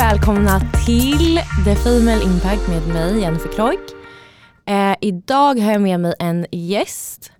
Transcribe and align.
Välkomna 0.00 0.60
till 0.86 1.40
The 1.64 1.74
Female 1.76 2.22
Impact 2.22 2.68
med 2.68 2.88
mig 2.88 3.20
Jennifer 3.20 3.48
Kloik. 3.48 3.80
Eh, 4.66 4.94
idag 5.00 5.60
har 5.60 5.72
jag 5.72 5.82
med 5.82 6.00
mig 6.00 6.14
en 6.18 6.46
gäst. 6.50 7.32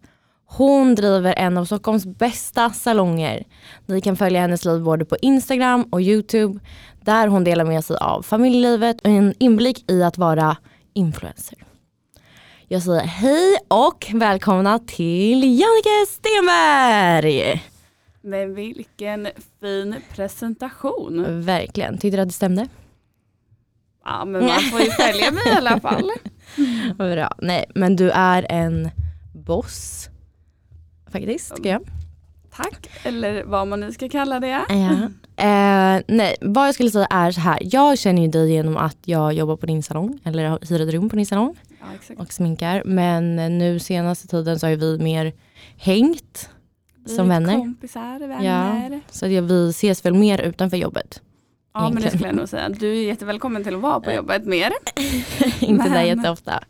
Hon 0.47 0.95
driver 0.95 1.35
en 1.37 1.59
av 1.59 1.65
Stockholms 1.65 2.07
bästa 2.07 2.71
salonger. 2.71 3.45
Ni 3.87 4.01
kan 4.01 4.17
följa 4.17 4.41
hennes 4.41 4.65
liv 4.65 4.83
både 4.83 5.05
på 5.05 5.17
Instagram 5.23 5.83
och 5.83 6.01
Youtube 6.01 6.61
där 7.03 7.29
hon 7.29 7.45
delar 7.45 7.65
med 7.65 7.85
sig 7.85 7.97
av 7.97 8.23
familjelivet 8.23 9.01
och 9.01 9.11
en 9.11 9.35
inblick 9.39 9.91
i 9.91 10.03
att 10.03 10.19
vara 10.19 10.57
influencer. 10.95 11.59
Jag 12.69 12.83
säger 12.83 13.01
hej 13.01 13.57
och 13.69 14.07
välkomna 14.15 14.79
till 14.79 15.43
Jannike 15.43 16.07
Stenberg! 16.09 17.70
Men 18.23 18.55
vilken 18.55 19.29
fin 19.61 19.97
presentation. 20.15 21.43
Verkligen. 21.43 21.99
Tyckte 21.99 22.17
du 22.17 22.23
att 22.23 22.29
det 22.29 22.35
stämde? 22.35 22.69
Ja 24.05 24.25
men 24.25 24.45
man 24.47 24.61
får 24.61 24.81
ju 24.81 24.91
följa 24.91 25.31
mig 25.31 25.43
i 25.47 25.51
alla 25.51 25.81
fall. 25.81 26.11
Bra. 26.97 27.35
Nej 27.39 27.65
men 27.75 27.97
du 27.97 28.11
är 28.11 28.47
en 28.49 28.91
boss. 29.33 30.09
Faktiskt 31.13 31.57
tycker 31.57 31.71
jag. 31.71 31.83
Tack, 32.57 32.91
eller 33.03 33.45
vad 33.45 33.69
man 33.69 33.81
nu 33.81 33.93
ska 33.93 34.09
kalla 34.09 34.41
det. 34.41 34.61
Ja. 34.69 35.11
Eh, 35.37 36.03
nej, 36.09 36.37
vad 36.41 36.67
jag 36.69 36.75
skulle 36.75 36.91
säga 36.91 37.07
är 37.11 37.31
så 37.33 37.41
här. 37.41 37.59
Jag 37.63 37.99
känner 37.99 38.23
ju 38.23 38.29
dig 38.29 38.53
genom 38.53 38.77
att 38.77 38.97
jag 39.05 39.33
jobbar 39.33 39.57
på 39.57 39.67
din 39.67 39.83
salong, 39.83 40.19
eller 40.25 40.59
hyr 40.69 40.81
ett 40.81 40.95
rum 40.95 41.09
på 41.09 41.17
din 41.17 41.27
salong 41.27 41.57
Ja, 41.81 42.15
och 42.19 42.33
sminkar. 42.33 42.83
Men 42.85 43.37
nu 43.59 43.79
senaste 43.79 44.29
tiden 44.29 44.59
så 44.61 44.67
har 44.67 44.77
vi 44.77 44.99
mer 44.99 45.33
hängt 45.77 46.51
som 47.11 47.29
vänner. 47.29 47.59
Kompisar, 47.59 48.29
vänner. 48.29 49.01
Så 49.11 49.27
att 49.27 49.33
jag- 49.33 49.43
vi 49.43 49.71
ses 49.71 50.05
väl 50.05 50.15
mer 50.15 50.41
utanför 50.41 50.77
jobbet. 50.77 51.23
Ja 51.75 51.81
men 51.81 51.95
det 51.95 52.01
egentligen. 52.01 52.11
skulle 52.19 52.29
jag 52.29 52.37
nog 52.37 52.49
säga. 52.49 52.69
Du 52.69 52.91
är 52.99 53.03
jättevälkommen 53.07 53.65
till 53.65 53.75
att 53.75 53.81
vara 53.81 54.01
på 54.01 54.13
jobbet 54.13 54.45
mer. 54.45 54.73
Inte 55.61 55.85
där 55.85 55.91
Men- 55.91 56.07
jätteofta. 56.07 56.65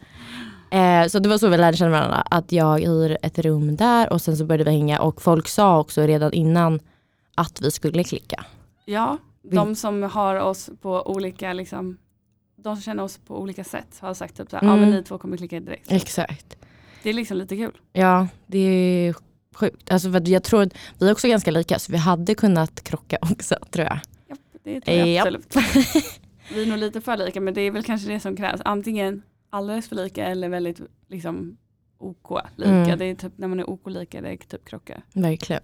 Eh, 0.71 1.07
så 1.09 1.19
det 1.19 1.29
var 1.29 1.39
så 1.39 1.49
vi 1.49 1.57
lärde 1.57 1.77
känna 1.77 1.91
varandra. 1.91 2.17
Att 2.31 2.53
jag 2.53 2.79
hyr 2.81 3.19
ett 3.23 3.39
rum 3.39 3.77
där 3.77 4.13
och 4.13 4.21
sen 4.23 4.37
så 4.37 4.45
började 4.45 4.65
vi 4.65 4.71
hänga. 4.71 5.01
Och 5.01 5.23
folk 5.23 5.49
sa 5.49 5.79
också 5.81 6.03
redan 6.03 6.33
innan 6.33 6.81
att 7.35 7.61
vi 7.63 7.71
skulle 7.71 8.05
klicka. 8.05 8.45
Ja, 8.85 9.19
de 9.43 9.75
som 9.75 10.03
har 10.03 10.37
oss 10.37 10.71
på 10.83 11.07
olika 11.11 11.53
liksom 11.53 11.97
de 12.57 12.77
som 12.77 12.83
känner 12.83 13.03
oss 13.03 13.19
på 13.19 13.41
olika 13.41 13.65
sätt 13.65 13.99
har 14.01 14.15
sagt 14.15 14.37
typ 14.37 14.51
såhär, 14.51 14.65
ja 14.65 14.69
Mm. 14.73 14.81
men 14.81 14.91
ni 14.91 15.03
två 15.05 15.19
kommer 15.19 15.37
klicka 15.37 15.61
direkt. 15.61 15.93
Exakt. 15.93 16.57
Det 17.03 17.11
är 17.11 17.15
liksom 17.15 17.37
lite 17.37 17.57
kul. 17.57 17.73
Ja, 17.93 18.29
det 18.47 18.59
är 18.59 19.15
sjukt. 19.55 19.91
Alltså 19.91 20.09
jag 20.25 20.43
tror 20.43 20.63
att 20.63 20.75
vi 20.99 21.09
är 21.09 21.13
också 21.13 21.29
ganska 21.29 21.51
lika 21.51 21.79
så 21.79 21.93
vi 21.93 21.99
hade 21.99 22.35
kunnat 22.35 22.85
krocka 22.85 23.19
också 23.21 23.57
tror 23.71 23.87
jag. 23.87 24.01
Ja, 24.29 24.37
det 24.65 24.81
tror 24.81 24.97
jag 24.97 25.09
Japp. 25.09 25.27
absolut. 25.27 25.57
Vi 26.55 26.63
är 26.63 26.67
nog 26.67 26.79
lite 26.79 27.01
för 27.01 27.17
lika 27.17 27.41
men 27.41 27.55
det 27.55 27.61
är 27.61 27.71
väl 27.71 27.85
kanske 27.85 28.09
det 28.09 28.21
som 28.21 28.37
krävs. 28.37 28.61
Antingen 28.65 29.23
alldeles 29.51 29.89
för 29.89 29.97
lika 29.97 30.27
eller 30.27 30.49
väldigt 30.49 30.81
liksom 31.09 31.57
OK 31.99 32.31
lika. 32.57 32.71
Mm. 32.71 32.99
Det 32.99 33.05
är 33.05 33.15
typ 33.15 33.33
när 33.37 33.49
man 33.49 33.61
är 33.61 33.71
OK 33.71 33.87
lika 33.87 34.21
det 34.21 34.29
är 34.29 34.37
typ 34.37 34.65
krocka. 34.69 35.03
Verkligen. 35.13 35.63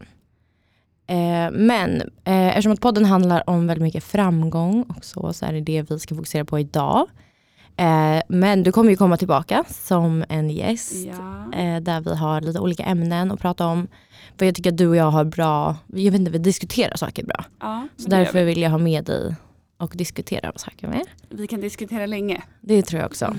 Eh, 1.06 1.50
men 1.52 2.00
eh, 2.24 2.48
eftersom 2.48 2.72
att 2.72 2.80
podden 2.80 3.04
handlar 3.04 3.50
om 3.50 3.66
väldigt 3.66 3.82
mycket 3.82 4.04
framgång 4.04 4.82
och 4.82 5.04
så, 5.04 5.32
så 5.32 5.46
är 5.46 5.52
det 5.52 5.60
det 5.60 5.90
vi 5.90 5.98
ska 5.98 6.14
fokusera 6.14 6.44
på 6.44 6.58
idag. 6.58 7.06
Eh, 7.76 8.22
men 8.28 8.62
du 8.62 8.72
kommer 8.72 8.90
ju 8.90 8.96
komma 8.96 9.16
tillbaka 9.16 9.64
som 9.68 10.24
en 10.28 10.50
gäst. 10.50 10.94
Ja. 11.06 11.58
eh, 11.58 11.80
där 11.80 12.00
vi 12.00 12.14
har 12.16 12.40
lite 12.40 12.60
olika 12.60 12.82
ämnen 12.82 13.32
att 13.32 13.40
prata 13.40 13.66
om. 13.66 13.88
För 14.38 14.46
jag 14.46 14.54
tycker 14.54 14.70
att 14.72 14.76
du 14.78 14.88
och 14.88 14.96
jag 14.96 15.10
har 15.10 15.24
bra, 15.24 15.76
jag 15.86 16.12
vet 16.12 16.20
inte, 16.20 16.30
vi 16.30 16.38
diskuterar 16.38 16.96
saker 16.96 17.24
bra. 17.24 17.44
ja 17.60 17.88
Så 17.96 18.08
därför 18.08 18.38
vi. 18.38 18.44
vill 18.44 18.62
jag 18.62 18.70
ha 18.70 18.78
med 18.78 19.04
dig 19.04 19.34
och 19.78 19.92
diskutera 19.96 20.52
saker 20.56 20.88
med. 20.88 21.02
vi 21.28 21.46
kan 21.46 21.60
diskutera 21.60 22.06
länge. 22.06 22.42
Det 22.60 22.82
tror 22.82 23.00
jag 23.00 23.06
också. 23.06 23.36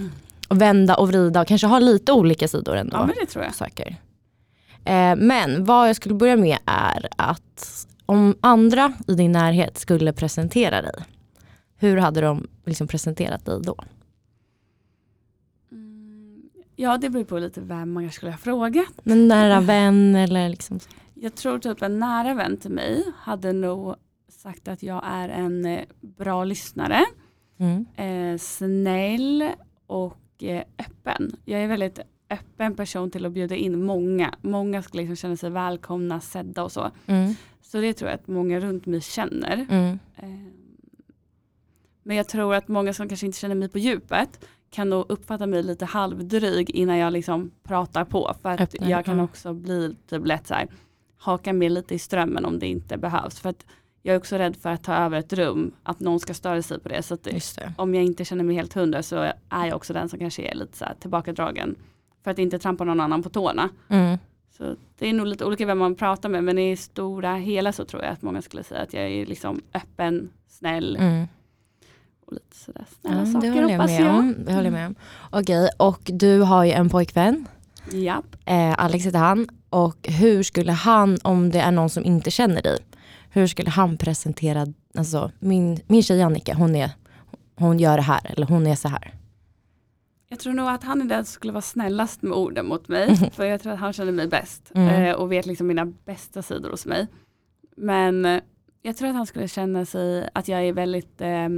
Och 0.50 0.62
vända 0.62 0.96
och 0.96 1.08
vrida 1.08 1.42
och 1.42 1.48
kanske 1.48 1.68
ha 1.68 1.80
lite 1.80 2.12
olika 2.12 2.48
sidor 2.48 2.76
ändå. 2.76 2.98
Ja 2.98 3.06
men 3.06 3.16
det 3.20 3.26
tror 3.26 3.44
jag. 3.46 3.56
saker. 3.56 3.96
Eh, 4.86 5.16
men 5.16 5.66
vad 5.66 5.90
jag 5.90 5.96
skulle 5.96 6.16
börja 6.16 6.36
med 6.36 6.58
är 6.66 7.08
att 7.16 7.88
om 8.06 8.36
andra 8.42 8.94
i 9.08 9.14
din 9.14 9.32
närhet 9.32 9.78
skulle 9.78 10.14
presentera 10.14 10.82
dig, 10.82 10.96
hur 11.78 11.98
hade 11.98 12.22
de 12.22 12.48
liksom 12.66 12.88
presenterat 12.88 13.46
dig 13.46 13.60
då? 13.64 13.76
Ja 16.80 16.98
det 16.98 17.10
beror 17.10 17.24
på 17.24 17.40
lite 17.40 17.62
vem 17.62 17.94
man 17.94 18.12
skulle 18.12 18.32
ha 18.32 18.38
frågat. 18.38 18.94
En 19.04 19.28
nära 19.28 19.62
vän 19.62 20.16
eller 20.16 20.50
liksom. 20.50 20.80
Jag 21.14 21.36
tror 21.36 21.60
typ 21.60 21.82
en 21.82 22.00
nära 22.00 22.34
vän 22.34 22.58
till 22.58 22.72
mig 22.72 23.04
hade 23.18 23.54
nog 23.54 23.96
sagt 24.30 24.68
att 24.68 24.84
jag 24.84 25.02
är 25.06 25.30
en 25.30 25.66
eh, 25.66 25.84
bra 26.00 26.44
lyssnare. 26.44 27.06
Mm. 27.60 27.86
eh, 27.96 28.38
snäll 28.38 29.50
och 29.88 30.44
eh, 30.44 30.64
öppen. 30.80 31.36
Jag 31.46 31.62
är 31.62 31.68
väldigt 31.68 32.00
öppen 32.30 32.76
person 32.76 33.12
till 33.12 33.26
att 33.26 33.32
bjuda 33.32 33.56
in 33.56 33.84
många. 33.84 34.36
Många 34.42 34.84
ska 34.84 34.98
liksom 34.98 35.16
känna 35.16 35.38
sig 35.38 35.50
välkomna, 35.50 36.20
sedda 36.22 36.64
och 36.64 36.72
så. 36.72 36.92
Mm. 37.06 37.34
Så 37.62 37.82
det 37.82 37.94
tror 37.94 38.12
jag 38.12 38.20
att 38.20 38.28
många 38.28 38.60
runt 38.60 38.86
mig 38.86 39.02
känner. 39.02 39.66
Mm. 39.70 40.00
Eh, 40.16 40.54
men 42.04 42.18
jag 42.18 42.28
tror 42.28 42.56
att 42.56 42.68
många 42.68 42.94
som 42.94 43.08
kanske 43.08 43.26
inte 43.26 43.40
känner 43.40 43.56
mig 43.56 43.70
på 43.70 43.80
djupet 43.80 44.40
kan 44.70 44.90
nog 44.90 45.06
uppfatta 45.10 45.48
mig 45.48 45.64
lite 45.64 45.86
halvdryg 45.86 46.70
innan 46.70 46.98
jag 46.98 47.14
liksom 47.14 47.52
pratar 47.64 48.06
på. 48.06 48.36
För 48.42 48.50
att 48.50 48.62
Öppnar, 48.62 48.90
jag 48.90 49.06
kan 49.06 49.18
ja. 49.18 49.24
också 49.24 49.54
bli 49.54 49.96
typ 50.10 50.26
lätt 50.26 50.48
så 50.48 50.54
här, 50.54 50.68
haka 51.18 51.54
med 51.54 51.72
lite 51.72 51.96
i 51.96 52.00
strömmen 52.00 52.46
om 52.46 52.60
det 52.60 52.68
inte 52.68 52.98
behövs. 52.98 53.40
För 53.40 53.50
att 53.50 53.66
jag 54.02 54.14
är 54.14 54.18
också 54.18 54.36
rädd 54.36 54.56
för 54.56 54.70
att 54.70 54.84
ta 54.84 54.94
över 54.94 55.20
ett 55.20 55.34
rum, 55.34 55.72
att 55.84 56.00
någon 56.00 56.20
ska 56.20 56.34
störa 56.34 56.62
sig 56.62 56.80
på 56.80 56.90
det. 56.90 57.04
Så 57.04 57.18
det. 57.24 57.74
om 57.78 57.96
jag 57.96 58.04
inte 58.04 58.26
känner 58.26 58.44
mig 58.44 58.56
helt 58.56 58.74
hundra 58.74 59.04
så 59.04 59.32
är 59.50 59.66
jag 59.66 59.76
också 59.76 59.94
den 59.94 60.10
som 60.10 60.20
kanske 60.20 60.42
är 60.42 60.56
lite 60.56 60.78
så 60.78 60.86
här 60.86 60.96
tillbakadragen. 61.00 61.76
För 62.24 62.32
att 62.32 62.40
inte 62.40 62.60
trampa 62.60 62.84
någon 62.84 63.00
annan 63.00 63.24
på 63.24 63.30
tårna. 63.30 63.70
Mm. 63.88 64.18
Så 64.58 64.76
det 64.98 65.10
är 65.10 65.14
nog 65.14 65.28
lite 65.28 65.46
olika 65.46 65.66
vem 65.66 65.78
man 65.78 65.96
pratar 65.96 66.30
med 66.30 66.44
men 66.44 66.58
i 66.58 66.78
stora 66.78 67.36
hela 67.36 67.72
så 67.72 67.86
tror 67.86 68.04
jag 68.04 68.12
att 68.12 68.22
många 68.22 68.42
skulle 68.42 68.64
säga 68.64 68.82
att 68.82 68.94
jag 68.94 69.04
är 69.04 69.26
liksom 69.26 69.62
öppen, 69.74 70.30
snäll 70.48 70.96
Mm. 70.96 71.28
Och 72.28 72.34
lite 72.34 72.56
sådär 72.56 72.86
snälla 73.02 73.20
det 73.20 73.32
saker 73.32 73.52
håller 73.52 73.70
jag 73.70 73.86
med 73.86 74.02
jag. 74.02 74.16
om. 74.16 74.36
Det 74.46 74.54
håller 74.54 74.66
jag 74.66 74.74
med 74.74 74.88
om. 74.88 74.96
Okej, 75.30 75.70
och 75.78 76.02
du 76.04 76.40
har 76.42 76.64
ju 76.64 76.72
en 76.72 76.90
pojkvän. 76.90 77.48
Japp. 77.92 78.36
Eh, 78.46 78.84
Alex 78.84 79.06
heter 79.06 79.20
han. 79.20 79.48
Och 79.70 80.08
hur 80.08 80.44
skulle 80.44 80.72
han, 80.72 81.18
om 81.24 81.50
det 81.50 81.60
är 81.60 81.72
någon 81.72 81.90
som 81.90 82.06
inte 82.06 82.32
känner 82.32 82.62
dig, 82.62 82.78
hur 83.30 83.48
skulle 83.48 83.70
han 83.70 83.98
presentera, 83.98 84.68
alltså 84.98 85.32
min, 85.40 85.80
min 85.88 86.04
tjej 86.04 86.22
Annika, 86.22 86.54
hon, 86.54 86.76
är, 86.76 86.92
hon 87.56 87.80
gör 87.80 87.98
det 87.98 88.04
här 88.04 88.22
eller 88.24 88.48
hon 88.48 88.68
är 88.68 88.76
så 88.76 88.88
här. 88.88 89.14
Jag 90.30 90.40
tror 90.40 90.54
nog 90.54 90.68
att 90.68 90.84
han 90.84 91.02
är 91.02 91.06
den 91.06 91.26
som 91.26 91.32
skulle 91.34 91.54
vara 91.54 91.62
snällast 91.62 92.22
med 92.22 92.34
orden 92.34 92.66
mot 92.66 92.88
mig. 92.88 93.32
För 93.34 93.46
jag 93.46 93.62
tror 93.62 93.74
att 93.74 93.80
han 93.80 93.94
känner 93.94 94.12
mig 94.12 94.28
bäst. 94.28 94.72
Mm. 94.76 95.06
Eh, 95.06 95.16
och 95.16 95.32
vet 95.32 95.46
liksom 95.46 95.68
mina 95.68 95.86
bästa 95.86 96.42
sidor 96.42 96.70
hos 96.70 96.86
mig. 96.86 97.08
Men 97.78 98.26
eh, 98.26 98.42
jag 98.82 98.98
tror 98.98 99.10
att 99.10 99.16
han 99.16 99.26
skulle 99.26 99.48
känna 99.48 99.86
sig 99.86 100.30
att 100.34 100.48
jag 100.48 100.64
är 100.64 100.74
väldigt 100.74 101.22
eh, 101.22 101.50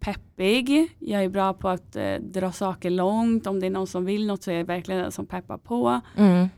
peppig. 0.00 0.96
Jag 0.98 1.24
är 1.24 1.28
bra 1.28 1.52
på 1.54 1.68
att 1.68 1.96
eh, 1.96 2.14
dra 2.20 2.52
saker 2.52 2.90
långt. 2.90 3.46
Om 3.46 3.60
det 3.60 3.66
är 3.66 3.70
någon 3.70 3.86
som 3.86 4.04
vill 4.04 4.26
något 4.26 4.42
så 4.42 4.50
är 4.50 4.54
jag 4.54 4.64
verkligen 4.64 5.00
den 5.02 5.12
som 5.12 5.26
peppar 5.26 5.58
på. 5.58 6.00
Mm. 6.16 6.48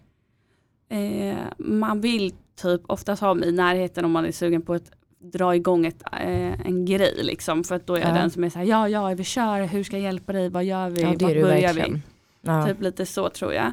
Eh, 0.89 1.39
man 1.59 2.01
vill 2.01 2.33
typ 2.57 2.81
oftast 2.87 3.23
ha 3.23 3.35
mig 3.35 3.49
i 3.49 3.53
närheten 3.53 4.05
om 4.05 4.13
man 4.13 4.25
är 4.25 4.33
sugen 4.33 4.63
på 4.63 4.75
att 4.75 4.91
dra 5.19 5.57
igång 5.57 5.87
ett, 5.87 6.03
eh, 6.13 6.67
en 6.67 6.85
grej 6.85 7.21
liksom. 7.23 7.65
För 7.65 7.75
att 7.75 7.87
då 7.87 7.95
är 7.95 8.01
jag 8.01 8.11
Ja. 8.11 8.15
den 8.15 8.31
som 8.31 8.45
är 8.45 8.49
så 8.51 8.59
här, 8.59 8.67
ja 8.67 8.89
ja 8.89 9.09
vi 9.09 9.25
kör, 9.25 9.61
hur 9.67 9.85
ska 9.85 9.97
jag 9.97 10.03
hjälpa 10.05 10.33
dig, 10.33 10.49
vad 10.49 10.65
gör 10.65 10.91
vi, 10.91 11.03
Ja, 11.03 11.15
det 11.19 11.25
är 11.25 11.43
börjar 11.43 11.61
verkligen. 11.75 11.95
vi? 11.95 12.01
Ja. 12.41 12.67
Typ 12.67 12.81
lite 12.81 13.07
så 13.07 13.29
tror 13.31 13.53
jag. 13.55 13.73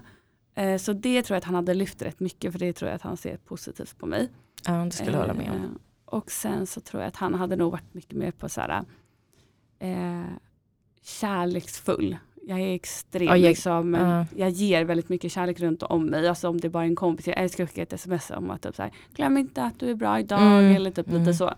Eh, 0.56 0.78
så 0.78 0.94
det 0.94 1.22
tror 1.24 1.36
jag 1.36 1.38
att 1.38 1.44
han 1.44 1.56
hade 1.56 1.74
lyft 1.74 2.02
rätt 2.02 2.20
mycket 2.20 2.52
för 2.52 2.60
det 2.60 2.74
tror 2.74 2.90
jag 2.90 2.96
att 2.96 3.02
han 3.02 3.18
ser 3.18 3.38
positivt 3.38 3.98
på 3.98 4.06
mig. 4.06 4.30
ja, 4.68 4.74
det 4.74 4.92
skulle 4.92 5.12
jag 5.12 5.20
hålla 5.20 5.34
med 5.34 5.50
om. 5.52 5.56
Eh, 5.58 5.70
Och 6.06 6.32
sen 6.32 6.68
så 6.68 6.82
tror 6.82 7.02
jag 7.02 7.08
att 7.08 7.16
han 7.16 7.34
hade 7.34 7.56
nog 7.56 7.72
varit 7.72 7.94
mycket 7.94 8.18
mer 8.18 8.32
på 8.32 8.50
så 8.50 8.62
här 8.62 8.84
eh, 9.80 10.24
kärleksfull. 11.04 12.18
Jag 12.48 12.60
är 12.60 12.74
extrem, 12.76 13.24
Ja, 13.28 13.38
jag- 13.38 13.50
liksom, 13.50 13.94
ja. 13.94 14.26
jag 14.36 14.50
ger 14.50 14.84
väldigt 14.86 15.10
mycket 15.10 15.32
kärlek 15.32 15.60
runt 15.60 15.84
om 15.84 16.06
mig. 16.06 16.28
Alltså 16.28 16.50
om 16.50 16.60
det 16.60 16.68
är 16.68 16.70
bara 16.70 16.84
är 16.84 16.88
en 16.88 16.96
kompis, 16.96 17.28
jag 17.28 17.38
älskar 17.40 17.64
att 17.64 17.70
skicka 17.70 17.82
ett 17.82 17.94
sms 17.94 18.32
om 18.32 18.50
att 18.50 18.62
typ 18.62 18.76
så 18.76 18.82
här, 18.84 18.92
glöm 19.16 19.38
inte 19.38 19.64
att 19.64 19.80
du 19.80 19.90
är 19.90 19.96
bra 19.96 20.20
idag 20.20 20.42
Mm, 20.42 20.76
eller 20.76 20.92
typ 20.92 21.08
mm. 21.08 21.20
lite 21.22 21.34
så. 21.34 21.54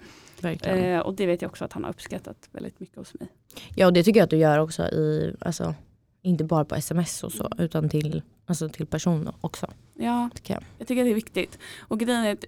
Eh, 0.67 0.99
och 0.99 1.15
det 1.15 1.25
vet 1.25 1.41
jag 1.41 1.49
också 1.49 1.65
att 1.65 1.73
han 1.73 1.83
har 1.83 1.89
uppskattat 1.89 2.49
väldigt 2.51 2.79
mycket 2.79 2.95
hos 2.97 3.13
mig. 3.13 3.27
Ja, 3.75 3.85
och 3.87 3.93
det 3.93 4.03
tycker 4.03 4.19
jag 4.19 4.23
att 4.23 4.29
du 4.29 4.37
gör 4.37 4.59
också 4.59 4.83
i, 4.83 5.35
alltså, 5.39 5.73
inte 6.21 6.43
bara 6.43 6.65
på 6.65 6.75
sms 6.75 7.23
och 7.23 7.31
så, 7.31 7.49
utan 7.57 7.89
till, 7.89 8.21
alltså, 8.45 8.69
till 8.69 8.85
person 8.85 9.29
också. 9.41 9.67
Ja, 9.93 10.29
Tycker 10.35 10.53
jag. 10.53 10.63
jag 10.77 10.87
tycker 10.87 11.01
att 11.01 11.05
det 11.05 11.11
är 11.11 11.15
viktigt. 11.15 11.59
Och 11.79 11.99
grejen 11.99 12.23
är 12.25 12.31
att 12.33 12.45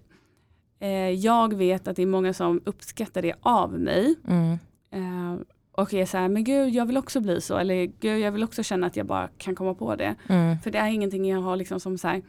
eh, 0.80 0.90
jag 1.10 1.54
vet 1.54 1.88
att 1.88 1.96
det 1.96 2.02
är 2.02 2.06
många 2.06 2.34
som 2.34 2.62
uppskattar 2.66 3.22
det 3.22 3.34
av 3.42 3.80
mig. 3.80 4.16
Mm. 4.28 4.52
Eh, 4.92 5.40
och 5.72 5.94
är 5.94 6.06
så 6.06 6.18
här, 6.18 6.28
men 6.28 6.44
gud 6.44 6.70
jag 6.74 6.86
vill 6.86 6.98
också 6.98 7.20
bli 7.22 7.42
så. 7.42 7.58
Eller 7.58 7.86
gud 7.86 8.20
jag 8.20 8.32
vill 8.32 8.44
också 8.44 8.64
känna 8.64 8.88
att 8.88 8.96
jag 8.96 9.06
bara 9.06 9.28
kan 9.38 9.56
komma 9.56 9.74
på 9.74 9.96
det. 9.96 10.16
Mm. 10.30 10.60
För 10.60 10.72
det 10.72 10.78
är 10.78 10.88
ingenting 10.88 11.30
jag 11.30 11.42
har 11.42 11.56
liksom 11.56 11.80
som 11.80 11.98
så 11.98 12.08
här, 12.08 12.22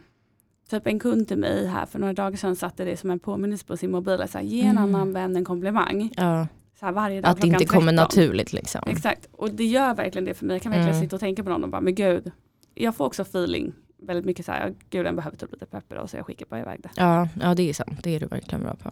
typ 0.71 0.87
en 0.87 0.99
kund 0.99 1.29
till 1.29 1.39
mig 1.39 1.67
här 1.67 1.87
för 1.87 1.99
några 1.99 2.12
dagar 2.12 2.37
sedan 2.37 2.56
satte 2.56 2.85
det 2.85 2.97
som 2.97 3.11
en 3.11 3.19
påminnelse 3.19 3.67
på 3.67 3.77
sin 3.77 3.91
mobil. 3.91 4.25
Så 4.29 4.39
här, 4.39 4.44
ge 4.44 4.61
en 4.62 4.71
Mm. 4.79 4.83
annan 4.94 5.12
vän 5.12 5.37
en 5.37 5.44
komplimang. 5.44 6.11
Ja. 6.17 6.47
så 6.81 6.87
här 6.87 6.93
varje 6.93 7.21
dag 7.21 7.31
Att 7.31 7.41
det 7.41 7.47
inte 7.47 7.65
kommer 7.65 7.93
13. 7.93 7.94
naturligt 7.97 8.53
liksom. 8.53 8.81
Exakt, 8.87 9.29
och 9.33 9.50
det 9.50 9.65
gör 9.65 9.94
verkligen 9.94 10.25
det 10.25 10.35
för 10.35 10.47
mig. 10.47 10.55
Jag 10.55 10.62
kan 10.62 10.73
verkligen 10.73 10.94
Mm. 10.94 11.03
sitta 11.03 11.17
och 11.17 11.21
tänka 11.21 11.43
på 11.44 11.50
någon 11.50 11.65
och 11.65 11.71
bara, 11.71 11.81
men 11.81 11.94
gud, 11.94 12.31
jag 12.75 12.97
får 12.97 13.05
också 13.05 13.23
feeling 13.23 13.73
väldigt 14.03 14.25
mycket 14.25 14.47
så 14.47 14.53
här, 14.53 14.75
gud 14.91 15.05
den 15.06 15.17
behöver 15.17 15.37
typ 15.37 15.53
lite 15.53 15.67
pepper 15.67 15.97
och 15.97 16.11
så 16.11 16.17
jag 16.17 16.27
skickar 16.27 16.47
bara 16.47 16.61
iväg 16.61 16.81
det. 16.83 16.89
Ja, 16.97 17.29
ja 17.41 17.55
det 17.55 17.69
är 17.69 17.75
sant. 17.75 17.99
Det 18.03 18.17
är 18.17 18.21
du 18.21 18.27
verkligen 18.27 18.62
bra 18.62 18.75
på. 18.75 18.91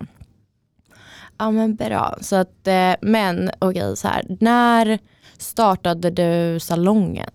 Ja 1.40 1.50
men 1.50 1.74
bra. 1.76 2.18
Så 2.20 2.36
att, 2.36 2.66
eh, 2.66 2.94
men 3.00 3.50
okej 3.58 3.96
så 3.96 4.08
här. 4.08 4.36
När 4.40 4.98
startade 5.38 6.10
du 6.10 6.60
salongen? 6.60 7.30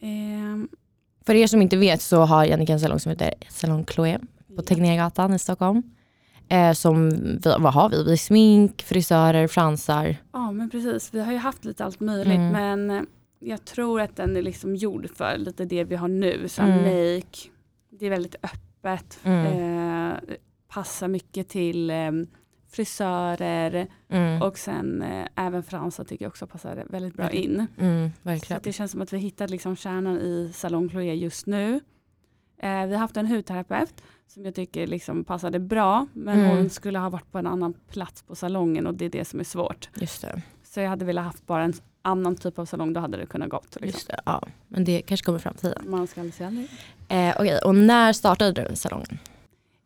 Ehm, 0.00 0.68
För 1.26 1.34
er 1.34 1.46
som 1.46 1.62
inte 1.62 1.76
vet 1.76 2.02
så 2.02 2.20
har 2.20 2.44
Jannica 2.44 2.72
en 2.72 2.80
salong 2.80 3.00
som 3.00 3.10
heter 3.10 3.34
Salong 3.48 3.84
Chloé 3.86 4.18
på 4.56 4.62
Tegnérgatan 4.62 5.34
i 5.34 5.38
Stockholm. 5.38 5.82
Eh, 6.48 6.72
som, 6.72 7.10
vi, 7.44 7.54
vad 7.58 7.72
har 7.74 7.88
vi? 7.90 8.04
Vi 8.04 8.12
är 8.12 8.16
smink, 8.16 8.82
frisörer, 8.82 9.46
fransar. 9.48 10.16
Ja 10.32 10.50
men 10.52 10.70
precis, 10.70 11.14
vi 11.14 11.20
har 11.20 11.32
ju 11.32 11.38
haft 11.38 11.64
lite 11.64 11.84
allt 11.84 12.00
möjligt 12.00 12.36
Mm. 12.38 12.52
men 12.52 12.90
eh, 12.90 13.02
jag 13.40 13.64
tror 13.64 14.00
att 14.00 14.16
den 14.16 14.36
är 14.36 14.42
liksom 14.42 14.76
gjord 14.76 15.08
för 15.16 15.36
lite 15.36 15.64
det 15.64 15.84
vi 15.84 15.96
har 15.96 16.08
nu. 16.08 16.48
Så 16.48 16.62
Mm. 16.62 16.76
make, 16.82 17.38
det 17.90 18.06
är 18.06 18.10
väldigt 18.10 18.34
öppet, 18.42 19.18
Mm. 19.22 19.46
eh, 19.46 20.14
passar 20.68 21.08
mycket 21.08 21.48
till 21.48 21.90
eh, 21.90 22.10
frisörer 22.72 23.86
Mm. 24.08 24.42
och 24.42 24.58
sen 24.58 25.02
eh, 25.02 25.26
även 25.36 25.62
fransar 25.62 26.04
tycker 26.04 26.24
jag 26.24 26.30
också 26.30 26.46
passar 26.46 26.84
väldigt 26.90 27.14
bra 27.14 27.30
in. 27.30 27.66
Mm, 27.78 28.10
Så 28.46 28.58
det 28.62 28.72
känns 28.72 28.90
som 28.92 29.02
att 29.02 29.12
vi 29.12 29.18
hittat 29.18 29.50
liksom 29.50 29.76
kärnan 29.76 30.16
i 30.18 30.50
Salong 30.54 30.88
Chloé 30.90 31.14
just 31.14 31.46
nu. 31.46 31.80
Eh, 32.62 32.86
vi 32.86 32.92
har 32.92 32.98
haft 32.98 33.16
en 33.16 33.26
hudterapeut 33.26 34.02
som 34.26 34.44
jag 34.44 34.54
tycker 34.54 34.86
liksom 34.86 35.24
passade 35.24 35.58
bra 35.58 36.06
men 36.12 36.38
Mm. 36.38 36.56
hon 36.56 36.70
skulle 36.70 36.98
ha 36.98 37.08
varit 37.10 37.32
på 37.32 37.38
en 37.38 37.46
annan 37.46 37.74
plats 37.88 38.22
på 38.22 38.34
salongen 38.34 38.86
och 38.86 38.94
det 38.94 39.04
är 39.04 39.10
det 39.10 39.24
som 39.24 39.40
är 39.40 39.44
svårt. 39.44 39.88
Just 39.94 40.22
det. 40.22 40.42
Så 40.64 40.80
jag 40.80 40.88
hade 40.88 41.04
velat 41.04 41.24
haft 41.24 41.46
bara 41.46 41.64
en 41.64 41.72
annan 42.02 42.36
typ 42.36 42.58
av 42.58 42.64
salong, 42.66 42.92
då 42.92 43.00
hade 43.00 43.16
det 43.16 43.26
kunnat 43.26 43.48
gått. 43.48 43.64
Liksom. 43.80 43.86
Just 43.86 44.08
det. 44.08 44.20
Ja. 44.26 44.42
Men 44.68 44.84
det 44.84 45.02
kanske 45.02 45.24
kommer 45.24 45.38
i 45.38 45.42
framtiden. 45.42 45.84
Man 45.90 46.06
ska 46.06 46.20
aldrig 46.20 46.34
säga 46.34 46.46
aldrig. 46.46 46.68
Eh, 47.08 47.34
okej, 47.38 47.58
och 47.64 47.74
när 47.74 48.12
startade 48.12 48.64
du 48.68 48.76
salongen? 48.76 49.18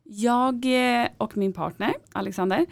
Jag 0.08 0.64
eh, 1.02 1.08
och 1.18 1.36
min 1.36 1.52
partner 1.52 1.94
Alexander 2.12 2.66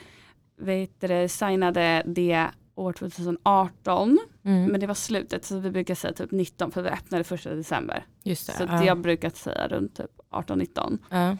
vet 0.60 1.00
du, 1.00 1.28
signade 1.28 2.02
det 2.06 2.46
år 2.74 2.92
2018 2.92 4.18
Mm. 4.46 4.64
men 4.72 4.80
det 4.80 4.86
var 4.86 4.94
slutet 4.94 5.44
så 5.44 5.58
vi 5.58 5.70
brukar 5.70 5.94
säga 5.94 6.12
typ 6.12 6.30
19 6.30 6.70
för 6.70 6.82
vi 6.82 6.88
öppnade 6.88 7.24
första 7.24 7.54
december. 7.54 8.06
Just 8.22 8.46
det. 8.46 8.52
Så 8.52 8.64
ja. 8.68 8.84
jag 8.84 9.00
brukar 9.00 9.30
säga 9.30 9.68
runt 9.68 9.96
typ 9.96 10.10
18-19. 10.30 10.98
Ja. 11.10 11.36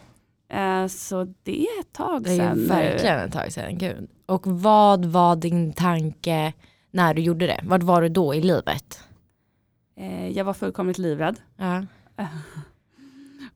Eh, 0.59 0.87
så 0.87 1.35
det 1.43 1.61
är 1.63 1.81
ett 1.81 1.93
tag 1.93 2.23
Det 2.25 2.31
är 2.31 2.37
sedan. 2.37 2.57
ju 2.57 2.63
nu. 2.63 2.69
verkligen 2.69 3.19
ett 3.19 3.33
tag 3.33 3.53
sedan. 3.53 3.79
Gud. 3.79 4.09
Och 4.27 4.47
vad 4.47 5.05
var 5.05 5.37
din 5.37 5.73
tanke 5.73 6.53
när 6.91 7.15
du 7.15 7.23
gjorde 7.23 7.47
det? 7.47 7.61
Vart 7.65 7.83
var 7.83 8.03
du 8.03 8.09
då 8.09 8.35
i 8.35 8.41
livet? 8.41 9.01
Eh, 9.97 10.29
jag 10.29 10.45
var 10.45 10.55
fullkomligt 10.55 10.99
livrädd. 10.99 11.41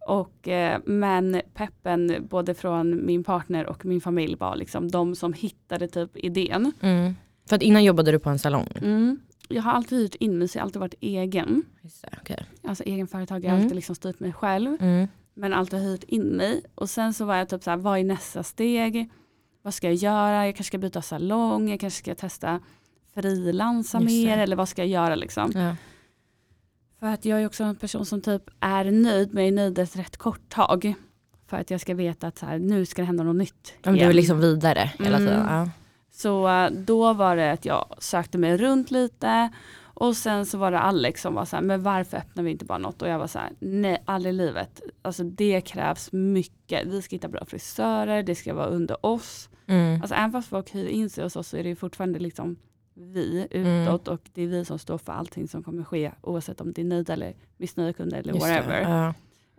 Och, 0.09 0.49
eh, 0.49 0.81
men 0.85 1.41
peppen 1.55 2.27
både 2.31 2.55
från 2.55 3.07
min 3.07 3.25
partner 3.25 3.67
och 3.67 3.85
min 3.87 4.01
familj 4.01 4.35
var 4.37 4.57
liksom 4.57 4.91
de 4.91 5.15
som 5.15 5.33
hittade 5.33 5.89
typ 5.89 6.17
idén. 6.17 6.73
Mm. 6.81 7.15
För 7.49 7.57
att 7.57 7.63
innan 7.63 7.85
jobbade 7.85 8.13
du 8.13 8.19
på 8.19 8.31
en 8.31 8.39
salong? 8.39 8.69
Mm. 8.83 9.21
Jag 9.49 9.63
har 9.63 9.73
alltid 9.73 9.99
hyrt 9.99 10.15
in 10.15 10.39
mig 10.39 10.49
så 10.49 10.59
jag 10.59 10.63
har 10.63 10.67
alltid 10.67 10.81
varit 10.81 10.95
egen. 11.01 11.63
Just 11.83 12.03
det, 12.03 12.09
okej. 12.21 12.45
Alltså 12.63 12.85
egen 12.85 13.07
företag, 13.07 13.45
jag 13.45 13.51
har 13.51 13.55
Mm. 13.57 13.65
alltid 13.65 13.77
liksom 13.77 13.95
styrt 13.95 14.21
mig 14.21 14.33
själv. 14.33 14.77
Mm. 14.81 15.09
Men 15.35 15.53
alltid 15.53 15.79
hyrt 15.81 16.05
in 16.05 16.23
mig. 16.23 16.63
Och 16.75 16.91
sen 16.91 17.15
så 17.15 17.25
var 17.25 17.37
jag 17.37 17.49
typ 17.49 17.63
så 17.63 17.71
här, 17.71 17.77
vad 17.77 17.99
är 17.99 18.05
nästa 18.05 18.43
steg? 18.43 19.11
Vad 19.63 19.75
ska 19.75 19.87
jag 19.87 19.95
göra? 19.95 20.47
Jag 20.47 20.55
kanske 20.57 20.69
ska 20.71 20.79
byta 20.79 21.03
salong, 21.03 21.69
jag 21.71 21.81
kanske 21.81 21.99
ska 21.99 22.15
testa 22.15 22.61
frilansa 23.15 24.01
mer 24.01 24.39
eller 24.39 24.57
vad 24.57 24.69
ska 24.69 24.83
jag 24.83 24.89
göra 24.89 25.15
liksom? 25.15 25.53
Ja. 25.55 25.77
För 27.01 27.07
att 27.07 27.25
jag 27.25 27.43
är 27.43 27.47
också 27.47 27.65
en 27.65 27.77
person 27.77 28.07
som 28.07 28.21
typ 28.21 28.43
är 28.61 28.85
nöjd 28.85 29.35
men 29.35 29.45
är 29.45 29.53
nöjd 29.53 29.79
ett 29.79 29.97
rätt 29.97 30.17
kort 30.17 30.49
tag. 30.49 30.95
För 31.47 31.57
att 31.57 31.71
jag 31.71 31.81
ska 31.81 31.95
veta 31.95 32.27
att 32.27 32.39
så 32.39 32.47
här, 32.47 32.59
nu 32.59 32.87
ska 32.87 33.03
det 33.03 33.07
hända 33.07 33.25
något 33.25 33.37
nytt. 33.37 33.75
Men 33.83 33.95
du 33.95 34.01
är 34.01 34.13
liksom 34.13 34.41
vidare 34.41 34.91
hela 34.99 35.17
Mm. 35.17 35.29
tiden? 35.29 35.47
Ja. 35.49 35.71
Så 36.13 36.49
eh, 36.49 36.71
då 36.71 37.13
var 37.13 37.37
det 37.37 37.53
att 37.53 37.65
jag 37.65 37.95
sökte 37.99 38.39
mig 38.39 38.57
runt 38.57 38.91
lite 38.91 39.53
och 39.81 40.17
sen 40.17 40.47
så 40.47 40.59
var 40.59 40.71
det 40.71 40.79
Alex 40.79 41.23
som 41.23 41.35
var 41.35 41.45
så 41.45 41.57
här, 41.57 41.63
men 41.63 41.83
varför 41.83 42.17
öppnar 42.17 42.43
vi 42.45 42.51
inte 42.51 42.65
bara 42.65 42.79
något? 42.79 43.03
Och 43.03 43.09
jag 43.09 43.19
var 43.19 43.27
så 43.27 43.39
här, 43.39 43.51
nej 43.59 44.03
aldrig 44.05 44.35
i 44.35 44.37
livet. 44.37 44.81
Alltså 45.03 45.25
det 45.25 45.61
krävs 45.61 46.13
mycket. 46.13 46.87
Vi 46.87 47.03
ska 47.03 47.17
hitta 47.17 47.29
bra 47.29 47.45
frisörer, 47.45 48.23
det 48.23 48.35
ska 48.35 48.55
vara 48.55 48.67
under 48.67 49.07
oss. 49.07 49.49
Mm. 49.67 50.01
Alltså 50.03 50.15
även 50.15 50.33
fast 50.33 50.49
folk 50.49 50.75
hyr 50.75 50.87
in 50.89 51.11
sig 51.11 51.25
hos 51.25 51.37
oss 51.37 51.49
så 51.49 51.57
är 51.57 51.65
det 51.65 51.77
fortfarande 51.77 52.19
liksom 52.19 52.57
vi 53.01 53.47
Mm. 53.51 53.83
utåt 53.83 54.09
och 54.09 54.21
det 54.35 54.43
är 54.43 54.47
vi 54.47 54.65
som 54.65 54.79
står 54.79 54.99
för 54.99 55.13
allting 55.13 55.49
som 55.49 55.63
kommer 55.63 55.85
ske 55.85 56.13
oavsett 56.21 56.61
om 56.61 56.73
det 56.73 56.81
är 56.83 56.85
nöjda 56.85 57.13
eller 57.13 57.35
missnöjda 57.57 57.93
kunder 57.93 58.19
eller 58.19 58.33
Just 58.35 58.47
det, 58.47 58.53
whatever. 58.55 58.81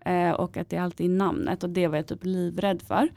Ja. 0.03 0.11
Eh, 0.11 0.31
och 0.31 0.57
att 0.57 0.69
det 0.69 0.75
är 0.75 0.81
alltid 0.81 1.09
namnet 1.09 1.63
och 1.63 1.69
det 1.69 1.87
var 1.87 1.95
jag 1.95 2.07
typ 2.07 2.19
livrädd 2.25 2.81
för. 2.81 3.09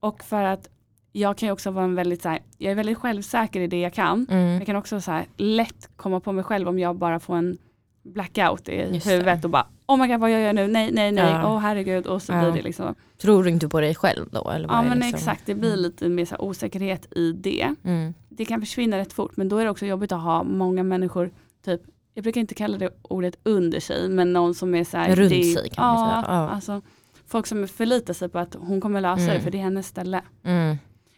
Och 0.00 0.24
för 0.24 0.42
att 0.44 0.68
jag 1.12 1.36
kan 1.38 1.46
ju 1.46 1.52
också 1.52 1.70
vara 1.70 1.84
en 1.84 1.94
väldigt 1.94 2.22
så 2.22 2.28
här, 2.28 2.38
jag 2.58 2.70
är 2.70 2.74
väldigt 2.74 2.98
självsäker 2.98 3.60
i 3.60 3.66
det 3.66 3.80
jag 3.80 3.92
kan. 3.94 4.26
Mm. 4.30 4.54
Jag 4.54 4.66
kan 4.66 4.76
också 4.76 5.00
så 5.00 5.10
här, 5.10 5.26
lätt 5.36 5.88
komma 5.96 6.20
på 6.20 6.32
mig 6.32 6.44
själv 6.44 6.68
om 6.68 6.78
jag 6.78 6.96
bara 6.96 7.20
får 7.20 7.36
en 7.36 7.58
blackout 8.02 8.68
i 8.68 8.74
Just 8.94 9.06
det. 9.06 9.12
huvudet 9.12 9.44
och 9.44 9.50
bara 9.50 9.66
oh 9.86 9.98
my 10.00 10.06
god 10.08 10.20
vad 10.20 10.30
jag 10.30 10.40
gör 10.40 10.52
nu, 10.52 10.66
nej 10.68 10.90
nej 10.92 11.12
nej, 11.12 11.24
Ja. 11.32 11.52
åh 11.54 11.58
herregud 11.58 12.06
och 12.06 12.22
så 12.22 12.32
Ja. 12.32 12.40
blir 12.42 12.52
det 12.52 12.62
liksom. 12.62 12.94
Tror 13.18 13.44
du 13.44 13.50
inte 13.50 13.68
på 13.68 13.80
dig 13.80 13.94
själv 13.94 14.28
då? 14.30 14.50
Eller 14.50 14.68
Ja 14.68 14.82
men 14.82 14.98
liksom? 14.98 15.14
exakt, 15.14 15.46
det 15.46 15.54
blir 15.54 15.76
lite 15.76 16.08
mer 16.08 16.24
så 16.24 16.36
osäkerhet 16.38 17.12
i 17.16 17.32
det. 17.32 17.74
Mm. 17.84 18.14
Det 18.36 18.44
kan 18.44 18.60
försvinna 18.60 18.98
rätt 18.98 19.12
fort 19.12 19.36
men 19.36 19.48
då 19.48 19.56
är 19.58 19.64
det 19.64 19.70
också 19.70 19.86
jobbigt 19.86 20.12
att 20.12 20.22
ha 20.22 20.42
många 20.42 20.82
människor, 20.82 21.30
typ 21.64 21.80
jag 22.14 22.22
brukar 22.22 22.40
inte 22.40 22.54
kalla 22.54 22.78
det 22.78 22.90
ordet 23.02 23.36
under 23.42 23.80
sig 23.80 24.08
men 24.08 24.32
någon 24.32 24.54
som 24.54 24.74
är 24.74 24.84
så 24.84 24.96
här, 24.96 25.16
Runt 25.16 25.30
det, 25.30 25.42
sig 25.44 25.70
kan 25.70 25.84
man 25.86 26.08
ja, 26.10 26.22
säga. 26.22 26.34
Ja. 26.36 26.48
Alltså, 26.48 26.82
folk 27.26 27.46
som 27.46 27.68
förlitar 27.68 28.14
sig 28.14 28.28
på 28.28 28.38
att 28.38 28.54
hon 28.54 28.80
kommer 28.80 29.00
lösa 29.00 29.24
det 29.24 29.30
Mm. 29.30 29.42
för 29.42 29.50
det 29.50 29.58
är 29.58 29.62
hennes 29.62 29.86
ställe. 29.86 30.22
Mm. 30.42 30.76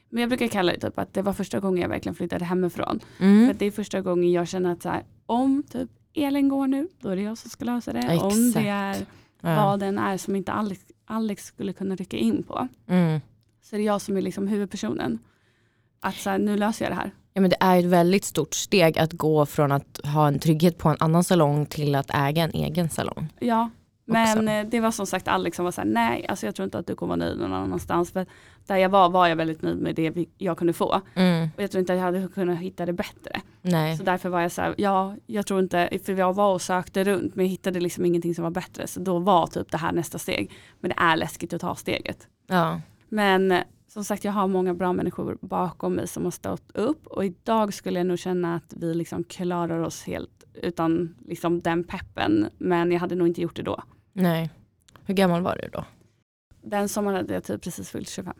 Men 0.09 0.21
jag 0.21 0.29
brukar 0.31 0.49
kalla 0.49 0.73
det 0.73 0.81
typ 0.81 0.99
att 0.99 1.15
det 1.15 1.23
var 1.23 1.33
första 1.33 1.61
gången 1.61 1.83
jag 1.83 1.89
verkligen 1.89 2.15
flyttade 2.15 2.45
hemifrån. 2.45 3.01
För 3.19 3.25
Mm. 3.25 3.51
att 3.51 3.59
det 3.59 3.67
är 3.67 3.71
första 3.71 4.01
gången 4.01 4.33
jag 4.33 4.49
känner 4.49 4.73
att 4.73 4.83
så 4.83 4.89
här, 4.89 5.03
om 5.27 5.63
typ 5.63 5.91
Elin 6.15 6.49
går 6.49 6.67
nu, 6.67 6.89
då 7.01 7.09
är 7.09 7.17
det 7.17 7.23
jag 7.23 7.39
som 7.39 7.51
ska 7.51 7.65
lösa 7.65 7.93
det. 7.93 8.01
Ja, 8.15 8.23
Om 8.25 8.49
exakt. 8.49 8.55
det 8.65 8.69
är 8.71 8.97
Ja. 9.41 9.55
vad 9.67 9.81
den 9.81 9.99
är 9.99 10.17
som 10.17 10.37
inte 10.37 10.53
Alex, 10.53 10.81
Alex 11.07 11.45
skulle 11.47 11.73
kunna 11.73 11.97
rycka 11.97 12.17
in 12.17 12.43
på. 12.43 12.69
Mm. 12.87 13.21
Så 13.63 13.77
är 13.77 13.79
det 13.79 13.85
jag 13.85 14.01
som 14.01 14.17
är 14.17 14.23
liksom 14.23 14.49
huvudpersonen. 14.49 15.19
Att 16.05 16.15
så 16.15 16.31
här, 16.31 16.39
nu 16.39 16.57
löser 16.57 16.85
jag 16.85 16.93
det 16.93 16.97
här. 16.97 17.11
Ja, 17.35 17.41
men 17.41 17.51
det 17.51 17.57
är 17.61 17.79
ett 17.79 17.85
väldigt 17.85 18.25
stort 18.25 18.55
steg 18.55 18.99
att 18.99 19.13
gå 19.13 19.47
från 19.47 19.73
att 19.73 20.01
ha 20.05 20.29
en 20.29 20.39
trygghet 20.39 20.79
på 20.79 20.89
en 20.89 20.97
annan 21.01 21.25
salong 21.25 21.67
till 21.67 21.95
att 21.95 22.11
äga 22.15 22.43
en 22.43 22.51
egen 22.51 22.89
salong. 22.89 23.29
Ja, 23.41 23.71
men 24.07 24.39
Också. 24.39 24.51
eh, 24.51 24.67
det 24.67 24.81
var 24.81 24.91
som 24.91 25.07
sagt 25.07 25.29
Alex 25.29 25.57
som 25.57 25.65
var 25.65 25.73
såhär, 25.73 25.89
nej 25.89 26.27
alltså 26.29 26.47
jag 26.47 26.55
tror 26.55 26.65
inte 26.65 26.79
att 26.79 26.87
du 26.87 26.95
kommer 26.95 27.17
vara 27.17 27.29
nöjd 27.29 27.39
någon 27.39 27.53
annanstans. 27.53 28.11
För 28.11 28.27
där 28.67 28.77
jag 28.77 28.89
var 28.89 29.09
var 29.09 29.29
jag 29.29 29.37
väldigt 29.37 29.63
nöjd 29.63 29.79
med 29.79 29.95
det 29.95 30.27
jag 30.39 30.59
kunde 30.59 30.73
få. 30.73 31.01
Mm. 31.15 31.49
Och 31.57 31.63
jag 31.63 31.71
tror 31.71 31.81
inte 31.81 31.93
att 31.93 31.99
jag 31.99 32.05
hade 32.05 32.29
kunnat 32.29 32.59
hitta 32.59 32.87
det 32.87 32.93
bättre. 32.93 33.41
Nej. 33.63 33.97
Så 33.97 34.03
därför 34.03 34.29
var 34.29 34.41
jag 34.41 34.53
såhär, 34.53 34.75
ja 34.79 35.17
jag 35.27 35.47
tror 35.47 35.61
inte, 35.61 35.99
för 36.05 36.13
jag 36.13 36.35
var 36.35 36.55
och 36.55 36.63
sökte 36.63 37.05
runt 37.05 37.35
men 37.35 37.45
jag 37.45 37.51
hittade 37.51 37.81
liksom 37.81 38.05
ingenting 38.05 38.35
som 38.35 38.45
var 38.45 38.51
bättre. 38.51 38.87
Så 38.87 39.01
då 39.01 39.19
var 39.19 39.47
typ 39.47 39.71
det 39.71 39.79
här 39.79 39.93
nästa 39.93 40.19
steg. 40.19 40.51
Men 40.81 40.89
det 40.89 40.97
är 40.99 41.17
läskigt 41.17 41.53
att 41.53 41.61
ta 41.61 41.75
steget. 41.75 42.29
Ja. 42.47 42.81
Men 43.09 43.55
som 43.95 44.05
sagt 44.05 44.25
jag 44.25 44.33
har 44.33 44.49
många 44.49 44.75
bra 44.75 44.93
människor 44.93 45.39
bakom 45.41 45.95
mig 45.95 46.09
som 46.09 46.25
har 46.25 46.31
stått 46.31 46.71
upp 46.75 47.07
och 47.07 47.25
idag 47.25 47.75
skulle 47.75 48.01
jag 48.01 48.07
nog 48.07 48.19
känna 48.19 48.55
att 48.55 48.75
vi 48.77 48.95
liksom 48.95 49.25
klarar 49.25 49.81
oss 49.81 50.03
helt 50.03 50.45
utan 50.55 51.15
liksom 51.29 51.61
den 51.61 51.85
peppen. 51.85 52.49
Men 52.59 52.93
jag 52.93 53.01
hade 53.01 53.15
nog 53.15 53.29
inte 53.29 53.41
gjort 53.41 53.57
det 53.57 53.63
då. 53.63 53.83
Nej. 54.13 54.51
Hur 55.05 55.15
gammal 55.15 55.43
var 55.43 55.59
du 55.63 55.69
då? 55.69 55.85
Den 56.63 56.89
sommaren 56.89 57.17
hade 57.17 57.35
jag 57.35 57.45
typ 57.45 57.63
precis 57.63 57.91
fyllt 57.91 58.09
25. 58.09 58.35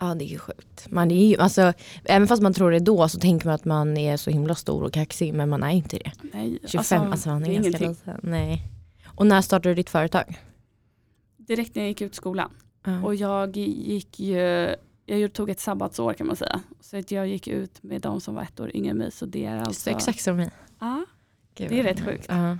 Ja 0.00 0.14
det 0.14 0.24
är 0.24 0.28
ju 0.28 0.38
sjukt. 0.38 0.90
Man 0.90 1.10
är 1.10 1.26
ju, 1.26 1.36
alltså, 1.36 1.72
även 2.04 2.28
fast 2.28 2.42
man 2.42 2.54
tror 2.54 2.70
det 2.70 2.78
då 2.78 3.08
så 3.08 3.18
tänker 3.18 3.46
man 3.46 3.54
att 3.54 3.64
man 3.64 3.96
är 3.96 4.16
så 4.16 4.30
himla 4.30 4.54
stor 4.54 4.82
och 4.82 4.92
kaxig 4.92 5.34
men 5.34 5.48
man 5.48 5.62
är 5.62 5.70
inte 5.70 5.98
det. 5.98 6.12
Nej, 6.32 6.58
25, 6.64 7.02
alltså, 7.02 7.28
man 7.28 7.44
är, 7.44 7.54
ganska 7.54 7.88
liten. 7.88 7.96
Nej. 8.22 8.62
Och 9.06 9.26
när 9.26 9.40
startade 9.40 9.68
du 9.68 9.74
ditt 9.74 9.90
företag? 9.90 10.38
Direkt 11.36 11.74
när 11.74 11.82
jag 11.82 11.88
gick 11.88 12.00
ut 12.00 12.14
skolan. 12.14 12.50
Ja. 12.84 13.02
Och 13.02 13.14
jag 13.14 13.56
gick 13.56 14.20
ju, 14.20 14.74
jag 15.06 15.32
tog 15.32 15.50
ett 15.50 15.60
sabbatsår 15.60 16.12
kan 16.12 16.26
man 16.26 16.36
säga. 16.36 16.60
Så 16.80 16.96
att 16.96 17.10
jag 17.10 17.28
gick 17.28 17.48
ut 17.48 17.82
med 17.82 18.00
de 18.00 18.20
som 18.20 18.34
var 18.34 18.42
ett 18.42 18.60
år 18.60 18.76
yngre 18.76 18.90
än 18.90 18.98
mig. 18.98 19.10
Så 19.10 19.26
det 19.26 19.44
är 19.44 19.58
Så 19.58 19.64
alltså... 19.66 19.90
exakt 19.90 20.20
som 20.20 20.36
mig. 20.36 20.50
Ja. 20.80 21.04
Gud, 21.54 21.68
Det 21.70 21.78
är 21.80 21.82
rätt 21.82 22.04
sjukt. 22.04 22.26
Ja. 22.28 22.58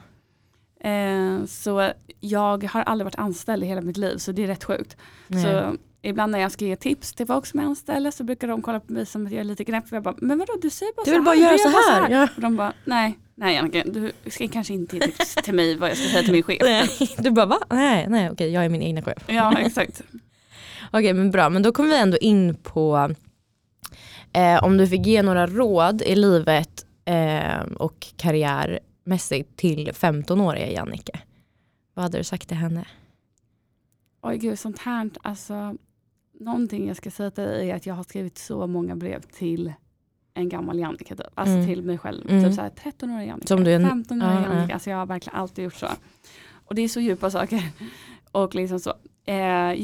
Eh, 0.88 1.44
så 1.44 1.92
jag 2.20 2.64
har 2.64 2.82
aldrig 2.82 3.04
varit 3.04 3.18
anställd 3.18 3.64
i 3.64 3.66
hela 3.66 3.80
mitt 3.80 3.96
liv 3.96 4.16
så 4.16 4.32
det 4.32 4.42
är 4.42 4.46
rätt 4.46 4.64
sjukt. 4.64 4.96
Nej. 5.26 5.42
Så 5.42 5.76
ibland 6.02 6.32
när 6.32 6.38
jag 6.38 6.52
ska 6.52 6.64
ge 6.64 6.76
tips 6.76 7.12
till 7.12 7.26
folk 7.26 7.46
som 7.46 7.61
är 7.61 7.64
anställda 7.64 8.12
så 8.12 8.25
brukar 8.25 8.49
de 8.49 8.62
kolla 8.62 8.80
på 8.80 8.92
mig 8.92 9.06
som 9.06 9.26
att 9.26 9.32
jag 9.32 9.40
är 9.40 9.44
lite 9.44 9.64
gnäpp. 9.64 9.88
För 9.88 9.96
jag 9.96 10.02
bara, 10.02 10.14
men 10.18 10.38
vadå 10.38 10.52
du 10.62 10.70
säger 10.70 10.92
bara 10.92 11.04
Du 11.04 11.11
så 11.11 11.14
vill 11.14 11.22
bara 11.22 11.34
här, 11.34 11.42
göra 11.42 11.52
du 11.52 11.58
så 11.58 11.68
gör 11.68 11.72
bara 11.72 12.02
här. 12.02 12.11
Ja. 12.11 12.28
Och 12.37 12.42
de 12.42 12.56
bara, 12.56 12.72
nej, 12.84 13.18
nej 13.34 13.56
Annika, 13.56 13.84
du 13.84 14.12
ska 14.30 14.49
kanske 14.49 14.75
inte 14.75 14.96
ge 14.96 15.02
tips 15.06 15.34
till 15.34 15.54
mig 15.54 15.76
vad 15.76 15.90
jag 15.90 15.96
ska 15.96 16.08
säga 16.08 16.22
till 16.22 16.32
min 16.32 16.42
chef. 16.42 16.58
Nej. 16.62 16.88
Du 17.18 17.30
bara 17.30 17.46
va? 17.46 17.58
Nej, 17.70 18.06
nej 18.08 18.30
okej 18.30 18.50
jag 18.50 18.64
är 18.64 18.68
min 18.68 18.82
egna 18.82 19.02
chef. 19.02 19.25
Ja 19.26 19.58
exakt. 19.58 20.02
Okej 20.92 21.12
men 21.14 21.30
bra, 21.30 21.49
men 21.50 21.62
då 21.62 21.72
kommer 21.72 21.88
vi 21.88 21.99
ändå 21.99 22.16
in 22.18 22.54
på 22.62 23.14
Eh, 24.34 24.64
om 24.64 24.76
du 24.76 24.87
fick 24.88 25.06
ge 25.06 25.22
några 25.22 25.46
råd 25.46 26.02
i 26.02 26.14
livet 26.14 26.87
eh, 27.04 27.61
och 27.78 28.06
karriärmässigt 28.16 29.56
till 29.56 29.88
15-åriga 29.92 30.70
Jannike, 30.70 31.20
vad 31.94 32.02
hade 32.02 32.18
du 32.18 32.25
sagt 32.25 32.49
till 32.49 32.56
henne? 32.56 32.84
Oj 34.22 34.38
gud, 34.38 34.58
sånt 34.58 34.78
här, 34.78 35.11
alltså 35.22 35.75
någonting 36.40 36.88
jag 36.88 36.96
ska 36.96 37.11
säga 37.11 37.30
till 37.30 37.44
dig 37.44 37.70
är 37.70 37.76
att 37.76 37.87
jag 37.87 37.94
har 37.94 38.02
skrivit 38.04 38.38
så 38.38 38.66
många 38.66 38.96
brev 38.96 39.20
till 39.22 39.72
en 40.34 40.49
gammal 40.49 40.78
Jannica, 40.78 41.16
typ. 41.16 41.26
alltså 41.34 41.54
Mm. 41.54 41.66
till 41.66 41.82
mig 41.82 41.99
själv. 41.99 42.30
Mm. 42.30 42.44
Typ 42.44 42.54
såhär 42.54 42.70
13-åriga 42.70 43.26
Jannica, 43.26 43.46
Som 43.46 43.64
du 43.64 43.70
är- 43.72 43.78
15-åriga 43.80 44.34
Ja, 44.34 44.42
ja. 44.49 44.54
Jannica, 44.54 44.75
alltså 44.75 44.90
jag 44.90 44.96
har 44.96 45.06
verkligen 45.06 45.38
alltid 45.38 45.64
gjort 45.64 45.75
så. 45.75 45.88
Och 46.66 46.75
det 46.75 46.82
är 46.82 46.88
så 46.88 47.00
djupa 47.00 47.30
saker. 47.30 47.62
Och 48.32 48.54
liksom 48.54 48.80
så. 48.80 48.94
Eh, 49.24 49.34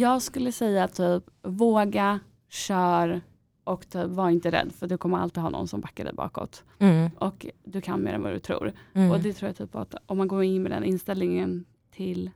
jag 0.00 0.22
skulle 0.22 0.52
säga 0.52 0.88
typ 0.88 1.24
våga, 1.42 2.20
kör 2.48 3.20
och 3.64 3.88
typ, 3.90 4.06
var 4.06 4.30
inte 4.30 4.50
rädd 4.50 4.72
för 4.78 4.86
du 4.86 4.96
kommer 4.98 5.18
alltid 5.18 5.42
ha 5.42 5.50
någon 5.50 5.68
som 5.68 5.80
backar 5.80 6.04
dig 6.04 6.12
bakåt. 6.14 6.64
Mm. 6.78 7.10
Och 7.18 7.46
du 7.64 7.80
kan 7.80 8.02
mer 8.02 8.14
än 8.14 8.22
vad 8.22 8.32
du 8.32 8.38
tror. 8.38 8.72
Mm. 8.92 9.10
Och 9.10 9.20
det 9.20 9.32
tror 9.32 9.48
jag 9.48 9.56
typ 9.56 9.74
att 9.76 9.94
om 10.06 10.18
man 10.18 10.28
går 10.28 10.44
in 10.44 10.62
med 10.62 10.72
den 10.72 10.84
inställningen 10.84 11.64
till 11.90 12.30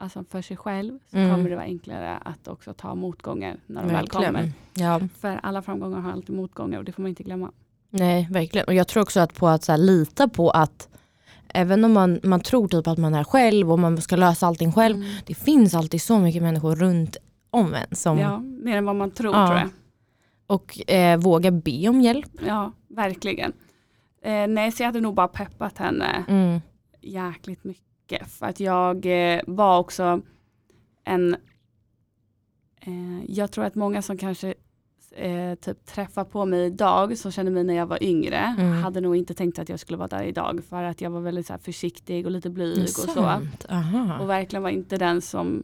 Alltså 0.00 0.24
för 0.24 0.42
sig 0.42 0.56
själv 0.56 0.98
så 1.10 1.16
Mm. 1.16 1.30
kommer 1.30 1.50
det 1.50 1.56
vara 1.56 1.64
enklare 1.64 2.16
att 2.16 2.48
också 2.48 2.72
ta 2.74 2.94
motgångar 2.94 3.56
när 3.66 3.82
de 3.82 3.88
väl 3.92 4.08
kommer. 4.08 4.52
Ja, 4.74 5.00
För 5.18 5.40
alla 5.42 5.62
framgångar 5.62 6.00
har 6.00 6.12
alltid 6.12 6.36
motgångar 6.36 6.78
och 6.78 6.84
det 6.84 6.92
får 6.92 7.02
man 7.02 7.08
inte 7.08 7.22
glömma. 7.22 7.52
nej 7.90 8.28
verkligen. 8.30 8.66
Och 8.66 8.74
jag 8.74 8.88
tror 8.88 9.02
också 9.02 9.20
att 9.20 9.34
på 9.34 9.48
att 9.48 9.64
så 9.64 9.72
här, 9.72 9.78
lita 9.78 10.28
på 10.28 10.50
att 10.50 10.88
även 11.54 11.84
om 11.84 11.92
man, 11.92 12.20
man 12.22 12.40
tror 12.40 12.68
typ 12.68 12.86
att 12.86 12.98
man 12.98 13.14
är 13.14 13.24
själv 13.24 13.72
och 13.72 13.78
man 13.78 14.00
ska 14.00 14.16
lösa 14.16 14.46
allting 14.46 14.72
själv. 14.72 14.96
Mm. 14.96 15.08
Det 15.26 15.34
finns 15.34 15.74
alltid 15.74 16.02
så 16.02 16.18
mycket 16.18 16.42
människor 16.42 16.76
runt 16.76 17.16
om 17.50 17.74
en 17.74 17.96
som, 17.96 18.18
Ja, 18.18 18.38
mer 18.38 18.76
än 18.76 18.84
vad 18.84 18.96
man 18.96 19.10
tror 19.10 19.34
Ja. 19.34 19.46
tror 19.46 19.58
jag. 19.58 19.68
och 20.46 20.90
eh, 20.90 21.18
vågar 21.18 21.50
be 21.50 21.88
om 21.88 22.00
hjälp. 22.00 22.30
Ja, 22.46 22.72
verkligen. 22.88 23.52
Eh, 24.22 24.46
nej, 24.46 24.72
så 24.72 24.82
jag 24.82 24.86
hade 24.88 25.00
nog 25.00 25.14
bara 25.14 25.28
peppat 25.28 25.78
henne 25.78 26.24
Mm. 26.28 26.60
jäkligt 27.00 27.64
mycket. 27.64 28.28
För 28.30 28.46
att 28.46 28.60
jag 28.60 29.06
eh, 29.34 29.40
var 29.46 29.78
också 29.78 30.20
en, 31.04 31.36
eh, 32.80 33.24
jag 33.28 33.50
tror 33.50 33.64
att 33.64 33.74
många 33.74 34.02
som 34.02 34.18
kanske 34.18 34.54
eh, 35.12 35.54
typ 35.54 35.86
träffar 35.86 36.24
på 36.24 36.44
mig 36.46 36.66
idag 36.66 37.18
som 37.18 37.32
kände 37.32 37.50
mig 37.52 37.64
när 37.64 37.74
jag 37.74 37.86
var 37.86 38.02
yngre 38.02 38.36
Mm. 38.58 38.72
hade 38.82 39.00
nog 39.00 39.16
inte 39.16 39.34
tänkt 39.34 39.58
att 39.58 39.68
jag 39.68 39.80
skulle 39.80 39.96
vara 39.98 40.08
där 40.08 40.22
idag 40.22 40.60
för 40.68 40.82
att 40.82 41.00
jag 41.00 41.10
var 41.10 41.20
väldigt 41.20 41.46
så 41.46 41.52
här, 41.52 41.60
försiktig 41.60 42.26
och 42.26 42.32
lite 42.32 42.50
blyg 42.50 42.82
och 42.82 42.88
så. 42.88 43.20
Aha. 43.70 44.18
Och 44.20 44.28
verkligen 44.28 44.62
var 44.62 44.70
inte 44.70 44.96
den 44.96 45.20
som 45.22 45.62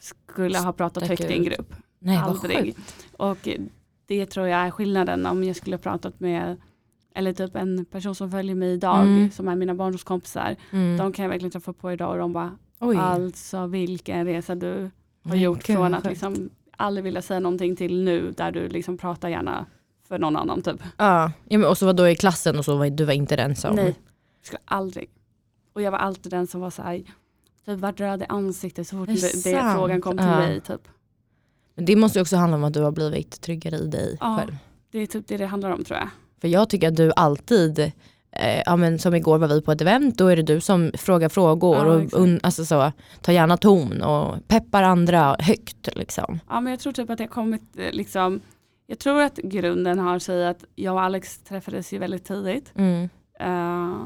skulle 0.00 0.58
ha 0.58 0.72
pratat 0.72 1.04
Stack 1.04 1.18
högt 1.20 1.30
i 1.30 1.36
en 1.36 1.42
ut. 1.42 1.48
grupp. 1.48 1.74
Nej 1.98 2.16
aldrig. 2.16 2.76
Och 3.16 3.48
det 4.06 4.26
tror 4.26 4.46
jag 4.48 4.60
är 4.60 4.70
skillnaden 4.70 5.26
om 5.26 5.44
jag 5.44 5.56
skulle 5.56 5.76
ha 5.76 5.80
pratat 5.82 6.20
med 6.20 6.56
eller 7.14 7.32
typ 7.32 7.56
en 7.56 7.84
person 7.84 8.14
som 8.14 8.30
följer 8.30 8.54
mig 8.54 8.72
idag 8.72 9.00
Mm. 9.02 9.30
som 9.30 9.48
är 9.48 9.56
mina 9.56 9.74
barndomskompisar. 9.74 10.56
Mm. 10.70 10.96
De 10.96 11.12
kan 11.12 11.22
jag 11.22 11.30
verkligen 11.30 11.50
träffa 11.50 11.72
på 11.72 11.92
idag 11.92 12.10
och 12.10 12.18
de 12.18 12.32
bara 12.32 12.58
Oj. 12.80 12.96
alltså 12.96 13.66
vilken 13.66 14.24
resa 14.26 14.54
du 14.54 14.90
har 15.24 15.34
gjort 15.36 15.66
gud, 15.66 15.76
från 15.76 15.94
att 15.94 16.04
liksom 16.04 16.50
aldrig 16.76 17.04
vilja 17.04 17.22
säga 17.22 17.40
någonting 17.40 17.76
till 17.76 18.04
nu 18.04 18.30
där 18.30 18.52
du 18.52 18.68
liksom 18.68 18.98
pratar 18.98 19.28
gärna 19.28 19.66
för 20.08 20.18
någon 20.18 20.36
annan 20.36 20.62
typ. 20.62 20.82
Ja, 20.96 21.32
ja 21.48 21.58
men 21.58 21.68
och 21.68 21.78
så 21.78 21.86
var 21.86 21.92
då 21.92 22.08
i 22.08 22.16
klassen 22.16 22.58
och 22.58 22.64
så 22.64 22.76
var 22.76 22.90
du 22.90 23.04
var 23.04 23.12
inte 23.12 23.36
den 23.36 23.56
som... 23.56 23.76
Nej, 23.76 23.84
jag 23.84 24.46
skulle 24.46 24.60
aldrig. 24.64 25.10
Och 25.72 25.82
jag 25.82 25.90
var 25.90 25.98
alltid 25.98 26.32
den 26.32 26.46
som 26.46 26.60
var 26.60 26.70
så 26.70 26.82
här, 26.82 26.96
typ 27.66 27.78
vart 27.80 28.00
röd 28.00 28.22
i 28.22 28.26
ansiktet 28.28 28.88
så 28.88 28.96
fort 28.96 29.06
Det 29.08 29.44
det, 29.44 29.72
frågan 29.74 30.00
kom 30.00 30.16
till 30.18 30.26
Ja. 30.26 30.36
mig. 30.38 30.60
Typ. 30.60 30.88
Men 31.74 31.84
det 31.84 31.96
måste 31.96 32.18
ju 32.18 32.22
också 32.22 32.36
handla 32.36 32.56
om 32.56 32.64
att 32.64 32.74
du 32.74 32.80
har 32.82 32.92
blivit 32.92 33.40
tryggare 33.40 33.76
i 33.76 33.86
dig 33.86 34.16
Ja. 34.20 34.36
själv. 34.38 34.56
Det 34.90 34.98
är 34.98 35.06
typ 35.06 35.26
det 35.26 35.36
det 35.36 35.46
handlar 35.46 35.70
om 35.70 35.84
tror 35.84 35.98
jag. 35.98 36.08
För 36.40 36.48
jag 36.48 36.68
tycker 36.70 36.88
att 36.88 36.96
du 36.96 37.12
alltid, 37.16 37.92
eh, 38.36 38.62
ja, 38.66 38.76
men 38.76 38.98
som 38.98 39.14
igår 39.14 39.38
var 39.38 39.48
vi 39.48 39.62
på 39.62 39.72
ett 39.72 39.80
event, 39.80 40.18
då 40.18 40.26
är 40.26 40.36
det 40.36 40.42
du 40.42 40.60
som 40.60 40.90
frågar 40.98 41.28
frågor 41.28 41.76
Ja, 41.76 41.84
och 41.84 42.12
un, 42.12 42.40
alltså 42.42 42.64
så, 42.64 42.92
tar 43.20 43.32
gärna 43.32 43.56
ton 43.56 44.02
och 44.02 44.48
peppar 44.48 44.82
andra 44.82 45.36
högt. 45.38 45.88
Liksom. 45.96 46.40
Ja 46.48 46.60
men 46.60 46.70
jag 46.70 46.80
tror 46.80 46.92
typ 46.92 47.10
att 47.10 47.18
har 47.18 47.26
kommit 47.26 47.62
eh, 47.76 47.92
liksom, 47.92 48.40
jag 48.86 48.98
tror 48.98 49.22
att 49.22 49.36
grunden 49.36 49.98
har 49.98 50.18
sig 50.18 50.46
att 50.46 50.64
jag 50.74 50.94
och 50.94 51.02
Alex 51.02 51.38
träffades 51.38 51.92
ju 51.92 51.98
väldigt 51.98 52.24
tidigt. 52.24 52.72
Mm, 52.74 53.08
Eh, 53.40 53.96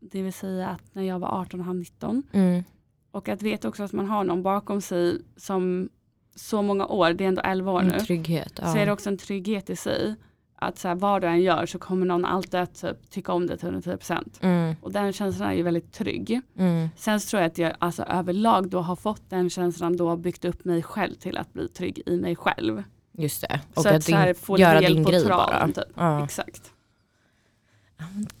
det 0.00 0.22
vill 0.22 0.32
säga 0.32 0.68
att 0.68 0.94
när 0.94 1.02
jag 1.02 1.18
var 1.18 1.28
18 1.40 1.60
och 1.60 1.66
han 1.66 1.78
19. 1.78 2.22
mm, 2.32 2.64
Och 3.10 3.28
att 3.28 3.42
veta 3.42 3.68
också 3.68 3.82
att 3.82 3.92
man 3.92 4.06
har 4.06 4.24
någon 4.24 4.42
bakom 4.42 4.80
sig 4.80 5.18
som 5.36 5.88
så 6.34 6.62
många 6.62 6.86
år, 6.86 7.12
det 7.12 7.24
är 7.24 7.28
ändå 7.28 7.42
11 7.42 7.72
år 7.72 7.82
nu. 7.82 7.94
en 7.94 8.04
trygghet. 8.04 8.52
Ja. 8.62 8.72
Så 8.72 8.78
är 8.78 8.86
det 8.86 8.92
också 8.92 9.08
en 9.08 9.18
trygghet 9.18 9.70
i 9.70 9.76
sig. 9.76 10.14
Att 10.62 10.78
så 10.78 10.88
här, 10.88 10.94
vad 10.94 11.22
du 11.22 11.26
än 11.28 11.40
gör 11.42 11.66
så 11.66 11.78
kommer 11.78 12.06
någon 12.06 12.24
alltid 12.24 12.60
att 12.60 12.80
typ, 12.80 13.10
tycka 13.10 13.32
om 13.32 13.46
det 13.46 13.56
till 13.56 13.68
110%. 13.68 14.38
mm, 14.40 14.74
Och 14.82 14.92
den 14.92 15.12
känslan 15.12 15.48
är 15.50 15.54
ju 15.54 15.62
väldigt 15.62 15.92
trygg. 15.92 16.40
mm, 16.58 16.88
Sen 16.96 17.18
tror 17.20 17.42
jag 17.42 17.50
att 17.50 17.58
jag 17.58 17.72
alltså, 17.78 18.02
överlag 18.02 18.68
då 18.70 18.80
har 18.80 18.96
fått 18.96 19.30
den 19.30 19.50
känslan 19.50 19.96
då 19.96 20.16
byggt 20.16 20.44
upp 20.44 20.64
mig 20.64 20.82
själv 20.82 21.14
till 21.14 21.36
att 21.38 21.52
bli 21.52 21.68
trygg 21.68 22.02
i 22.06 22.16
mig 22.16 22.36
själv. 22.36 22.82
just 23.12 23.40
det. 23.40 23.60
Och 23.74 23.82
så 23.82 23.88
att, 23.88 23.94
att 23.94 24.04
så 24.04 24.14
här, 24.16 24.26
din, 24.26 24.34
få 24.34 24.58
göra 24.58 24.80
din 24.80 25.02
grej 25.04 25.22
traven, 25.24 25.72
bara. 25.74 25.84
Typ. 25.84 25.94
Ja. 25.96 26.24
Exakt. 26.24 26.72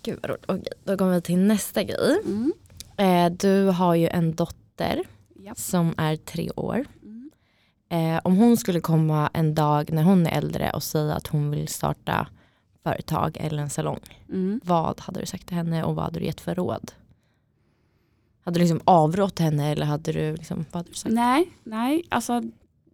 Gud 0.02 0.18
vad 0.22 0.30
roligt. 0.30 0.44
Okej, 0.48 0.72
då 0.84 0.96
kommer 0.96 1.14
vi 1.14 1.20
till 1.20 1.38
nästa 1.38 1.82
grej. 1.82 2.18
Mm. 2.24 2.52
Eh, 2.96 3.32
du 3.38 3.64
har 3.66 3.94
ju 3.94 4.08
en 4.08 4.34
dotter 4.34 5.02
Japp. 5.36 5.58
som 5.58 5.94
är 5.96 6.16
tre 6.16 6.50
år. 6.56 6.84
Eh, 7.92 8.20
om 8.24 8.36
hon 8.36 8.56
skulle 8.56 8.80
komma 8.80 9.30
en 9.32 9.54
dag 9.54 9.92
när 9.92 10.02
hon 10.02 10.26
är 10.26 10.30
äldre 10.38 10.70
och 10.70 10.82
säga 10.82 11.14
att 11.14 11.26
hon 11.26 11.50
vill 11.50 11.68
starta 11.68 12.26
företag 12.82 13.36
eller 13.40 13.62
en 13.62 13.70
salong. 13.70 14.00
Mm. 14.28 14.60
Vad 14.64 15.00
hade 15.00 15.20
du 15.20 15.26
sagt 15.26 15.46
till 15.46 15.56
henne 15.56 15.84
och 15.84 15.94
vad 15.94 16.04
hade 16.04 16.18
du 16.20 16.26
gett 16.26 16.40
för 16.40 16.54
råd? 16.54 16.92
Hade 18.44 18.58
du 18.58 18.60
liksom 18.60 18.80
avrått 18.84 19.38
henne 19.38 19.70
eller 19.72 19.86
hade 19.86 20.12
du 20.12 20.36
liksom, 20.36 20.56
vad 20.72 20.80
hade 20.80 20.88
du 20.88 20.94
sagt? 20.94 21.14
Nej, 21.14 21.52
nej, 21.64 22.04
alltså 22.08 22.42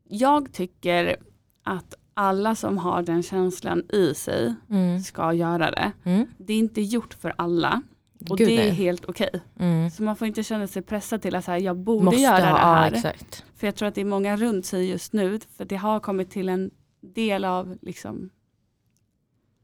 jag 0.08 0.52
tycker 0.52 1.16
att 1.62 1.94
alla 2.14 2.54
som 2.54 2.78
har 2.78 3.02
den 3.02 3.22
känslan 3.22 3.82
i 3.92 4.14
sig 4.14 4.54
Mm. 4.70 5.00
ska 5.00 5.32
göra 5.32 5.70
det. 5.70 5.92
Mm. 6.04 6.26
Det 6.38 6.52
är 6.52 6.58
inte 6.58 6.80
gjort 6.82 7.14
för 7.14 7.34
alla 7.38 7.82
och 8.30 8.38
Gud, 8.38 8.48
det 8.48 8.54
är 8.54 8.58
nej. 8.66 8.70
helt 8.70 9.04
okej. 9.04 9.30
Mm. 9.58 9.90
Så 9.90 10.02
man 10.02 10.16
får 10.16 10.26
inte 10.28 10.42
känna 10.42 10.66
sig 10.66 10.82
pressad 10.82 11.22
till 11.22 11.34
att 11.34 11.44
så 11.44 11.50
här, 11.50 11.58
jag 11.58 11.76
borde 11.76 12.04
Måste 12.04 12.20
göra 12.20 12.38
det 12.40 12.46
ha, 12.46 12.74
här. 12.74 13.00
ja. 13.04 13.10
För 13.56 13.66
jag 13.66 13.74
tror 13.74 13.88
att 13.88 13.94
det 13.94 14.00
är 14.00 14.04
många 14.04 14.36
runt 14.36 14.66
sig 14.66 14.90
just 14.90 15.12
nu, 15.12 15.40
för 15.56 15.64
det 15.64 15.76
har 15.76 16.00
kommit 16.00 16.30
till 16.30 16.48
en 16.48 16.70
del 17.00 17.44
av 17.44 17.78
liksom 17.82 18.30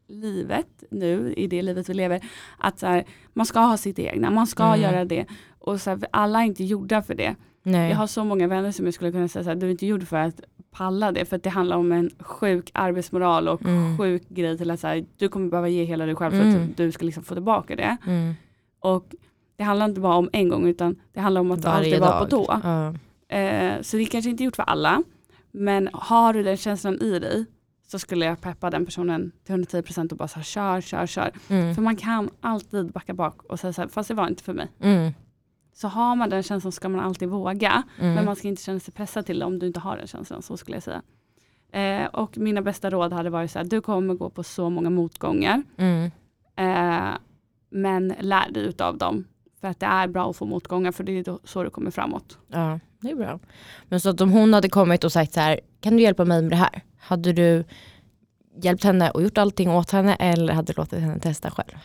livet 0.08 0.84
nu, 0.90 1.34
i 1.36 1.46
det 1.46 1.62
livet 1.62 1.88
vi 1.88 1.94
lever, 1.94 2.20
att 2.58 2.78
så 2.78 2.86
här, 2.86 3.04
man 3.32 3.46
ska 3.46 3.60
ha 3.60 3.76
sitt 3.76 3.98
egna, 3.98 4.30
man 4.30 4.46
ska 4.46 4.64
Mm. 4.64 4.80
göra 4.80 5.04
det. 5.04 5.26
Och 5.58 5.80
så 5.80 5.90
här, 5.90 6.00
alla 6.10 6.40
är 6.40 6.44
inte 6.44 6.64
gjorda 6.64 7.02
för 7.02 7.14
det. 7.14 7.34
Nej. 7.62 7.90
Jag 7.90 7.96
har 7.96 8.06
så 8.06 8.24
många 8.24 8.46
vänner 8.46 8.70
som 8.72 8.84
jag 8.84 8.94
skulle 8.94 9.12
kunna 9.12 9.28
säga 9.28 9.42
så 9.42 9.48
här, 9.50 9.56
du 9.56 9.66
är 9.66 9.70
inte 9.70 9.86
gjord 9.86 10.06
för 10.08 10.16
att 10.16 10.40
palla 10.70 11.12
det, 11.12 11.24
för 11.24 11.36
att 11.36 11.42
det 11.42 11.50
handlar 11.50 11.76
om 11.76 11.92
en 11.92 12.10
sjuk 12.20 12.70
arbetsmoral 12.74 13.48
och 13.48 13.62
Mm. 13.62 13.98
sjuk 13.98 14.28
grej 14.28 14.58
till 14.58 14.70
att 14.70 14.80
så 14.80 14.86
här, 14.86 15.04
du 15.16 15.28
kommer 15.28 15.48
behöva 15.50 15.68
ge 15.68 15.84
hela 15.84 16.06
dig 16.06 16.14
själv 16.14 16.30
för 16.30 16.40
Mm. 16.42 16.62
att 16.70 16.76
du 16.76 16.92
ska 16.92 17.04
liksom 17.04 17.24
få 17.24 17.34
tillbaka 17.34 17.76
det. 17.76 17.96
Mm. 18.06 18.34
Och 18.84 19.14
det 19.56 19.64
handlar 19.64 19.86
inte 19.86 20.00
bara 20.00 20.14
om 20.14 20.30
en 20.32 20.48
gång 20.48 20.68
utan 20.68 20.96
det 21.12 21.20
handlar 21.20 21.40
om 21.40 21.50
att 21.50 21.64
alltid 21.64 22.00
vara 22.00 22.24
på 22.24 22.30
tå. 22.30 22.60
Ja. 22.62 22.86
Eh, 23.36 23.82
så 23.82 23.96
det 23.96 24.02
är 24.02 24.06
kanske 24.06 24.30
inte 24.30 24.44
gjort 24.44 24.56
för 24.56 24.62
alla. 24.62 25.02
Men 25.50 25.88
har 25.92 26.32
du 26.32 26.42
den 26.42 26.56
känslan 26.56 27.00
i 27.00 27.18
dig 27.18 27.46
så 27.86 27.98
skulle 27.98 28.24
jag 28.24 28.40
peppa 28.40 28.70
den 28.70 28.86
personen 28.86 29.32
till 29.44 29.54
110% 29.54 30.12
och 30.12 30.18
bara 30.18 30.28
så 30.28 30.36
här, 30.36 30.44
kör, 30.44 30.80
kör, 30.80 31.06
kör. 31.06 31.32
Mm. 31.48 31.74
För 31.74 31.82
man 31.82 31.96
kan 31.96 32.30
alltid 32.40 32.92
backa 32.92 33.14
bak 33.14 33.42
och 33.42 33.60
säga 33.60 33.72
så 33.72 33.82
här, 33.82 33.88
fast 33.88 34.08
det 34.08 34.14
var 34.14 34.28
inte 34.28 34.42
för 34.42 34.52
mig. 34.52 34.68
Mm. 34.80 35.12
Så 35.74 35.88
har 35.88 36.16
man 36.16 36.30
den 36.30 36.42
känslan 36.42 36.72
ska 36.72 36.88
man 36.88 37.00
alltid 37.00 37.28
våga. 37.28 37.82
Mm. 37.98 38.14
Men 38.14 38.24
man 38.24 38.36
ska 38.36 38.48
inte 38.48 38.62
känna 38.62 38.80
sig 38.80 38.94
pressad 38.94 39.26
till 39.26 39.38
det 39.38 39.44
om 39.44 39.58
du 39.58 39.66
inte 39.66 39.80
har 39.80 39.96
den 39.96 40.06
känslan, 40.06 40.42
så 40.42 40.56
skulle 40.56 40.76
jag 40.76 40.82
säga. 40.82 41.02
Eh, 41.72 42.06
och 42.06 42.38
mina 42.38 42.62
bästa 42.62 42.90
råd 42.90 43.12
hade 43.12 43.30
varit 43.30 43.50
så 43.50 43.58
här, 43.58 43.66
du 43.66 43.80
kommer 43.80 44.14
gå 44.14 44.30
på 44.30 44.42
så 44.42 44.70
många 44.70 44.90
motgångar. 44.90 45.62
Mm. 45.76 46.10
Eh, 46.56 47.14
men 47.74 48.14
lär 48.20 48.50
dig 48.50 48.62
utav 48.62 48.98
dem. 48.98 49.24
För 49.60 49.68
att 49.68 49.80
det 49.80 49.86
är 49.86 50.08
bra 50.08 50.30
att 50.30 50.36
få 50.36 50.46
motgångar 50.46 50.92
för 50.92 51.04
det 51.04 51.12
är 51.18 51.38
så 51.44 51.62
du 51.64 51.70
kommer 51.70 51.90
framåt. 51.90 52.38
Ja, 52.48 52.80
det 53.00 53.10
är 53.10 53.14
bra. 53.16 53.38
Men 53.88 54.00
så 54.00 54.10
att 54.10 54.20
om 54.20 54.30
hon 54.30 54.52
hade 54.54 54.68
kommit 54.68 55.04
och 55.04 55.12
sagt 55.12 55.32
så 55.32 55.40
här, 55.40 55.60
kan 55.80 55.96
du 55.96 56.02
hjälpa 56.02 56.24
mig 56.24 56.42
med 56.42 56.50
det 56.50 56.56
här? 56.56 56.82
Hade 56.98 57.32
du 57.32 57.64
hjälpt 58.62 58.84
henne 58.84 59.10
och 59.10 59.22
gjort 59.22 59.38
allting 59.38 59.70
åt 59.70 59.90
henne 59.90 60.14
eller 60.14 60.52
hade 60.52 60.72
du 60.72 60.76
låtit 60.76 60.98
henne 61.00 61.18
testa 61.20 61.50
själv? 61.50 61.76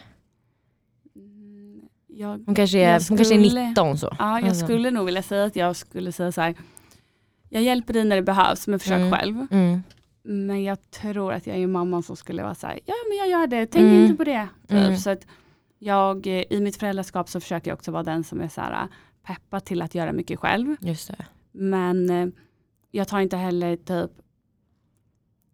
Mm, 1.15 1.81
Jag, 2.07 2.43
Hon 2.45 2.55
kanske 2.55 2.77
är, 2.77 2.81
Jag 2.81 2.91
hon 3.09 3.17
kanske 3.17 3.35
är 3.35 3.39
skulle- 3.43 3.67
19 3.69 3.97
så. 3.97 4.15
ja, 4.19 4.39
jag 4.39 4.49
Alltså. 4.49 4.65
skulle 4.65 4.91
nog 4.91 5.05
vilja 5.05 5.21
säga 5.23 5.43
att 5.45 5.55
jag 5.55 5.75
skulle 5.75 6.11
säga 6.11 6.31
så 6.31 6.41
här. 6.41 6.55
Jag 7.49 7.63
hjälper 7.63 7.93
dig 7.93 8.03
när 8.03 8.15
det 8.15 8.21
behövs 8.21 8.67
men 8.67 8.79
försök 8.79 8.97
Mm. 8.99 9.11
själv. 9.11 9.47
Mm. 9.51 9.83
Men 10.23 10.63
jag 10.63 10.91
tror 10.91 11.33
att 11.33 11.47
jag 11.47 11.57
är 11.57 11.67
mamman 11.67 12.03
som 12.03 12.15
skulle 12.15 12.43
vara 12.43 12.55
så 12.55 12.67
här. 12.67 12.79
Ja 12.85 12.93
men 13.09 13.17
jag 13.17 13.29
gör 13.29 13.47
det, 13.47 13.65
tänk 13.65 13.83
Mm. 13.83 14.03
inte 14.03 14.15
på 14.15 14.23
det. 14.23 14.47
Typ. 14.61 14.71
Mm. 14.71 14.97
Så 14.97 15.09
att 15.09 15.25
jag 15.79 16.27
eh, 16.27 16.43
i 16.49 16.61
mitt 16.61 16.77
föräldraskap 16.77 17.29
så 17.29 17.39
försöker 17.39 17.71
jag 17.71 17.75
också 17.75 17.91
vara 17.91 18.03
den 18.03 18.23
som 18.23 18.41
är 18.41 18.47
så 18.47 18.61
här 18.61 18.87
peppad 19.23 19.65
till 19.65 19.81
att 19.81 19.95
göra 19.95 20.11
mycket 20.11 20.39
själv. 20.39 20.75
Just 20.79 21.07
det. 21.07 21.25
Men 21.51 22.09
eh, 22.09 22.27
jag 22.91 23.07
tar 23.07 23.19
inte 23.19 23.37
heller 23.37 23.75
typ 23.75 24.11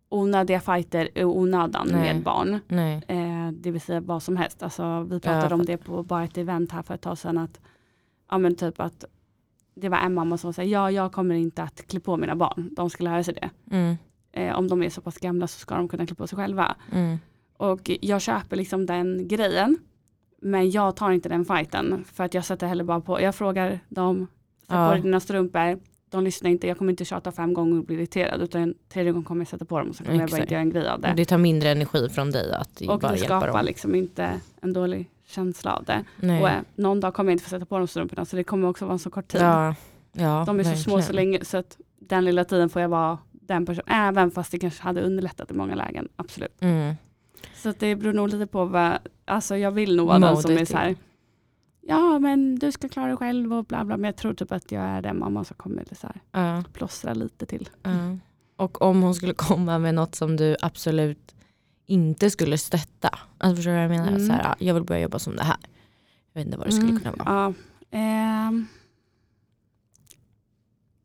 onödiga 0.09 0.59
fighter 0.59 1.17
i 1.17 1.23
onödan 1.23 1.87
Nej. 1.91 2.13
med 2.13 2.23
barn. 2.23 2.59
Nej. 2.67 3.03
Eh, 3.07 3.51
det 3.51 3.71
vill 3.71 3.81
säga 3.81 4.01
vad 4.01 4.23
som 4.23 4.37
helst. 4.37 4.63
Alltså, 4.63 5.03
vi 5.03 5.19
pratade 5.19 5.47
Ja, 5.49 5.53
om 5.53 5.65
det 5.65 5.77
på 5.77 6.03
bara 6.03 6.23
ett 6.23 6.37
event 6.37 6.71
här 6.71 6.81
för 6.81 6.93
ett 6.93 7.01
tag 7.01 7.17
sedan. 7.17 7.37
Att, 7.37 7.61
ja, 8.29 8.37
men 8.37 8.55
typ 8.55 8.79
att 8.79 9.05
det 9.75 9.89
var 9.89 9.97
en 9.97 10.13
mamma 10.13 10.37
som 10.37 10.53
sa, 10.53 10.63
ja 10.63 10.91
jag 10.91 11.11
kommer 11.11 11.35
inte 11.35 11.63
att 11.63 11.87
klä 11.87 11.99
på 11.99 12.17
mina 12.17 12.35
barn. 12.35 12.69
De 12.71 12.89
ska 12.89 13.03
lära 13.03 13.23
sig 13.23 13.33
det. 13.33 13.49
Mm. 13.71 13.95
Eh, 14.31 14.57
om 14.57 14.67
de 14.67 14.83
är 14.83 14.89
så 14.89 15.01
pass 15.01 15.17
gamla 15.17 15.47
så 15.47 15.59
ska 15.59 15.75
de 15.75 15.87
kunna 15.87 16.05
klä 16.05 16.15
på 16.15 16.27
sig 16.27 16.35
själva. 16.37 16.75
Mm. 16.91 17.17
Och 17.57 17.91
jag 18.01 18.21
köper 18.21 18.55
liksom 18.55 18.85
den 18.85 19.27
grejen. 19.27 19.77
Men 20.45 20.71
jag 20.71 20.95
tar 20.95 21.11
inte 21.11 21.29
den 21.29 21.45
fighten. 21.45 22.05
För 22.13 22.23
att 22.23 22.33
jag 22.33 22.45
sätter 22.45 22.67
heller 22.67 22.83
bara 22.83 22.99
på, 22.99 23.21
jag 23.21 23.35
frågar 23.35 23.79
dem, 23.89 24.27
sätt 24.61 24.67
Ja. 24.67 24.87
på 24.87 24.93
dig 24.93 25.01
dina 25.01 25.19
strumpor. 25.19 25.79
De 26.09 26.23
lyssnar 26.23 26.49
inte, 26.49 26.67
jag 26.67 26.77
kommer 26.77 26.91
inte 26.91 27.05
tjata 27.05 27.31
fem 27.31 27.53
gånger 27.53 27.77
och 27.79 27.85
bli 27.85 27.95
irriterad. 27.95 28.41
Utan 28.41 28.73
tredje 28.89 29.11
gången 29.11 29.23
kommer 29.25 29.41
jag 29.41 29.47
sätta 29.47 29.65
på 29.65 29.79
dem 29.79 29.89
och 29.89 29.95
så 29.95 30.03
kommer 30.03 30.15
jag 30.19 30.21
bara 30.21 30.25
Exakt. 30.25 30.41
inte 30.41 30.53
göra 30.53 30.61
en 30.61 30.69
grej 30.69 30.87
av 30.89 31.01
det. 31.01 31.09
Och 31.09 31.15
det 31.15 31.25
tar 31.25 31.37
mindre 31.37 31.69
energi 31.69 32.09
från 32.09 32.31
dig 32.31 32.51
att 32.53 32.81
Och 32.81 32.99
bara 32.99 33.11
det 33.11 33.17
hjälpa 33.17 33.39
skapar 33.39 33.47
dem. 33.57 33.65
liksom 33.65 33.95
inte 33.95 34.39
en 34.61 34.73
dålig 34.73 35.09
känsla 35.27 35.73
av 35.75 35.83
det. 35.83 36.03
Nej. 36.19 36.41
Och 36.41 36.49
eh, 36.49 36.59
någon 36.75 36.99
dag 36.99 37.13
kommer 37.13 37.31
jag 37.31 37.35
inte 37.35 37.43
få 37.43 37.49
sätta 37.49 37.65
på 37.65 37.77
de 37.77 37.87
strumporna 37.87 38.25
så 38.25 38.35
det 38.35 38.43
kommer 38.43 38.67
också 38.67 38.85
vara 38.85 38.93
en 38.93 38.99
så 38.99 39.09
kort 39.09 39.27
tid. 39.27 39.41
ja. 39.41 39.75
Ja, 40.17 40.43
de 40.47 40.59
är 40.59 40.63
så 40.63 40.75
små 40.77 41.01
så 41.01 41.13
länge 41.13 41.45
så 41.45 41.57
att 41.57 41.77
den 41.99 42.25
lilla 42.25 42.43
tiden 42.43 42.69
får 42.69 42.81
jag 42.81 42.89
vara 42.89 43.17
den 43.31 43.65
personen. 43.65 43.85
Även 43.87 44.31
fast 44.31 44.51
det 44.51 44.59
kanske 44.59 44.83
hade 44.83 45.01
underlättat 45.01 45.51
i 45.51 45.53
många 45.53 45.75
lägen, 45.75 46.07
absolut. 46.15 46.61
Mm. 46.61 46.95
Så 47.55 47.73
det 47.79 47.95
beror 47.95 48.13
nog 48.13 48.29
lite 48.29 48.47
på 48.47 48.65
vad, 48.65 48.97
alltså 49.25 49.57
jag 49.57 49.71
vill 49.71 49.95
nog 49.95 50.07
vara 50.07 50.19
den 50.19 50.37
som 50.37 50.51
är 50.51 50.65
så 50.65 50.77
här. 50.77 50.95
Ja 51.87 52.19
men 52.19 52.55
du 52.59 52.71
ska 52.71 52.89
klara 52.89 53.07
dig 53.07 53.17
själv 53.17 53.53
och 53.53 53.65
bla 53.65 53.85
bla. 53.85 53.97
Men 53.97 54.05
jag 54.05 54.15
tror 54.15 54.33
typ 54.33 54.51
att 54.51 54.71
jag 54.71 54.83
är 54.83 55.01
den 55.01 55.19
mamma 55.19 55.43
som 55.43 55.55
kommer 55.57 55.85
så 55.91 56.07
här, 56.07 56.21
Ja. 56.31 56.63
plåstra 56.73 57.13
lite 57.13 57.45
till. 57.45 57.69
Ja. 57.83 58.17
Och 58.55 58.81
om 58.81 59.01
hon 59.01 59.15
skulle 59.15 59.33
komma 59.37 59.79
med 59.79 59.95
något 59.95 60.15
som 60.15 60.35
du 60.35 60.55
absolut 60.61 61.35
inte 61.85 62.29
skulle 62.29 62.57
stötta. 62.57 63.19
Alltså 63.37 63.55
förstår 63.55 63.71
du 63.71 63.75
vad 63.75 63.83
jag 63.83 63.89
menar? 63.89 64.07
Mm. 64.07 64.27
Så 64.27 64.33
här, 64.33 64.43
ja, 64.43 64.55
jag 64.59 64.73
vill 64.73 64.83
börja 64.83 65.01
jobba 65.01 65.19
som 65.19 65.35
det 65.35 65.43
här. 65.43 65.57
Jag 66.33 66.39
vet 66.41 66.45
inte 66.45 66.57
vad 66.57 66.67
det 66.67 66.71
skulle 66.71 66.89
Mm, 66.89 66.99
kunna 67.01 67.15
vara. 67.25 67.29
Ja, 67.47 67.53
ehm, 67.99 68.67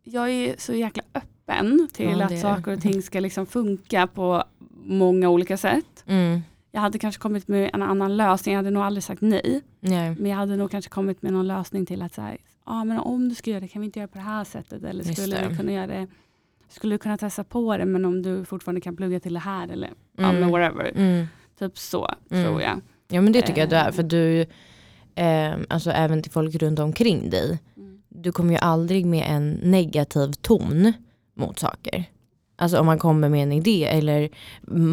jag 0.02 0.30
är 0.30 0.54
så 0.58 0.74
jäkla 0.74 1.02
öppen 1.14 1.88
till 1.92 2.18
Ja, 2.18 2.24
att 2.24 2.40
saker 2.40 2.72
och 2.72 2.80
ting 2.80 3.02
ska 3.02 3.20
liksom 3.20 3.46
funka 3.46 4.06
på 4.06 4.44
många 4.84 5.28
olika 5.28 5.56
sätt. 5.56 6.04
Mm. 6.06 6.40
Jag 6.72 6.80
hade 6.80 6.98
kanske 6.98 7.20
kommit 7.22 7.48
med 7.48 7.70
en 7.74 7.82
annan 7.82 8.16
lösning, 8.16 8.52
jag 8.54 8.58
hade 8.58 8.70
nog 8.70 8.82
aldrig 8.82 9.02
sagt 9.04 9.22
nej. 9.22 9.60
Nej. 9.80 10.14
Men 10.18 10.30
jag 10.30 10.36
hade 10.38 10.56
nog 10.56 10.70
kanske 10.70 10.90
kommit 10.90 11.22
med 11.22 11.32
någon 11.32 11.46
lösning 11.46 11.86
till 11.86 12.02
att 12.02 12.14
säga, 12.14 12.36
ja 12.66 12.84
men 12.84 12.98
om 12.98 13.28
du 13.28 13.34
ska 13.34 13.50
göra 13.50 13.60
det 13.60 13.68
kan 13.68 13.82
vi 13.82 13.86
inte 13.86 13.98
göra 13.98 14.08
på 14.08 14.18
det 14.18 14.24
här 14.24 14.44
sättet. 14.44 14.84
Eller 14.84 15.04
Just 15.04 15.18
skulle 15.20 15.48
vi 15.48 15.56
kunna 15.56 15.72
göra 15.72 15.86
det, 15.86 16.06
skulle 16.68 16.94
du 16.94 16.98
kunna 16.98 17.16
testa 17.18 17.44
på 17.44 17.76
det 17.76 17.84
men 17.84 18.04
om 18.04 18.22
du 18.22 18.44
fortfarande 18.44 18.80
kan 18.80 18.96
plugga 18.96 19.20
till 19.20 19.34
det 19.34 19.40
här 19.40 19.68
eller 19.68 19.90
Mm. 20.18 20.40
men 20.40 20.50
whatever. 20.50 20.92
Mm. 20.96 21.26
Typ 21.58 21.78
så 21.78 22.08
Mm. 22.30 22.44
tror 22.44 22.62
jag. 22.62 22.80
Ja 23.08 23.20
men 23.20 23.32
det 23.32 23.42
tycker 23.42 23.60
jag 23.60 23.70
du 23.70 23.76
är. 23.76 23.86
Eh. 23.88 23.92
För 23.92 24.02
du, 24.02 24.40
eh, 25.14 25.52
alltså 25.68 25.90
även 25.90 26.22
till 26.22 26.32
folk 26.32 26.54
runt 26.54 26.78
omkring 26.78 27.30
dig. 27.30 27.58
Du 28.08 28.32
kommer 28.32 28.52
ju 28.52 28.58
aldrig 28.58 29.06
med 29.06 29.24
en 29.28 29.50
negativ 29.50 30.32
ton 30.32 30.92
mot 31.34 31.58
saker. 31.58 32.04
Alltså 32.60 32.78
om 32.80 32.86
man 32.86 32.98
kommer 32.98 33.28
med 33.28 33.42
en 33.42 33.52
idé 33.52 33.84
eller 33.84 34.28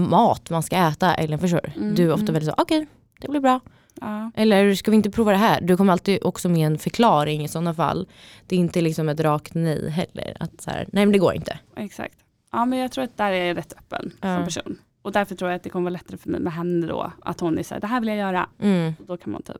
mat 0.10 0.50
man 0.50 0.64
ska 0.64 0.76
äta 0.76 1.14
eller 1.16 1.38
förstår? 1.38 1.72
Mm, 1.76 1.96
Du 1.96 2.04
är 2.04 2.14
ofta 2.14 2.22
mm. 2.24 2.34
väldigt 2.34 2.50
så, 2.50 2.62
okej 2.62 2.88
det 3.22 3.28
blir 3.28 3.40
bra. 3.40 3.60
Ja. 4.02 4.32
Eller 4.36 4.76
ska 4.76 4.92
vi 4.92 4.98
inte 4.98 5.12
prova 5.12 5.32
det 5.32 5.38
här? 5.38 5.62
Du 5.62 5.78
kommer 5.78 5.92
alltid 5.94 6.24
också 6.24 6.50
med 6.50 6.68
en 6.68 6.78
förklaring 6.78 7.44
i 7.44 7.48
sådana 7.48 7.74
fall. 7.74 8.08
Det 8.48 8.56
är 8.56 8.60
inte 8.60 8.82
liksom 8.82 9.10
ett 9.10 9.20
rakt 9.20 9.54
nej 9.54 9.90
heller. 9.90 10.38
Att 10.40 10.62
så 10.62 10.70
här, 10.72 10.88
nej 10.92 11.06
men 11.06 11.12
det 11.12 11.20
går 11.20 11.34
inte. 11.36 11.60
Exakt. 11.76 12.16
Ja 12.52 12.66
men 12.66 12.80
jag 12.80 12.92
tror 12.92 13.04
att 13.04 13.18
där 13.18 13.32
är 13.32 13.46
jag 13.46 13.58
rätt 13.58 13.74
öppen 13.78 14.12
Ja. 14.22 14.36
som 14.36 14.46
person. 14.46 14.78
Och 15.02 15.12
därför 15.12 15.36
tror 15.36 15.52
jag 15.52 15.56
att 15.56 15.64
det 15.64 15.70
kommer 15.70 15.84
vara 15.84 15.94
lättare 15.94 16.18
för 16.18 16.30
mig 16.30 16.40
med 16.40 16.54
henne 16.54 16.88
då. 16.88 17.12
Att 17.22 17.40
hon 17.40 17.58
är 17.58 17.64
såhär, 17.64 17.82
det 17.82 17.88
här 17.88 18.00
vill 18.00 18.10
jag 18.10 18.18
göra. 18.18 18.50
Mm. 18.60 18.94
Och 19.00 19.06
då 19.06 19.18
kan 19.18 19.32
man 19.34 19.42
typ, 19.42 19.56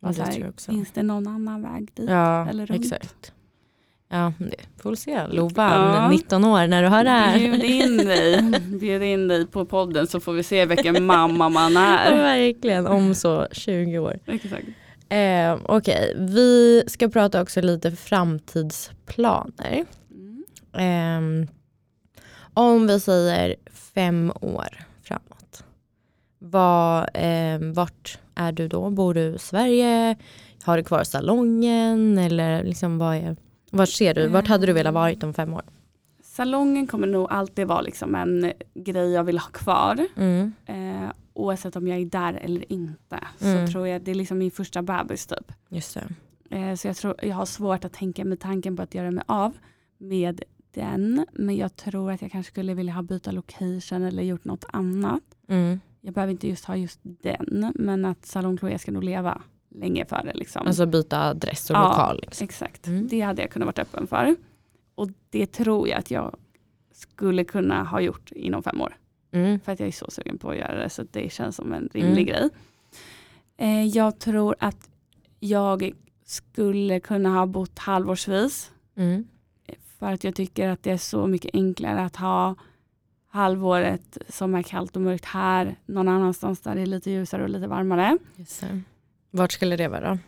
Ja, 0.00 0.08
det 0.08 0.14
så 0.14 0.22
här, 0.22 0.52
finns 0.72 0.92
det 0.92 1.02
någon 1.02 1.26
annan 1.26 1.62
väg 1.62 1.90
dit? 1.94 2.10
Ja, 2.10 2.48
eller 2.48 2.66
runt. 2.66 2.80
exakt. 2.84 3.32
Ja, 4.08 4.32
det 4.38 4.82
får 4.82 4.90
vi 4.90 4.96
se. 4.96 5.26
Lovan, 5.26 5.94
Ja. 5.94 6.08
19 6.08 6.44
år 6.44 6.66
när 6.66 6.82
du 6.82 6.88
hör 6.88 7.04
det 7.04 7.10
här. 7.10 7.38
Bjud 7.38 7.62
in 7.64 7.96
dig. 7.96 8.42
Bjud 8.80 9.02
in 9.02 9.28
dig 9.28 9.46
på 9.46 9.64
podden 9.64 10.06
så 10.06 10.20
får 10.20 10.32
vi 10.32 10.42
se 10.42 10.66
vilken 10.66 11.04
mamma 11.06 11.48
man 11.48 11.76
är. 11.76 12.16
verkligen, 12.22 12.86
om 12.86 13.14
så 13.14 13.46
20 13.52 13.98
år. 13.98 14.18
Exakt. 14.26 14.66
Eh, 15.08 15.56
Okej, 15.64 16.14
vi 16.18 16.82
ska 16.86 17.08
prata 17.08 17.42
också 17.42 17.60
lite 17.60 17.90
framtidsplaner. 17.92 19.84
Mm. 20.10 20.44
Ehm, 20.72 21.46
om 22.54 22.86
vi 22.86 23.00
säger 23.00 23.54
fem 23.94 24.32
år 24.40 24.84
framåt. 25.02 25.64
Vad, 26.38 27.08
ehm, 27.14 27.72
vart 27.72 28.18
är 28.34 28.52
du 28.52 28.68
då? 28.68 28.90
Bor 28.90 29.14
du 29.14 29.20
i 29.34 29.38
Sverige? 29.38 30.16
Har 30.64 30.76
du 30.76 30.84
kvar 30.84 31.04
salongen? 31.04 32.18
Eller 32.18 32.64
liksom 32.64 32.98
vad 32.98 33.16
är, 33.16 33.36
vart 33.70 33.88
ser 33.88 34.14
du? 34.14 34.28
Vart 34.28 34.48
hade 34.48 34.66
du 34.66 34.72
velat 34.72 34.94
varit 34.94 35.22
om 35.22 35.34
fem 35.34 35.54
år? 35.54 35.62
Salongen 36.22 36.86
kommer 36.86 37.06
nog 37.06 37.26
alltid 37.30 37.66
vara 37.66 37.80
liksom 37.80 38.14
en 38.14 38.52
grej 38.74 39.12
jag 39.12 39.24
vill 39.24 39.38
ha 39.38 39.48
kvar. 39.48 40.06
Mm. 40.16 40.52
Eh, 40.66 41.10
oavsett 41.32 41.76
om 41.76 41.88
jag 41.88 41.98
är 41.98 42.04
där 42.04 42.34
eller 42.34 42.72
inte. 42.72 43.18
Mm. 43.40 43.66
Så 43.66 43.72
tror 43.72 43.88
jag 43.88 44.02
det 44.02 44.10
är 44.10 44.14
liksom 44.14 44.38
min 44.38 44.50
första 44.50 44.82
bebis 44.82 45.26
typ. 45.26 45.52
Just. 45.68 45.96
Eh, 46.50 46.74
så 46.74 46.88
jag 46.88 46.96
tror 46.96 47.14
jag 47.22 47.34
har 47.34 47.46
svårt 47.46 47.84
att 47.84 47.92
tänka 47.92 48.24
med 48.24 48.40
tanken 48.40 48.76
på 48.76 48.82
att 48.82 48.94
göra 48.94 49.10
mig 49.10 49.24
av 49.26 49.56
med 49.98 50.42
den. 50.74 51.26
Men 51.32 51.56
jag 51.56 51.76
tror 51.76 52.12
att 52.12 52.22
jag 52.22 52.32
kanske 52.32 52.52
skulle 52.52 52.74
vilja 52.74 52.92
ha 52.92 53.02
byta 53.02 53.30
location 53.30 54.02
eller 54.02 54.22
gjort 54.22 54.44
något 54.44 54.64
annat. 54.68 55.22
Mm. 55.48 55.80
Jag 56.00 56.14
behöver 56.14 56.30
inte 56.30 56.48
just 56.48 56.64
ha 56.64 56.76
just 56.76 57.00
den. 57.02 57.72
Men 57.74 58.04
att 58.04 58.26
Salon 58.26 58.58
Chloé 58.58 58.78
ska 58.78 58.92
nog 58.92 59.04
leva 59.04 59.42
länge 59.76 60.04
för 60.06 60.22
det. 60.24 60.34
Liksom. 60.34 60.66
Alltså 60.66 60.86
byta 60.86 61.22
adress 61.28 61.70
och 61.70 61.76
Ja, 61.76 61.88
lokal. 61.88 62.20
Liksom. 62.22 62.44
Exakt, 62.44 62.86
Mm. 62.86 63.08
det 63.08 63.20
hade 63.20 63.42
jag 63.42 63.50
kunnat 63.50 63.66
varit 63.66 63.78
öppen 63.78 64.06
för. 64.06 64.36
Och 64.94 65.08
det 65.30 65.46
tror 65.46 65.88
jag 65.88 65.98
att 65.98 66.10
jag 66.10 66.36
skulle 66.92 67.44
kunna 67.44 67.84
ha 67.84 68.00
gjort 68.00 68.32
inom 68.32 68.62
fem 68.62 68.80
år. 68.80 68.96
Mm. 69.32 69.60
För 69.60 69.72
att 69.72 69.80
jag 69.80 69.86
är 69.86 69.92
så 69.92 70.10
sugen 70.10 70.38
på 70.38 70.50
att 70.50 70.56
göra 70.56 70.82
det 70.82 70.90
så 70.90 71.04
det 71.10 71.32
känns 71.32 71.56
som 71.56 71.72
en 71.72 71.88
rimlig 71.92 72.12
Mm. 72.22 72.24
grej. 72.26 72.48
Eh, 73.56 73.84
jag 73.86 74.18
tror 74.18 74.56
att 74.58 74.90
jag 75.40 75.92
skulle 76.24 77.00
kunna 77.00 77.28
ha 77.28 77.46
bott 77.46 77.78
halvårsvis. 77.78 78.70
Mm. 78.96 79.26
För 79.98 80.12
att 80.12 80.24
jag 80.24 80.34
tycker 80.34 80.68
att 80.68 80.82
det 80.82 80.90
är 80.90 80.96
så 80.98 81.26
mycket 81.26 81.50
enklare 81.54 82.00
att 82.04 82.16
ha 82.16 82.54
halvåret 83.28 84.18
som 84.28 84.54
är 84.54 84.62
kallt 84.62 84.96
och 84.96 85.02
mörkt 85.02 85.24
här. 85.24 85.76
Någon 85.86 86.08
annanstans 86.08 86.60
där 86.60 86.74
det 86.74 86.80
är 86.82 86.86
lite 86.86 87.10
ljusare 87.10 87.42
och 87.42 87.48
lite 87.48 87.66
varmare. 87.66 88.18
Det. 88.36 88.82
Vart 89.36 89.52
skulle 89.52 89.76
det 89.76 89.88
vara? 89.88 90.18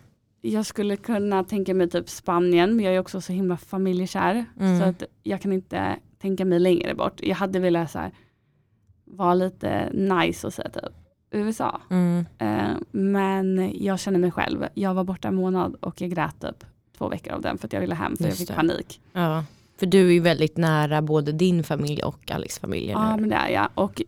Jag 0.40 0.66
skulle 0.66 0.97
kunna 0.97 1.44
tänka 1.44 1.75
mig 1.75 1.90
typ 1.90 2.09
Spanien 2.09 2.77
men 2.77 2.85
jag 2.85 2.94
är 2.94 3.01
också 3.01 3.21
så 3.21 3.33
himla 3.33 3.57
familjekär. 3.57 4.44
Mm. 4.61 4.81
Så 4.81 4.85
att 4.85 5.03
jag 5.23 5.40
kan 5.40 5.53
inte 5.53 5.97
tänka 6.18 6.44
mig 6.44 6.59
längre 6.59 6.94
bort. 6.94 7.21
Jag 7.23 7.37
hade 7.37 7.59
velat 7.59 7.90
så 7.90 7.99
här, 7.99 8.12
vara 9.05 9.35
lite 9.35 9.90
nice 9.92 10.47
och 10.47 10.53
säga 10.53 10.68
typ 10.68 10.92
USA. 11.31 11.81
Mm. 11.90 12.27
Eh, 12.38 12.77
men 12.90 13.73
jag 13.75 14.01
känner 14.01 14.18
mig 14.18 14.31
själv. 14.31 14.66
Jag 14.75 14.94
var 14.94 15.05
borta 15.05 15.29
en 15.29 15.35
månad 15.35 15.75
och 15.81 16.01
jag 16.01 16.11
grät 16.11 16.40
typ 16.40 16.64
två 16.99 17.09
veckor 17.09 17.33
av 17.33 17.40
den 17.40 17.59
för 17.59 17.66
att 17.66 17.73
jag 17.73 17.81
ville 17.81 17.94
hem 17.94 18.16
för 18.16 18.25
Just 18.25 18.29
jag 18.29 18.38
fick 18.38 18.49
det. 18.49 18.55
panik. 18.55 19.01
Ja. 19.12 19.44
För 19.79 19.87
du 19.87 20.09
är 20.09 20.12
ju 20.12 20.21
väldigt 20.21 20.57
nära 20.57 21.03
både 21.03 21.33
din 21.33 21.64
familj 21.64 22.03
och 22.03 22.31
Alex 22.31 22.59
familj. 22.59 22.90
Ja 22.90 23.16
men 23.16 23.29
det 23.29 23.37
är 23.37 23.49
jag. 23.49 23.68
Och 23.75 24.03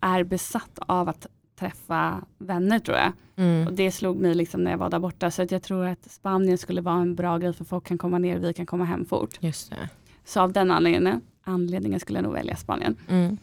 är 0.00 0.24
besatt 0.24 0.78
av 0.78 1.08
att 1.08 1.26
träffa 1.62 2.24
vänner 2.38 2.78
tror 2.78 2.96
jag. 2.96 3.08
Och 3.08 3.38
Mm. 3.42 3.76
det 3.76 3.90
slog 3.92 4.16
mig 4.16 4.34
liksom 4.34 4.64
när 4.64 4.70
jag 4.70 4.78
var 4.78 4.90
där 4.90 4.98
borta. 4.98 5.30
Så 5.30 5.42
att 5.42 5.50
jag 5.50 5.62
tror 5.62 5.86
att 5.86 6.10
Spanien 6.10 6.58
skulle 6.58 6.80
vara 6.80 7.00
en 7.02 7.14
bra 7.14 7.38
grej 7.38 7.52
för 7.52 7.64
folk 7.64 7.86
kan 7.86 7.98
komma 7.98 8.18
ner 8.18 8.36
och 8.36 8.44
vi 8.44 8.52
kan 8.54 8.66
komma 8.66 8.84
hem 8.84 9.04
fort. 9.04 9.38
Just 9.40 9.70
det. 9.70 9.88
Så 10.24 10.40
av 10.40 10.52
den 10.52 10.70
anledningen, 10.70 11.20
anledningen 11.44 12.00
skulle 12.00 12.18
jag 12.18 12.24
nog 12.24 12.32
välja 12.32 12.56
Spanien. 12.56 12.96
Mm. 13.08 13.36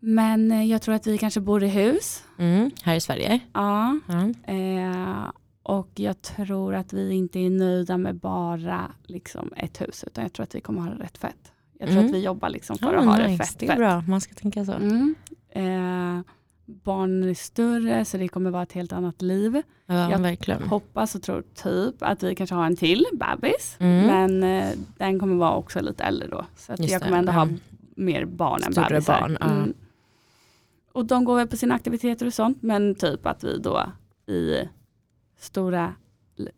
Men 0.00 0.52
eh, 0.52 0.64
jag 0.64 0.82
tror 0.82 0.94
att 0.94 1.06
vi 1.06 1.18
kanske 1.18 1.40
bor 1.40 1.62
i 1.64 1.68
hus. 1.68 2.24
Mm. 2.38 2.70
Här 2.82 2.94
i 2.94 3.00
Sverige. 3.00 3.40
Ja. 3.52 3.98
Eh, 4.46 5.30
och 5.62 5.90
jag 5.94 6.22
tror 6.22 6.74
att 6.74 6.92
vi 6.92 7.12
inte 7.14 7.38
är 7.38 7.50
nöjda 7.50 7.98
med 7.98 8.14
bara 8.16 8.90
liksom, 9.02 9.52
ett 9.56 9.80
hus. 9.80 10.04
Utan 10.06 10.24
jag 10.24 10.32
tror 10.32 10.44
att 10.44 10.54
vi 10.54 10.60
kommer 10.60 10.80
ha 10.80 10.90
det 10.90 11.04
rätt 11.04 11.18
fett. 11.18 11.52
Jag 11.78 11.88
tror 11.88 11.98
Mm. 11.98 12.10
att 12.10 12.14
vi 12.16 12.20
jobbar 12.24 12.48
liksom 12.48 12.78
för 12.78 12.92
Ja, 12.92 12.98
att 12.98 13.04
ha 13.06 13.16
det 13.16 13.28
nice. 13.28 13.44
fett. 13.44 13.58
Det 13.58 13.68
är 13.68 13.76
bra, 13.76 14.00
man 14.08 14.20
ska 14.20 14.34
tänka 14.34 14.64
så. 14.64 14.72
Mm. 14.72 15.14
Eh, 15.50 16.24
barnen 16.66 17.28
är 17.28 17.34
större 17.34 18.04
så 18.04 18.16
det 18.16 18.28
kommer 18.28 18.50
vara 18.50 18.62
ett 18.62 18.72
helt 18.72 18.92
annat 18.92 19.22
liv. 19.22 19.62
Ja, 19.86 20.10
Jag 20.10 20.18
verkligen. 20.18 20.62
Hoppas 20.62 21.14
och 21.14 21.22
tror 21.22 21.42
typ 21.54 21.94
att 21.98 22.22
vi 22.22 22.34
kanske 22.34 22.54
har 22.54 22.66
en 22.66 22.76
till 22.76 23.06
bebis. 23.12 23.76
Mm. 23.78 24.06
Men 24.06 24.42
eh, 24.42 24.78
den 24.98 25.18
kommer 25.20 25.36
vara 25.36 25.54
också 25.54 25.80
lite 25.80 26.04
äldre 26.04 26.28
då. 26.28 26.46
Så 26.56 26.72
att 26.72 26.80
Just 26.80 26.92
jag 26.92 27.00
det, 27.00 27.04
kommer 27.04 27.18
ändå 27.18 27.32
ja. 27.32 27.36
ha 27.38 27.48
mer 27.96 28.24
barn 28.24 28.62
än 28.62 28.72
Större 28.72 28.88
bebisar. 28.88 29.20
barn, 29.20 29.36
ja. 29.40 29.66
Och 30.92 31.04
de 31.04 31.24
går 31.24 31.36
väl 31.36 31.48
på 31.48 31.56
sina 31.56 31.74
aktiviteter 31.74 32.26
och 32.26 32.34
sånt. 32.34 32.62
Men 32.62 32.94
typ 32.94 33.26
att 33.26 33.44
vi 33.44 33.58
då 33.58 33.86
i 34.26 34.68
stora, 35.38 35.94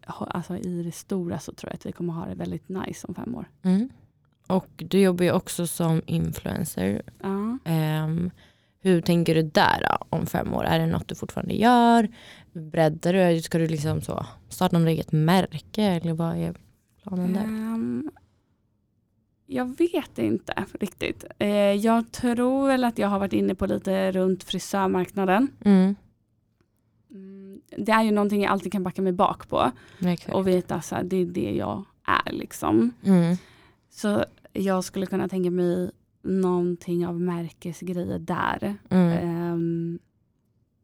alltså 0.08 0.56
i 0.56 0.82
det 0.82 0.92
stora 0.92 1.38
så 1.38 1.52
tror 1.52 1.70
jag 1.70 1.74
att 1.74 1.86
vi 1.86 1.92
kommer 1.92 2.12
ha 2.12 2.26
det 2.26 2.34
väldigt 2.34 2.68
nice 2.68 3.06
om 3.06 3.14
fem 3.14 3.34
år. 3.34 3.48
Mm. 3.62 3.88
Och 4.46 4.68
du 4.76 5.00
jobbar 5.00 5.24
ju 5.24 5.32
också 5.32 5.66
som 5.66 6.02
influencer. 6.06 7.02
Ja. 7.22 7.58
Hur 8.86 9.00
tänker 9.00 9.34
du 9.34 9.42
där 9.42 9.86
då, 9.88 10.06
om 10.16 10.26
fem 10.26 10.54
år? 10.54 10.64
Är 10.64 10.78
det 10.78 10.86
något 10.86 11.08
du 11.08 11.14
fortfarande 11.14 11.54
gör? 11.54 12.08
Breddar 12.52 13.12
du? 13.12 13.42
Ska 13.42 13.58
du 13.58 13.66
liksom 13.66 14.02
så 14.02 14.26
starta 14.48 14.78
något 14.78 14.88
eget 14.88 15.12
märke? 15.12 15.82
Eller 15.82 16.12
vad 16.12 16.36
är 16.36 16.54
planen 17.02 17.32
där? 17.32 17.40
Ehm, 17.40 18.10
jag 19.46 19.78
vet 19.78 20.18
inte 20.18 20.64
riktigt. 20.80 21.24
Eh, 21.38 21.48
jag 21.72 22.12
tror 22.12 22.66
väl 22.66 22.84
att 22.84 22.98
jag 22.98 23.08
har 23.08 23.18
varit 23.18 23.32
inne 23.32 23.54
på 23.54 23.66
lite 23.66 24.12
runt 24.12 24.44
frisörmarknaden. 24.44 25.48
Mm. 25.64 25.94
Mm, 27.10 27.60
det 27.76 27.92
är 27.92 28.02
ju 28.02 28.10
någonting 28.10 28.42
jag 28.42 28.52
alltid 28.52 28.72
kan 28.72 28.82
backa 28.82 29.02
mig 29.02 29.12
bak 29.12 29.48
på 29.48 29.70
Exakt. 30.00 30.34
och 30.34 30.46
veta 30.46 30.74
att 30.74 31.10
det 31.10 31.16
är 31.16 31.26
det 31.26 31.52
jag 31.56 31.84
är 32.26 32.32
liksom. 32.32 32.92
Mm. 33.04 33.36
Så 33.90 34.24
jag 34.52 34.84
skulle 34.84 35.06
kunna 35.06 35.28
tänka 35.28 35.50
mig 35.50 35.90
någonting 36.26 37.06
av 37.06 37.20
märkesgrejer 37.20 38.18
där. 38.18 38.76
Mm. 38.90 39.12
Ehm, 39.28 39.98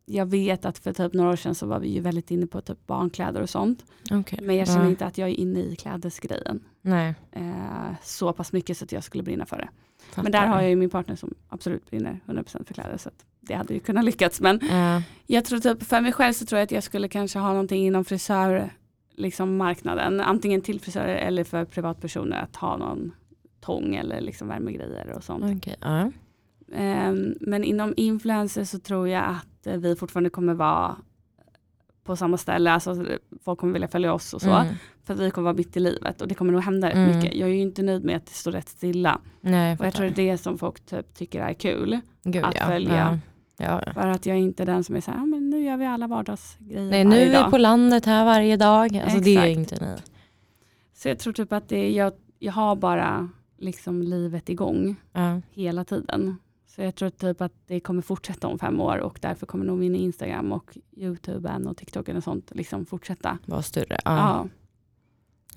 jag 0.06 0.26
vet 0.26 0.64
att 0.64 0.78
för 0.78 0.92
typ 0.92 1.12
några 1.12 1.30
år 1.30 1.36
sedan 1.36 1.54
så 1.54 1.66
var 1.66 1.80
vi 1.80 1.88
ju 1.88 2.00
väldigt 2.00 2.30
inne 2.30 2.46
på 2.46 2.60
typ 2.60 2.86
barnkläder 2.86 3.40
och 3.40 3.50
sånt. 3.50 3.84
Okej. 4.10 4.38
Men 4.42 4.56
jag 4.56 4.66
känner 4.66 4.84
Ja. 4.84 4.90
inte 4.90 5.06
att 5.06 5.18
jag 5.18 5.28
är 5.28 5.34
inne 5.34 5.60
i 5.60 5.76
klädesgrejen 5.76 6.60
Nej, 6.82 7.14
eh, 7.32 7.94
så 8.02 8.32
pass 8.32 8.52
mycket 8.52 8.78
så 8.78 8.84
att 8.84 8.92
jag 8.92 9.04
skulle 9.04 9.22
brinna 9.22 9.46
för 9.46 9.56
det. 9.56 9.68
fattar. 10.08 10.22
Men 10.22 10.32
där 10.32 10.46
har 10.46 10.60
jag 10.60 10.70
ju 10.70 10.76
min 10.76 10.90
partner 10.90 11.16
som 11.16 11.34
absolut 11.48 11.90
brinner 11.90 12.20
100% 12.26 12.64
för 12.66 12.74
kläder 12.74 12.96
så 12.96 13.08
att 13.08 13.24
det 13.40 13.54
hade 13.54 13.74
ju 13.74 13.80
kunnat 13.80 14.04
lyckats. 14.04 14.40
Men 14.40 14.60
Ja. 14.70 15.02
jag 15.26 15.44
tror 15.44 15.58
typ 15.58 15.82
för 15.82 16.00
mig 16.00 16.12
själv 16.12 16.32
så 16.32 16.46
tror 16.46 16.58
jag 16.58 16.64
att 16.64 16.70
jag 16.70 16.82
skulle 16.82 17.08
kanske 17.08 17.38
ha 17.38 17.48
någonting 17.48 17.86
inom 17.86 18.04
frisör 18.04 18.70
liksom 19.14 19.56
marknaden. 19.56 20.20
Antingen 20.20 20.60
till 20.60 20.80
frisörer 20.80 21.14
eller 21.16 21.44
för 21.44 21.64
privatpersoner 21.64 22.36
att 22.42 22.56
ha 22.56 22.76
någon 22.76 23.12
tång 23.62 23.94
eller 23.94 24.20
liksom 24.20 24.48
värmegrejer 24.48 25.12
och 25.16 25.24
sånt. 25.24 25.44
Okej, 25.56 25.76
ja. 25.80 26.10
Ehm, 26.74 27.34
men 27.40 27.64
inom 27.64 27.94
influencer 27.96 28.64
så 28.64 28.78
tror 28.78 29.08
jag 29.08 29.24
att 29.24 29.66
eh, 29.66 29.76
vi 29.76 29.96
fortfarande 29.96 30.30
kommer 30.30 30.54
vara 30.54 30.96
på 32.04 32.16
samma 32.16 32.36
ställe. 32.36 32.72
Alltså 32.72 33.06
folk 33.44 33.58
kommer 33.60 33.72
vilja 33.72 33.88
följa 33.88 34.12
oss 34.12 34.34
och 34.34 34.40
så. 34.42 34.50
Mm. 34.50 34.74
För 35.04 35.14
vi 35.14 35.30
kommer 35.30 35.44
vara 35.44 35.54
mitt 35.56 35.76
i 35.76 35.80
livet 35.80 36.20
och 36.22 36.28
det 36.28 36.34
kommer 36.34 36.52
nog 36.52 36.62
hända 36.62 36.88
rätt 36.88 36.94
Mm. 36.94 37.16
mycket. 37.16 37.34
Jag 37.34 37.48
är 37.48 37.52
ju 37.54 37.60
inte 37.60 37.82
nöjd 37.82 38.04
med 38.04 38.16
att 38.16 38.26
det 38.26 38.32
står 38.32 38.52
rätt 38.52 38.68
stilla. 38.68 39.20
Nej, 39.40 39.76
Och 39.80 39.86
jag 39.86 39.94
tror 39.94 40.06
det 40.10 40.22
är 40.22 40.32
det 40.32 40.38
som 40.38 40.58
folk 40.58 40.86
typ 40.86 41.14
tycker 41.14 41.40
är 41.42 41.54
kul. 41.54 42.00
Gud, 42.22 42.44
att 42.44 42.54
ja. 42.54 42.66
följa. 42.66 43.18
Ja. 43.56 43.82
Ja. 43.86 43.92
För 43.92 44.08
att 44.08 44.26
jag 44.26 44.36
är 44.36 44.40
inte 44.40 44.64
den 44.64 44.84
som 44.84 44.96
är 44.96 45.00
så 45.00 45.10
här, 45.10 45.18
"Ja, 45.18 45.26
men 45.26 45.50
nu 45.50 45.64
gör 45.64 45.76
vi 45.76 45.86
alla 45.86 46.06
vardagsgrejer 46.06 46.90
Nej, 46.90 47.04
nu 47.04 47.16
är 47.16 47.26
vi 47.26 47.32
dag." 47.32 47.50
på 47.50 47.58
landet 47.58 48.06
här 48.06 48.24
varje 48.24 48.56
dag. 48.56 48.96
Alltså, 48.96 49.18
det 49.20 49.36
är 49.36 49.44
Exakt. 49.46 49.72
inte 49.72 49.84
ni. 49.86 49.96
Så 50.94 51.08
jag 51.08 51.18
tror 51.18 51.32
typ 51.32 51.52
att 51.52 51.68
det, 51.68 51.90
jag, 51.92 52.12
jag 52.38 52.52
har 52.52 52.76
bara 52.76 53.28
liksom 53.62 54.02
livet 54.02 54.48
igång 54.48 54.96
Ja. 55.12 55.40
hela 55.50 55.84
tiden. 55.84 56.36
Så 56.66 56.82
jag 56.82 56.94
tror 56.94 57.10
typ 57.10 57.40
att 57.40 57.52
det 57.66 57.80
kommer 57.80 58.02
fortsätta 58.02 58.48
om 58.48 58.58
fem 58.58 58.80
år 58.80 58.98
och 58.98 59.18
därför 59.22 59.46
kommer 59.46 59.64
nog 59.64 59.78
min 59.78 59.94
Instagram 59.94 60.52
och 60.52 60.78
YouTuben 60.96 61.66
och 61.66 61.76
TikToken 61.76 62.16
och 62.16 62.24
sånt 62.24 62.50
liksom 62.54 62.86
fortsätta. 62.86 63.38
Var 63.46 63.62
större. 63.62 63.96
Ja. 64.04 64.16
Ja. 64.18 64.48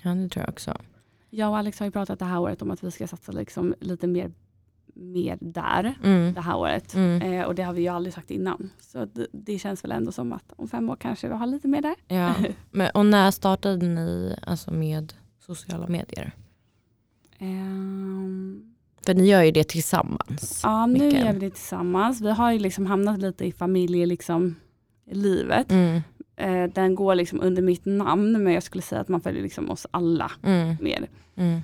ja, 0.02 0.14
det 0.14 0.28
tror 0.28 0.42
jag 0.42 0.50
också. 0.52 0.76
Jag 1.30 1.50
och 1.50 1.56
Alex 1.58 1.78
har 1.78 1.86
ju 1.86 1.90
pratat 1.92 2.18
det 2.18 2.24
här 2.24 2.40
året 2.40 2.62
om 2.62 2.70
att 2.70 2.84
vi 2.84 2.90
ska 2.90 3.06
satsa 3.06 3.32
liksom 3.32 3.74
lite 3.80 4.06
mer, 4.06 4.32
mer 4.94 5.38
där 5.40 5.94
Mm. 6.04 6.34
det 6.34 6.40
här 6.40 6.56
året. 6.56 6.94
Mm. 6.94 7.22
Eh, 7.22 7.46
och 7.46 7.54
det 7.54 7.62
har 7.62 7.72
vi 7.72 7.82
ju 7.82 7.88
aldrig 7.88 8.14
sagt 8.14 8.30
innan. 8.30 8.70
Så 8.80 9.04
det, 9.04 9.26
det 9.32 9.58
känns 9.58 9.84
väl 9.84 9.92
ändå 9.92 10.12
som 10.12 10.32
att 10.32 10.52
om 10.56 10.68
fem 10.68 10.90
år 10.90 10.96
kanske 10.96 11.28
vi 11.28 11.34
har 11.34 11.46
lite 11.46 11.68
mer 11.68 11.82
där. 11.82 11.94
Ja. 12.08 12.34
Men, 12.70 12.90
och 12.94 13.06
när 13.06 13.30
startade 13.30 13.86
ni 13.86 14.36
alltså, 14.42 14.70
med 14.72 15.12
sociala 15.40 15.86
medier? 15.86 16.32
Ehm, 17.38 18.62
För 19.06 19.14
ni 19.14 19.26
gör 19.28 19.42
ju 19.42 19.50
det 19.50 19.64
tillsammans. 19.68 20.60
ja, 20.64 20.86
nu 20.86 20.92
Mycket. 20.98 21.24
gör 21.24 21.32
vi 21.32 21.38
det 21.38 21.50
tillsammans. 21.50 22.20
Vi 22.20 22.30
har 22.30 22.52
ju 22.52 22.58
liksom 22.58 22.86
hamnat 22.86 23.18
lite 23.18 23.44
i 23.44 23.52
familje, 23.52 24.06
liksom, 24.06 24.54
livet. 25.10 25.72
Mm. 25.72 26.00
Eh, 26.36 26.70
den 26.74 26.94
går 26.94 27.14
liksom 27.14 27.40
under 27.40 27.62
mitt 27.62 27.84
namn 27.84 28.42
men 28.42 28.52
jag 28.52 28.62
skulle 28.62 28.82
säga 28.82 29.00
att 29.00 29.08
man 29.08 29.20
följer 29.20 29.42
liksom 29.42 29.70
oss 29.70 29.86
alla 29.90 30.30
Mm. 30.42 30.76
mer. 30.80 31.08
Mm. 31.36 31.60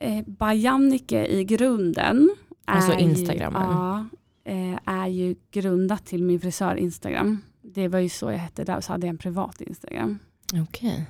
Eh, 0.00 0.24
Bajannike 0.26 1.26
i 1.26 1.44
grunden 1.44 2.30
Alltså 2.64 2.92
är 2.92 2.98
Instagrammen. 2.98 3.62
Ju, 3.62 3.68
ja, 3.68 4.06
eh, 4.44 4.78
är 4.84 5.06
ju 5.06 5.34
grundat 5.50 6.06
till 6.06 6.22
min 6.24 6.40
frisör 6.40 6.76
Instagram. 6.76 7.42
Det 7.62 7.88
var 7.88 7.98
ju 7.98 8.08
så 8.08 8.30
jag 8.30 8.38
hette 8.38 8.64
där, 8.64 8.80
så 8.80 8.92
hade 8.92 9.06
jag 9.06 9.12
en 9.12 9.18
privat 9.18 9.60
Instagram. 9.60 10.18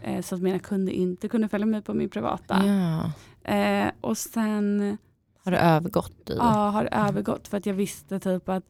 Eh, 0.02 0.22
så 0.22 0.34
att 0.34 0.42
mina 0.42 0.58
kunder 0.58 0.92
inte 0.92 1.28
kunde 1.28 1.48
följa 1.48 1.66
mig 1.66 1.82
på 1.82 1.94
min 1.94 2.08
privata. 2.08 2.66
Ja. 2.66 3.12
Eh, 3.48 3.90
och 4.00 4.18
sen 4.18 4.96
Har 5.44 5.52
det 5.52 5.58
övergått 5.58 6.30
i? 6.30 6.36
ja, 6.36 6.44
har 6.70 6.82
det 6.84 6.90
övergått 6.90 7.48
för 7.48 7.56
att 7.56 7.66
jag 7.66 7.74
visste 7.74 8.20
typ 8.20 8.48
att 8.48 8.64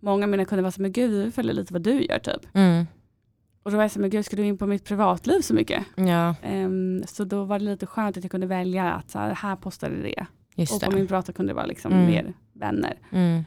många 0.00 0.24
av 0.24 0.30
mina 0.30 0.44
kunder 0.44 0.62
var 0.62 0.70
så 0.70 0.82
men 0.82 0.92
gud 0.92 1.24
vi 1.24 1.30
följer 1.30 1.52
lite 1.54 1.72
vad 1.72 1.82
du 1.82 2.04
gör 2.04 2.18
typ. 2.18 2.46
Mm. 2.54 2.86
Och 3.62 3.70
då 3.70 3.76
var 3.76 3.84
jag 3.84 3.90
så 3.90 4.00
men 4.00 4.10
gud 4.10 4.24
ska 4.26 4.36
du 4.36 4.44
in 4.46 4.58
på 4.58 4.66
mitt 4.66 4.84
privatliv 4.84 5.40
så 5.40 5.54
mycket? 5.54 5.84
Ja, 5.96 6.34
Ehm, 6.42 7.02
så 7.06 7.24
då 7.24 7.44
var 7.44 7.58
det 7.58 7.64
lite 7.64 7.86
skönt 7.86 8.16
att 8.16 8.24
jag 8.24 8.30
kunde 8.30 8.46
välja 8.46 8.92
att 8.92 9.10
så 9.10 9.18
här, 9.18 9.34
här 9.34 9.56
postade 9.56 10.02
det. 10.02 10.26
just 10.54 10.72
och 10.72 10.80
på 10.80 10.90
det. 10.90 10.96
min 10.96 11.06
privata 11.06 11.32
kunde 11.32 11.50
det 11.52 11.56
vara 11.56 11.66
liksom 11.66 11.92
Mm. 11.92 12.06
mer 12.06 12.32
vänner. 12.52 12.98
Mm. 13.10 13.42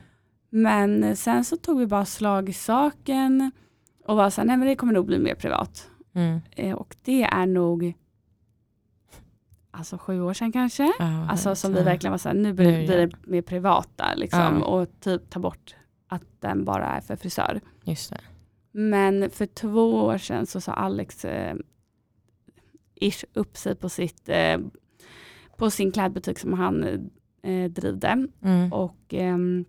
Men 0.50 1.16
sen 1.16 1.46
så 1.46 1.58
tog 1.58 1.80
vi 1.80 1.88
bara 1.88 2.06
slag 2.06 2.50
i 2.50 2.54
saken 2.54 3.52
och 4.06 4.16
var 4.18 4.30
så 4.30 4.42
här, 4.42 4.48
nej 4.48 4.58
men 4.58 4.68
det 4.68 4.76
kommer 4.76 4.94
nog 4.94 5.06
bli 5.06 5.20
mer 5.20 5.36
privat. 5.36 5.90
Mm. 6.16 6.40
Eh, 6.52 6.74
och 6.76 6.96
det 7.04 7.24
är 7.24 7.46
nog 7.46 7.94
alltså 9.74 9.98
sju 9.98 10.22
år 10.22 10.34
sedan 10.34 10.52
kanske. 10.52 10.94
Ja, 11.00 11.28
Alltså 11.30 11.56
som 11.56 11.72
så- 11.74 11.78
vi 11.78 11.84
verkligen 11.84 12.12
var 12.12 12.18
så 12.18 12.30
här, 12.30 12.36
nu 12.36 12.54
blir 12.54 12.88
det- 12.88 13.12
mer 13.24 13.42
privata 13.42 14.14
liksom. 14.16 14.40
Ja. 14.40 14.66
Och 14.66 14.88
typ 15.00 15.30
ta 15.30 15.40
bort 15.40 15.76
att 16.08 16.24
den 16.40 16.66
bara 16.66 16.86
är 16.86 17.02
för 17.02 17.16
frisör. 17.16 17.62
Just 17.84 18.10
det. 18.10 18.20
Men 18.72 19.30
för 19.30 19.46
två 19.46 19.94
år 20.04 20.18
sedan 20.18 20.46
så 20.46 20.62
sa 20.62 20.74
Alex 20.74 21.26
eh, 21.26 21.56
ish 22.96 23.24
upp 23.34 23.58
sig 23.58 23.76
på, 23.76 23.90
sitt, 23.90 24.30
eh, 24.30 24.58
på 25.58 25.70
sin 25.70 25.92
klädbutik 25.92 26.40
som 26.40 26.54
han 26.54 26.84
eh, 27.44 27.70
drivde. 27.70 28.28
Mm. 28.42 28.74
Och 28.74 28.98
ehm, 29.10 29.66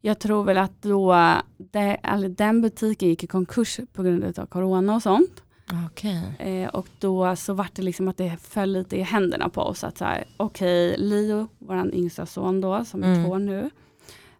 jag 0.00 0.18
tror 0.18 0.44
väl 0.44 0.58
att 0.58 0.82
då, 0.82 1.14
det, 1.56 1.80
eller 2.02 2.28
den 2.28 2.60
butiken 2.62 3.08
gick 3.08 3.24
i 3.24 3.26
konkurs 3.26 3.80
på 3.92 4.02
grund 4.02 4.38
av 4.38 4.46
corona 4.46 4.94
och 4.94 5.02
sånt. 5.02 5.42
Okej. 5.90 6.22
Eh, 6.38 6.68
och 6.68 6.86
då 6.98 7.36
så 7.36 7.54
var 7.54 7.66
det 7.72 7.82
liksom 7.82 8.08
att 8.08 8.16
det 8.16 8.36
föll 8.42 8.72
lite 8.72 8.96
i 8.96 9.02
händerna 9.02 9.48
på 9.48 9.60
oss 9.62 9.84
att 9.84 9.98
så 9.98 10.04
här, 10.04 10.24
okej 10.36 10.94
Leo, 10.98 11.48
våran 11.58 11.92
yngsta 11.94 12.26
son 12.26 12.60
då 12.60 12.84
som 12.84 13.02
är 13.04 13.14
Mm. 13.14 13.24
två 13.24 13.38
nu. 13.38 13.70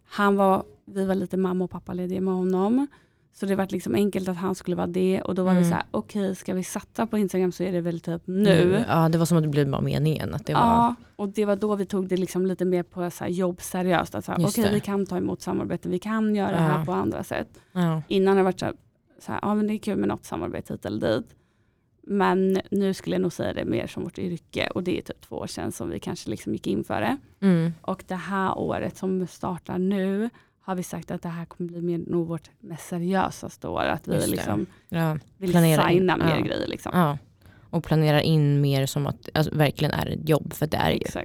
Han 0.05 0.35
var, 0.35 0.63
vi 0.85 1.05
var 1.05 1.15
lite 1.15 1.37
mamma 1.37 1.63
och 1.63 1.71
pappa 1.71 1.93
lediga 1.93 2.21
med 2.21 2.33
honom. 2.33 2.87
Så 3.33 3.45
det 3.45 3.55
var 3.55 3.67
liksom 3.69 3.95
enkelt 3.95 4.29
att 4.29 4.37
han 4.37 4.55
skulle 4.55 4.75
vara 4.75 4.87
det 4.87 5.21
och 5.21 5.35
då 5.35 5.43
var 5.43 5.51
Mm. 5.51 5.63
vi 5.63 5.69
så 5.69 5.75
här, 5.75 5.83
okej 5.91 6.35
ska 6.35 6.53
vi 6.53 6.63
satsa 6.63 7.07
på 7.07 7.17
Instagram 7.17 7.51
så 7.51 7.63
är 7.63 7.71
det 7.71 7.81
väl 7.81 7.99
typ 7.99 8.21
nu. 8.25 8.83
Ja, 8.89 9.09
det 9.09 9.17
var 9.17 9.25
som 9.25 9.37
att 9.37 9.43
det 9.43 9.49
blev 9.49 9.69
bara 9.71 9.81
meningen. 9.81 10.33
Att 10.33 10.45
det 10.45 10.53
var... 10.53 10.59
Ja, 10.61 10.95
och 11.15 11.29
det 11.29 11.45
var 11.45 11.55
då 11.55 11.75
vi 11.75 11.85
tog 11.85 12.07
det 12.07 12.17
liksom 12.17 12.45
lite 12.45 12.65
mer 12.65 12.83
på 12.83 13.11
så 13.11 13.23
här 13.23 13.31
jobb 13.31 13.61
seriöst. 13.61 14.15
Okej 14.15 14.63
det. 14.63 14.69
vi 14.73 14.79
kan 14.79 15.05
ta 15.05 15.17
emot 15.17 15.41
samarbeten, 15.41 15.91
vi 15.91 15.99
kan 15.99 16.35
göra 16.35 16.47
det 16.51 16.55
Ja. 16.55 16.59
här 16.63 16.85
på 16.85 16.91
andra 16.93 17.23
sätt. 17.23 17.47
Ja. 17.71 18.01
Innan 18.07 18.27
har 18.27 18.35
det 18.37 18.43
varit 18.43 18.59
så 18.59 18.65
här, 18.65 18.75
så 19.23 19.31
här, 19.31 19.39
ja 19.41 19.55
men 19.55 19.67
det 19.67 19.73
är 19.73 19.77
kul 19.77 19.97
med 19.97 20.07
något 20.07 20.25
samarbete 20.25 20.73
hit 20.73 20.85
eller 20.85 21.15
dit. 21.15 21.35
Men 22.03 22.61
nu 22.71 22.93
skulle 22.93 23.15
jag 23.15 23.21
nog 23.21 23.33
säga 23.33 23.53
det 23.53 23.65
mer 23.65 23.87
som 23.87 24.03
vårt 24.03 24.19
yrke 24.19 24.67
och 24.75 24.83
det 24.83 24.97
är 24.97 25.01
typ 25.01 25.21
två 25.21 25.35
år 25.35 25.47
sedan 25.47 25.71
som 25.71 25.89
vi 25.89 25.99
kanske 25.99 26.29
liksom 26.29 26.53
gick 26.53 26.67
in 26.67 26.83
för 26.83 27.01
det. 27.01 27.17
Mm. 27.39 27.73
Och 27.81 28.03
det 28.07 28.15
här 28.15 28.57
året 28.57 28.97
som 28.97 29.27
startar 29.27 29.77
nu 29.77 30.29
har 30.61 30.75
vi 30.75 30.83
sagt 30.83 31.11
att 31.11 31.21
det 31.21 31.29
här 31.29 31.45
kommer 31.45 31.69
bli 31.69 31.81
mer, 31.81 31.97
nog 32.07 32.27
vårt 32.27 32.49
mest 32.59 32.87
seriösaste 32.87 33.67
år. 33.67 33.81
Att 33.81 34.07
vi 34.07 34.27
liksom 34.27 34.65
Ja. 34.89 35.17
vill 35.37 35.51
Planera 35.51 35.91
in, 35.91 35.99
signa 35.99 36.17
mer 36.17 36.35
ja. 36.37 36.41
grejer. 36.41 36.67
Liksom. 36.67 36.91
ja. 36.95 37.17
Och 37.69 37.83
planera 37.83 38.21
in 38.21 38.61
mer 38.61 38.85
som 38.85 39.07
att 39.07 39.29
alltså, 39.33 39.55
verkligen 39.55 39.93
är 39.93 40.05
ett 40.05 40.29
jobb. 40.29 40.53
För 40.53 40.67
det 40.67 40.77
är 40.77 40.89
det 40.89 40.95
ju. 40.95 41.21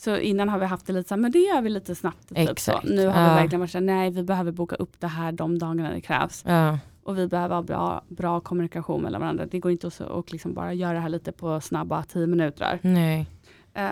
Så 0.00 0.16
innan 0.18 0.48
har 0.48 0.58
vi 0.58 0.66
haft 0.66 0.86
det 0.86 0.92
lite 0.92 1.08
så 1.08 1.14
här, 1.14 1.20
men 1.22 1.32
det 1.32 1.38
gör 1.38 1.60
vi 1.62 1.70
lite 1.70 1.94
snabbt. 1.94 2.28
Typ 2.34 2.58
så. 2.60 2.80
Nu 2.84 3.06
har 3.06 3.22
Ja. 3.22 3.28
vi 3.28 3.34
verkligen 3.34 3.60
varit 3.60 3.70
så 3.70 3.78
här, 3.78 3.84
nej 3.84 4.10
vi 4.10 4.22
behöver 4.22 4.52
boka 4.52 4.76
upp 4.76 5.00
det 5.00 5.06
här 5.06 5.32
de 5.32 5.58
dagarna 5.58 5.90
det 5.92 6.00
krävs. 6.00 6.44
Ja. 6.46 6.78
Och 7.04 7.18
vi 7.18 7.26
behöver 7.28 7.54
ha 7.54 7.62
bra, 7.62 8.02
bra 8.08 8.40
kommunikation 8.40 9.02
mellan 9.02 9.20
varandra. 9.20 9.46
Det 9.46 9.58
går 9.58 9.72
inte 9.72 9.86
att 9.86 10.00
och 10.00 10.32
liksom 10.32 10.54
bara 10.54 10.72
göra 10.72 10.92
det 10.92 11.00
här 11.00 11.08
lite 11.08 11.32
på 11.32 11.60
snabba 11.60 12.02
tio 12.02 12.26
minuter. 12.26 12.78
Nej. 12.82 13.26
Eh, 13.74 13.88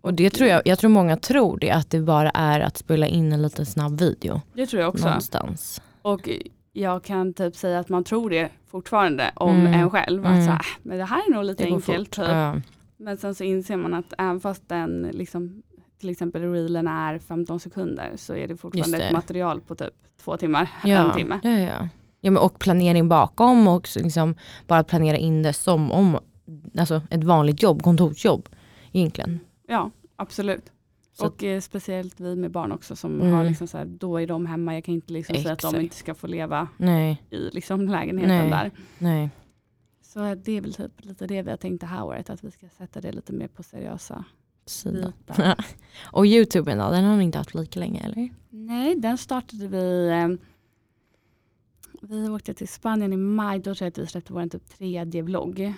Och 0.00 0.14
det 0.14 0.30
tror 0.30 0.48
jag, 0.48 0.62
jag 0.64 0.78
tror 0.78 0.90
många 0.90 1.16
tror 1.16 1.58
det, 1.58 1.70
att 1.70 1.90
det 1.90 2.00
bara 2.00 2.30
är 2.30 2.60
att 2.60 2.76
spela 2.76 3.06
in 3.06 3.32
en 3.32 3.42
liten 3.42 3.66
snabb 3.66 4.00
video 4.00 4.40
Det 4.52 4.66
tror 4.66 4.82
jag 4.82 4.88
också. 4.88 5.04
någonstans. 5.06 5.82
Och 6.02 6.28
jag 6.72 7.04
kan 7.04 7.34
typ 7.34 7.56
säga 7.56 7.78
att 7.78 7.88
man 7.88 8.04
tror 8.04 8.30
det 8.30 8.48
fortfarande 8.70 9.30
om 9.34 9.56
Mm. 9.60 9.74
en 9.74 9.90
själv. 9.90 10.26
Att 10.26 10.32
Mm. 10.32 10.44
så 10.46 10.50
här, 10.50 10.58
"Äh, 10.58 10.64
men 10.82 10.98
det 10.98 11.04
här 11.04 11.22
är 11.28 11.34
nog 11.34 11.44
lite 11.44 11.64
enkelt. 11.64 12.10
Typ. 12.10 12.24
Ja. 12.28 12.54
Men 12.98 13.18
sen 13.18 13.34
så 13.34 13.44
inser 13.44 13.76
man 13.76 13.94
att 13.94 14.12
även 14.18 14.40
fast 14.40 14.68
den 14.68 15.02
liksom, 15.12 15.62
till 16.00 16.08
exempel 16.10 16.52
reelen 16.52 16.86
är 16.86 17.18
15 17.18 17.60
sekunder 17.60 18.12
så 18.16 18.34
är 18.34 18.48
det 18.48 18.56
fortfarande 18.56 18.98
det. 18.98 19.04
ett 19.04 19.12
material 19.12 19.60
på 19.60 19.74
typ 19.74 19.94
två 20.24 20.36
timmar, 20.36 20.70
Ja, 20.84 20.98
en 21.10 21.16
timme. 21.16 21.40
Ja, 21.42 21.50
ja. 21.50 21.88
Ja, 22.20 22.30
men 22.30 22.42
och 22.42 22.58
planering 22.58 23.08
bakom 23.08 23.68
och 23.68 23.88
liksom 23.96 24.34
bara 24.66 24.84
planera 24.84 25.16
in 25.16 25.42
det 25.42 25.52
som 25.52 25.92
om 25.92 26.18
alltså 26.78 27.02
ett 27.10 27.24
vanligt 27.24 27.62
jobb, 27.62 27.82
kontorsjobb. 27.82 28.48
egentligen. 28.92 29.40
Ja, 29.68 29.90
absolut. 30.16 30.72
Så- 31.12 31.26
och 31.26 31.44
eh, 31.44 31.60
speciellt 31.60 32.20
vi 32.20 32.36
med 32.36 32.50
barn 32.50 32.72
också 32.72 32.96
som 32.96 33.20
Mm. 33.20 33.32
har 33.32 33.44
liksom 33.44 33.66
så 33.66 33.78
här, 33.78 33.84
då 33.84 34.16
är 34.20 34.26
de 34.26 34.46
hemma, 34.46 34.74
jag 34.74 34.84
kan 34.84 34.94
inte 34.94 35.12
liksom 35.12 35.36
säga 35.36 35.52
att 35.52 35.60
de 35.60 35.80
inte 35.80 35.96
ska 35.96 36.14
få 36.14 36.26
leva 36.26 36.68
Nej, 36.76 37.22
i 37.30 37.36
liksom 37.36 37.88
lägenheten 37.88 38.36
Nej. 38.38 38.50
där. 38.50 38.70
nej. 38.98 39.30
Så 40.08 40.34
det 40.34 40.52
är 40.52 40.60
väl 40.60 40.74
typ 40.74 41.04
lite 41.04 41.26
det 41.26 41.42
vi 41.42 41.50
har 41.50 41.56
tänkt 41.56 41.80
det 41.80 41.86
här 41.86 42.04
året, 42.04 42.30
att 42.30 42.44
vi 42.44 42.50
ska 42.50 42.68
sätta 42.68 43.00
det 43.00 43.12
lite 43.12 43.32
mer 43.32 43.48
på 43.48 43.62
seriösa 43.62 44.24
Sida. 44.66 45.12
bitar. 45.26 45.64
Och 46.12 46.26
Youtuben 46.26 46.78
då, 46.78 46.90
den 46.90 47.04
har 47.04 47.16
ni 47.16 47.24
inte 47.24 47.38
haft 47.38 47.54
lika 47.54 47.80
länge 47.80 48.00
eller? 48.04 48.28
Nej, 48.50 48.94
den 48.96 49.18
startade 49.18 49.66
vi, 49.68 50.08
eh, 50.08 50.28
vi 52.02 52.28
åkte 52.28 52.54
till 52.54 52.68
Spanien 52.68 53.12
i 53.12 53.16
maj, 53.16 53.58
då 53.58 53.74
tror 53.74 53.86
jag 53.86 53.88
att 53.88 53.98
vi 53.98 54.06
släppte 54.06 54.32
vår 54.32 54.46
typ 54.48 54.68
tredje 54.78 55.22
vlogg. 55.22 55.74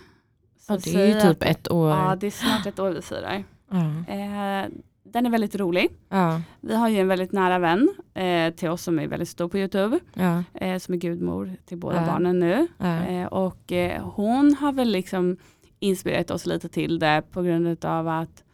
Så 0.58 0.72
Ja, 0.72 0.78
det 0.84 0.94
är 0.94 1.06
ju 1.06 1.20
typ 1.20 1.42
att- 1.42 1.48
ett 1.48 1.70
år. 1.70 1.90
Ja, 1.90 2.16
det 2.20 2.26
är 2.26 2.30
snart 2.30 2.66
ett 2.66 2.78
år 2.78 2.90
vi 2.90 3.02
firar. 3.02 3.44
Ja. 3.68 4.14
Eh, 4.14 4.68
den 5.12 5.26
är 5.26 5.30
väldigt 5.30 5.56
rolig. 5.56 5.88
Ja. 6.08 6.40
Vi 6.60 6.74
har 6.76 6.88
ju 6.88 6.98
en 6.98 7.08
väldigt 7.08 7.32
nära 7.32 7.58
vän 7.58 7.88
eh, 8.14 8.54
till 8.54 8.68
oss 8.68 8.82
som 8.82 8.98
är 8.98 9.06
väldigt 9.06 9.28
stor 9.28 9.48
på 9.48 9.58
Youtube, 9.58 9.98
Ja. 10.14 10.42
eh, 10.54 10.78
som 10.78 10.94
är 10.94 10.98
gudmor 10.98 11.56
till 11.66 11.78
båda 11.78 11.96
Ja. 12.00 12.06
barnen 12.06 12.38
nu. 12.40 12.68
Eh, 13.08 13.26
och 13.26 13.72
eh, 13.72 14.02
hon 14.02 14.54
har 14.54 14.72
väl 14.72 14.88
liksom 14.88 15.36
inspirerat 15.78 16.30
oss 16.30 16.46
lite 16.46 16.68
till 16.68 16.98
det 16.98 17.22
på 17.32 17.42
grund 17.42 17.84
av 17.84 18.08
att 18.08 18.44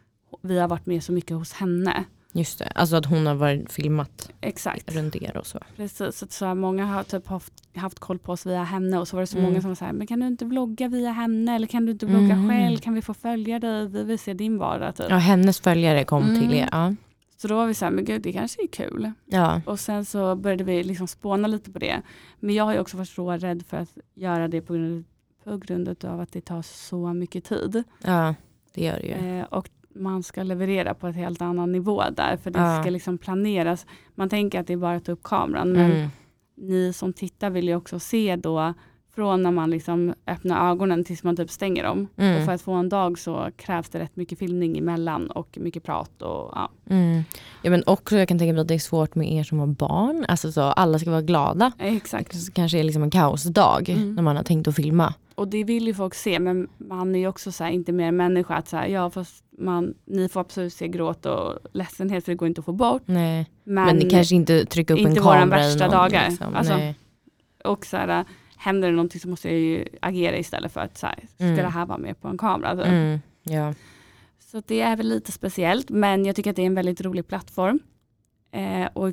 vi 0.42 0.58
har 0.58 0.68
varit 0.68 0.86
med 0.86 1.02
så 1.02 1.12
mycket 1.12 1.36
hos 1.36 1.52
henne. 1.52 2.04
Just 2.38 2.58
det, 2.58 2.72
alltså 2.74 2.96
att 2.96 3.06
hon 3.06 3.26
har 3.26 3.34
varit 3.34 3.72
filmat 3.72 4.30
Exakt. 4.40 4.94
runt 4.94 5.16
er 5.16 5.36
och 5.36 5.46
så. 5.46 5.58
Precis, 5.76 6.16
så, 6.18 6.26
så 6.30 6.46
här, 6.46 6.54
många 6.54 6.84
har 6.86 7.02
typ 7.02 7.26
haft, 7.26 7.52
haft 7.76 7.98
koll 7.98 8.18
på 8.18 8.32
oss 8.32 8.46
via 8.46 8.62
henne 8.62 8.98
och 8.98 9.08
så 9.08 9.16
var 9.16 9.20
det 9.20 9.26
så 9.26 9.38
Mm. 9.38 9.50
många 9.50 9.60
som 9.60 9.70
var 9.70 9.74
så 9.74 9.84
här, 9.84 9.92
men 9.92 10.06
kan 10.06 10.20
du 10.20 10.26
inte 10.26 10.44
vlogga 10.44 10.88
via 10.88 11.10
henne 11.10 11.54
eller 11.56 11.66
kan 11.66 11.86
du 11.86 11.92
inte 11.92 12.06
vlogga 12.06 12.36
Mhm. 12.36 12.48
själv, 12.50 12.76
kan 12.78 12.94
vi 12.94 13.02
få 13.02 13.14
följa 13.14 13.58
dig, 13.58 13.86
vi 13.88 14.02
vill 14.02 14.18
se 14.18 14.34
din 14.34 14.58
vardag 14.58 14.96
typ. 14.96 15.06
Ja, 15.10 15.16
hennes 15.16 15.60
följare 15.60 16.04
kom 16.04 16.22
Mm. 16.22 16.40
till 16.40 16.54
er. 16.54 16.68
Ja. 16.72 16.94
Så 17.38 17.48
då 17.48 17.56
var 17.56 17.66
vi 17.66 17.74
så 17.74 17.84
här, 17.84 17.92
men 17.92 18.04
gud 18.04 18.22
det 18.22 18.32
kanske 18.32 18.62
är 18.62 18.66
kul. 18.66 19.12
Ja. 19.26 19.60
Och 19.66 19.80
sen 19.80 20.04
så 20.04 20.34
började 20.36 20.64
vi 20.64 20.84
liksom 20.84 21.06
spåna 21.08 21.48
lite 21.48 21.70
på 21.70 21.78
det. 21.78 22.02
Men 22.40 22.54
jag 22.54 22.64
har 22.64 22.72
ju 22.72 22.78
också 22.80 22.96
varit 22.96 23.08
så 23.08 23.30
rädd 23.32 23.62
för 23.68 23.76
att 23.76 23.98
göra 24.14 24.48
det 24.48 24.60
på 24.60 24.72
grund, 24.72 25.04
på 25.44 25.56
grund 25.58 26.04
av 26.04 26.20
att 26.20 26.32
det 26.32 26.40
tar 26.40 26.62
så 26.62 27.12
mycket 27.12 27.44
tid. 27.44 27.84
ja, 28.04 28.34
det 28.74 28.84
gör 28.84 28.98
det 29.00 29.06
ju. 29.06 29.38
Eh, 29.38 29.44
och 29.44 29.68
man 29.98 30.22
ska 30.22 30.42
leverera 30.42 30.94
på 30.94 31.06
ett 31.08 31.16
helt 31.16 31.42
annan 31.42 31.72
nivå 31.72 32.02
där. 32.16 32.36
För 32.36 32.50
det 32.50 32.58
Ja. 32.58 32.80
ska 32.82 32.90
liksom 32.90 33.18
planeras. 33.18 33.86
Man 34.14 34.28
tänker 34.28 34.60
att 34.60 34.66
det 34.66 34.72
är 34.72 34.76
bara 34.76 34.96
att 34.96 35.04
ta 35.04 35.12
upp 35.12 35.22
kameran. 35.22 35.72
Men 35.72 35.90
Mm. 35.92 36.08
ni 36.56 36.92
som 36.92 37.12
tittar 37.12 37.50
vill 37.50 37.68
ju 37.68 37.76
också 37.76 37.98
se 37.98 38.36
då 38.36 38.74
från 39.14 39.42
när 39.42 39.50
man 39.50 39.70
liksom 39.70 40.14
öppnar 40.26 40.70
ögonen 40.70 41.04
tills 41.04 41.22
man 41.22 41.36
typ 41.36 41.50
stänger 41.50 41.82
dem. 41.84 42.08
Mm. 42.16 42.38
Och 42.38 42.44
för 42.44 42.52
att 42.52 42.62
få 42.62 42.72
en 42.72 42.88
dag 42.88 43.18
så 43.18 43.48
krävs 43.56 43.88
det 43.88 43.98
rätt 43.98 44.16
mycket 44.16 44.38
filmning 44.38 44.78
emellan 44.78 45.30
och 45.30 45.58
mycket 45.60 45.82
prat. 45.82 46.22
Och, 46.22 46.52
ja. 46.54 46.70
Mm. 46.90 47.22
Ja, 47.62 47.70
men 47.70 47.82
också 47.86 48.16
jag 48.16 48.28
kan 48.28 48.38
tänka 48.38 48.52
mig 48.52 48.60
att 48.60 48.68
det 48.68 48.74
är 48.74 48.78
svårt 48.78 49.14
med 49.14 49.32
er 49.32 49.42
som 49.44 49.58
har 49.58 49.66
barn. 49.66 50.24
Alltså 50.28 50.52
så 50.52 50.60
alla 50.62 50.98
ska 50.98 51.10
vara 51.10 51.22
glada. 51.22 51.72
Exakt. 51.78 52.32
Det 52.46 52.54
kanske 52.54 52.78
är 52.78 52.84
liksom 52.84 53.02
en 53.02 53.10
kaosdag 53.10 53.88
Mm. 53.88 54.14
när 54.14 54.22
man 54.22 54.36
har 54.36 54.42
tänkt 54.44 54.68
att 54.68 54.76
filma. 54.76 55.14
Och 55.34 55.48
det 55.48 55.64
vill 55.64 55.86
ju 55.86 55.94
folk 55.94 56.14
se 56.14 56.38
men 56.38 56.68
man 56.78 57.14
är 57.14 57.18
ju 57.18 57.28
också 57.28 57.52
så 57.52 57.64
här, 57.64 57.70
inte 57.70 57.92
mer 57.92 58.12
människa 58.12 58.54
att 58.54 58.68
så 58.68 58.76
här, 58.76 58.86
ja 58.86 59.10
fast 59.10 59.44
man, 59.58 59.94
ni 60.04 60.28
får 60.28 60.40
absolut 60.40 60.72
se 60.74 60.88
gråt 60.88 61.26
och 61.26 61.58
ledsenhet 61.72 62.24
för 62.24 62.32
det 62.32 62.36
går 62.36 62.48
inte 62.48 62.58
att 62.58 62.64
få 62.64 62.72
bort. 62.72 63.02
Nej. 63.06 63.50
Men, 63.64 63.84
Men, 63.86 63.96
ni 63.96 64.10
kanske 64.10 64.34
inte 64.34 64.64
trycka 64.64 64.94
upp 64.94 65.00
inte 65.00 65.10
en 65.10 65.16
kamera 65.16 65.42
i 65.46 65.48
värsta 65.48 65.84
någon, 65.86 65.94
dagar. 65.94 66.28
Liksom. 66.30 66.54
Alltså, 66.54 66.78
och 67.64 67.86
så 67.86 67.96
här, 67.96 68.24
händer 68.56 68.88
det 68.88 68.94
någonting 68.96 69.20
så 69.20 69.28
måste 69.28 69.48
jag 69.48 69.58
ju 69.60 69.84
agera 70.02 70.36
istället 70.38 70.72
för 70.72 70.80
att 70.80 70.98
så 70.98 71.06
här, 71.06 71.18
ska 71.34 71.44
Mm. 71.44 71.56
det 71.56 71.68
här 71.68 71.86
vara 71.86 71.98
med 71.98 72.20
på 72.20 72.28
en 72.28 72.38
kamera? 72.38 72.76
typ? 72.76 72.86
Mm. 72.86 73.18
Ja. 73.42 73.74
Så 74.38 74.62
det 74.66 74.80
är 74.80 74.96
väl 74.96 75.08
lite 75.08 75.32
speciellt 75.32 75.90
men 75.90 76.24
jag 76.24 76.36
tycker 76.36 76.50
att 76.50 76.56
det 76.56 76.62
är 76.62 76.66
en 76.66 76.74
väldigt 76.74 77.00
rolig 77.00 77.26
plattform. 77.28 77.78
Eh, 78.52 78.86
och 78.92 79.12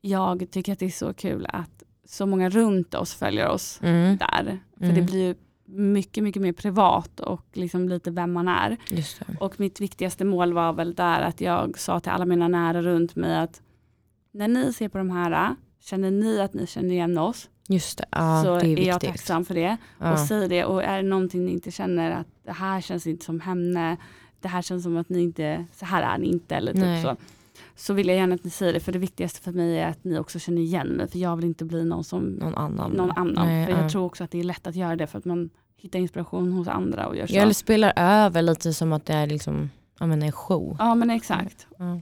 jag 0.00 0.50
tycker 0.50 0.72
att 0.72 0.78
det 0.78 0.86
är 0.86 0.90
så 0.90 1.14
kul 1.14 1.46
att 1.52 1.82
så 2.04 2.26
många 2.26 2.48
runt 2.50 2.94
oss 2.94 3.14
följer 3.14 3.48
oss 3.48 3.80
Mm. 3.82 4.16
där. 4.16 4.58
För 4.78 4.84
Mm. 4.84 4.94
det 4.96 5.02
blir 5.02 5.26
ju 5.26 5.34
mycket, 5.68 6.24
mycket 6.24 6.42
mer 6.42 6.52
privat 6.52 7.20
och 7.20 7.44
liksom 7.52 7.88
lite 7.88 8.10
vem 8.10 8.32
man 8.32 8.48
är. 8.48 8.76
Och 9.40 9.60
mitt 9.60 9.80
viktigaste 9.80 10.24
mål 10.24 10.52
var 10.52 10.72
väl 10.72 10.94
där 10.94 11.20
att 11.20 11.40
jag 11.40 11.78
sa 11.78 12.00
till 12.00 12.12
alla 12.12 12.24
mina 12.24 12.48
nära 12.48 12.82
runt 12.82 13.16
mig 13.16 13.38
att 13.38 13.62
när 14.32 14.48
ni 14.48 14.72
ser 14.72 14.88
på 14.88 14.98
de 14.98 15.10
här, 15.10 15.56
känner 15.80 16.10
ni 16.10 16.40
att 16.40 16.54
ni 16.54 16.66
känner 16.66 16.90
igen 16.90 17.18
oss 17.18 17.48
Just 17.68 17.98
det. 17.98 18.04
Ja, 18.10 18.42
så 18.44 18.58
det 18.58 18.66
är 18.66 18.78
är, 18.78 18.86
jag 18.86 19.00
tacksam 19.00 19.44
för 19.44 19.54
det. 19.54 19.76
Ja. 19.98 20.12
Och 20.12 20.18
säg 20.18 20.48
det 20.48 20.64
och 20.64 20.84
är 20.84 20.96
det 20.96 21.08
någonting 21.08 21.44
ni 21.44 21.52
inte 21.52 21.70
känner 21.70 22.10
att 22.10 22.26
det 22.44 22.52
här 22.52 22.80
känns 22.80 23.06
inte 23.06 23.24
som 23.24 23.40
henne, 23.40 23.96
det 24.40 24.48
här 24.48 24.62
känns 24.62 24.82
som 24.82 24.96
att 24.96 25.08
ni 25.08 25.22
inte, 25.22 25.66
så 25.72 25.86
här 25.86 26.02
är 26.02 26.18
ni 26.18 26.26
inte 26.26 26.56
eller 26.56 26.72
typ 26.72 26.82
Nej. 26.82 27.02
så. 27.02 27.16
Så 27.76 27.94
vill 27.94 28.08
jag 28.08 28.16
gärna 28.16 28.34
att 28.34 28.44
ni 28.44 28.50
säger 28.50 28.72
det 28.72 28.80
för 28.80 28.92
det 28.92 28.98
viktigaste 28.98 29.40
för 29.40 29.52
mig 29.52 29.78
är 29.78 29.88
att 29.88 30.04
ni 30.04 30.18
också 30.18 30.38
känner 30.38 30.62
igen 30.62 30.88
mig 30.88 31.08
för 31.08 31.18
jag 31.18 31.36
vill 31.36 31.44
inte 31.44 31.64
bli 31.64 31.84
någon 31.84 32.04
som 32.04 32.22
Någon 32.24 32.54
annan. 32.54 32.90
någon 32.92 33.10
annan. 33.10 33.46
Nej, 33.46 33.66
för 33.66 33.72
ja. 33.72 33.80
jag 33.80 33.90
tror 33.90 34.04
också 34.04 34.24
att 34.24 34.30
det 34.30 34.38
är 34.40 34.44
lätt 34.44 34.66
att 34.66 34.76
göra 34.76 34.96
det 34.96 35.06
för 35.06 35.18
att 35.18 35.24
man 35.24 35.50
hittar 35.76 35.98
inspiration 35.98 36.52
hos 36.52 36.68
andra 36.68 37.06
och 37.06 37.16
gör 37.16 37.26
så. 37.26 37.34
Ja, 37.36 37.42
eller 37.42 37.52
spelar 37.54 37.92
över 37.96 38.42
lite 38.42 38.74
som 38.74 38.92
att 38.92 39.06
det 39.06 39.12
är 39.12 39.26
liksom, 39.26 39.70
ja, 40.00 40.06
men 40.06 40.22
en 40.22 40.32
show. 40.32 40.76
Ja 40.78 40.94
men 40.94 41.10
exakt. 41.10 41.66
Ja. 41.78 42.00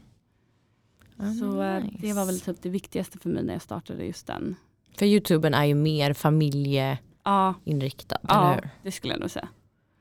Ja, 1.19 1.25
Så 1.41 1.63
eh, 1.63 1.85
nice. 1.85 1.97
det 2.01 2.13
var 2.13 2.27
väl 2.27 2.41
typ 2.41 2.63
det 2.63 2.69
viktigaste 2.69 3.19
för 3.19 3.31
mig 3.31 3.43
när 3.45 3.53
jag 3.53 3.63
startade 3.63 4.05
just 4.05 4.27
den. 4.27 4.57
För 4.99 5.07
youtuben 5.07 5.55
är 5.55 5.65
ju 5.65 5.75
mer 5.75 6.13
familjeinriktad, 6.13 8.19
Ja, 8.23 8.29
eller 8.29 8.49
ja 8.49 8.55
hur? 8.55 8.69
det 8.83 8.93
skulle 8.93 9.13
jag 9.13 9.21
nog 9.21 9.31
säga. 9.31 9.49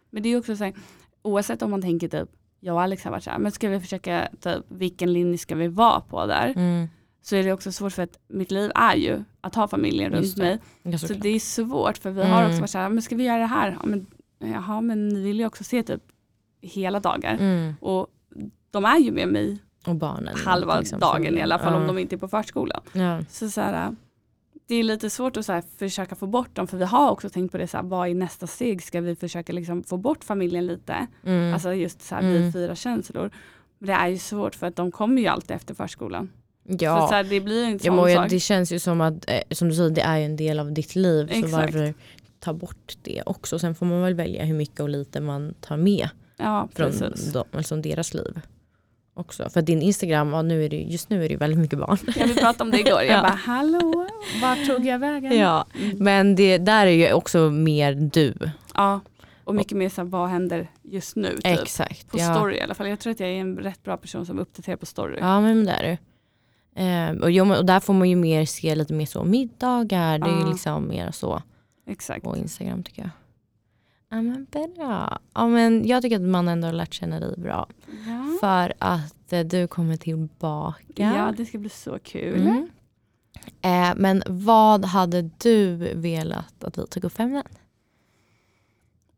Men 0.09 0.23
det 0.23 0.29
är 0.29 0.37
också 0.39 0.55
så 0.57 0.63
här, 0.63 0.73
oavsett 1.21 1.61
om 1.61 1.71
man 1.71 1.81
tänker 1.81 2.07
typ, 2.07 2.29
jag 2.65 2.75
och 2.75 2.81
Alex 2.81 3.03
har 3.03 3.11
varit 3.11 3.23
så 3.23 3.29
här, 3.29 3.37
men 3.39 3.51
ska 3.51 3.69
vi 3.69 3.79
försöka, 3.79 4.27
typ, 4.41 4.63
vilken 4.67 5.13
linje 5.13 5.37
ska 5.37 5.55
vi 5.55 5.67
vara 5.67 6.01
på 6.01 6.25
där? 6.25 6.53
Mm. 6.55 6.87
Så 7.21 7.35
är 7.35 7.43
det 7.43 7.53
också 7.53 7.71
svårt 7.71 7.93
för 7.93 8.03
att 8.03 8.19
mitt 8.27 8.51
liv 8.51 8.71
är 8.75 8.95
ju 8.95 9.23
att 9.41 9.55
ha 9.55 9.67
familjen 9.67 10.11
runt 10.11 10.37
mig. 10.37 10.59
Ja, 10.83 10.97
Så 10.97 11.13
det 11.13 11.29
är 11.29 11.39
svårt 11.39 11.97
för 11.97 12.11
vi 12.11 12.21
har 12.23 12.37
Mm. 12.39 12.49
också 12.49 12.59
varit 12.61 12.69
så 12.69 12.77
här, 12.77 12.89
men 12.89 13.01
ska 13.01 13.15
vi 13.15 13.23
göra 13.23 13.37
det 13.39 13.45
här? 13.45 13.77
Ja, 13.81 13.85
men, 13.87 14.05
jaha, 14.39 14.81
men 14.81 15.09
ni 15.09 15.21
vill 15.21 15.39
ju 15.39 15.45
också 15.45 15.63
se 15.63 15.83
typ 15.83 16.01
hela 16.61 16.99
dagar. 16.99 17.33
Mm. 17.33 17.73
Och 17.81 18.07
de 18.71 18.85
är 18.85 18.97
ju 18.99 19.11
med 19.11 19.27
mig 19.27 19.57
Och 19.87 19.95
barnen. 19.95 20.35
halva 20.45 20.79
liksom, 20.79 20.99
dagen 20.99 21.37
i 21.37 21.41
alla 21.41 21.59
fall 21.59 21.73
om 21.73 21.87
de 21.87 21.97
inte 21.97 22.15
är 22.15 22.17
på 22.17 22.27
förskolan. 22.27 22.81
Ja. 22.93 23.19
Så, 23.29 23.49
så 23.49 23.61
här, 23.61 23.95
det 24.67 24.75
är 24.75 24.83
lite 24.83 25.09
svårt 25.09 25.37
att 25.37 25.45
så 25.45 25.61
försöka 25.77 26.15
få 26.15 26.27
bort 26.27 26.55
dem 26.55 26.67
för 26.67 26.77
vi 26.77 26.85
har 26.85 27.11
också 27.11 27.29
tänkt 27.29 27.51
på 27.51 27.57
det, 27.57 27.67
så 27.67 27.77
här, 27.77 27.83
vad 27.83 28.09
är 28.09 28.13
nästa 28.15 28.47
steg? 28.47 28.83
Ska 28.83 29.01
vi 29.01 29.15
försöka 29.15 29.53
liksom 29.53 29.83
få 29.83 29.97
bort 29.97 30.23
familjen 30.23 30.65
lite? 30.67 31.07
Mm. 31.25 31.53
Alltså 31.53 31.73
just 31.73 32.01
så 32.01 32.15
här, 32.15 32.21
Mm. 32.21 32.43
vi 32.45 32.51
fyra 32.51 32.75
känslor. 32.75 33.29
Men 33.79 33.87
det 33.87 33.93
är 33.93 34.07
ju 34.07 34.17
svårt 34.17 34.55
för 34.55 34.67
att 34.67 34.75
de 34.75 34.91
kommer 34.91 35.21
ju 35.21 35.27
alltid 35.27 35.51
efter 35.55 35.73
förskolan. 35.73 36.29
ja. 36.63 37.01
Så, 37.01 37.07
så 37.07 37.13
här, 37.13 37.23
det 37.23 37.41
blir 37.41 37.55
ju 37.65 37.71
en 37.71 37.79
Ja, 37.83 37.95
sån 37.95 38.13
sak. 38.13 38.29
det 38.29 38.39
känns 38.39 38.71
ju 38.71 38.79
som 38.79 39.01
att, 39.01 39.29
eh, 39.29 39.39
som 39.51 39.69
du 39.69 39.75
säger, 39.75 39.89
det 39.89 40.01
är 40.01 40.17
ju 40.17 40.25
en 40.25 40.35
del 40.35 40.59
av 40.59 40.71
ditt 40.73 40.95
liv. 40.95 41.27
Så 41.27 41.33
Exakt. 41.33 41.53
varför 41.53 41.93
ta 42.39 42.53
bort 42.53 42.97
det 43.03 43.23
också? 43.25 43.59
Sen 43.59 43.75
får 43.75 43.85
man 43.85 44.01
väl 44.01 44.13
välja 44.13 44.45
hur 44.45 44.53
mycket 44.55 44.79
och 44.79 44.89
lite 44.89 45.21
man 45.21 45.53
tar 45.61 45.77
med 45.77 46.09
Ja, 46.37 46.67
från 46.75 46.91
dem, 47.33 47.43
alltså 47.51 47.75
deras 47.75 48.13
liv. 48.13 48.41
Också. 49.17 49.49
För 49.49 49.61
din 49.61 49.81
Instagram, 49.81 50.29
ja, 50.33 50.41
nu 50.41 50.65
är 50.65 50.69
det, 50.69 50.77
just 50.81 51.09
nu 51.09 51.25
är 51.25 51.29
det 51.29 51.37
väldigt 51.37 51.59
mycket 51.59 51.79
barn. 51.79 51.97
Ja, 52.15 52.25
vi 52.27 52.33
pratade 52.35 52.63
om 52.63 52.71
det 52.71 52.79
igår. 52.79 53.01
Jag 53.01 53.17
Ja. 53.17 53.21
bara, 53.21 53.31
hallå, 53.45 54.07
vart 54.41 54.65
tog 54.67 54.85
jag 54.85 54.99
vägen? 54.99 55.37
Ja, 55.37 55.65
Mm. 55.81 55.97
men 55.99 56.35
det 56.35 56.57
där 56.57 56.85
är 56.87 56.91
ju 56.91 57.13
också 57.13 57.49
mer 57.49 57.93
du. 58.13 58.33
ja. 58.73 58.99
Och 59.43 59.55
mycket 59.55 59.77
mer 59.77 59.89
så 59.89 60.01
här, 60.01 60.09
vad 60.09 60.29
händer 60.29 60.67
just 60.83 61.15
nu? 61.15 61.29
Typ. 61.35 61.45
Exakt. 61.45 62.07
På 62.11 62.19
ja. 62.19 62.35
story 62.35 62.55
i 62.57 62.61
alla 62.61 62.73
fall. 62.73 62.87
Jag 62.89 62.99
tror 62.99 63.11
att 63.11 63.19
jag 63.19 63.29
är 63.29 63.33
en 63.41 63.57
rätt 63.57 63.83
bra 63.83 63.97
person 63.97 64.25
som 64.25 64.39
uppdaterar 64.39 64.75
på 64.77 64.85
story. 64.85 65.17
Ja 65.19 65.41
men 65.41 65.65
det 65.65 65.71
är 65.71 65.83
du. 65.83 65.97
Eh, 66.81 67.43
och, 67.49 67.57
och 67.57 67.65
där 67.65 67.79
får 67.79 67.93
man 67.93 68.09
ju 68.09 68.15
mer 68.15 68.45
se 68.45 68.75
lite 68.75 68.93
mer 68.93 69.05
så 69.05 69.23
middagar, 69.23 70.19
det 70.19 70.25
är 70.29 70.33
ju 70.35 70.39
Ja. 70.41 70.47
liksom 70.51 70.87
mer 70.87 71.11
så 71.11 71.41
Exakt. 71.87 72.23
på 72.23 72.37
Instagram 72.37 72.83
tycker 72.83 73.01
jag. 73.01 73.09
Ja 74.09 74.21
men 74.21 74.47
bra. 74.75 75.19
Ja, 75.33 75.47
men 75.47 75.87
jag 75.87 76.01
tycker 76.01 76.15
att 76.15 76.21
man 76.21 76.47
ändå 76.47 76.67
har 76.67 76.73
lärt 76.73 76.93
känna 76.93 77.19
dig 77.19 77.33
bra. 77.37 77.67
Ja. 78.07 78.14
För 78.39 78.73
att 78.79 79.33
eh, 79.33 79.39
du 79.45 79.67
kommer 79.67 79.97
tillbaka. 79.97 80.83
ja, 80.95 81.33
det 81.37 81.45
ska 81.45 81.57
bli 81.57 81.69
så 81.69 81.99
kul. 81.99 82.41
Mm. 82.41 82.69
Eh, 83.61 83.93
men 83.97 84.23
vad 84.27 84.85
hade 84.85 85.21
du 85.37 85.75
velat 85.95 86.63
att 86.63 86.77
vi 86.77 86.87
tog 86.87 87.03
upp 87.03 87.19
ämnen? 87.19 87.43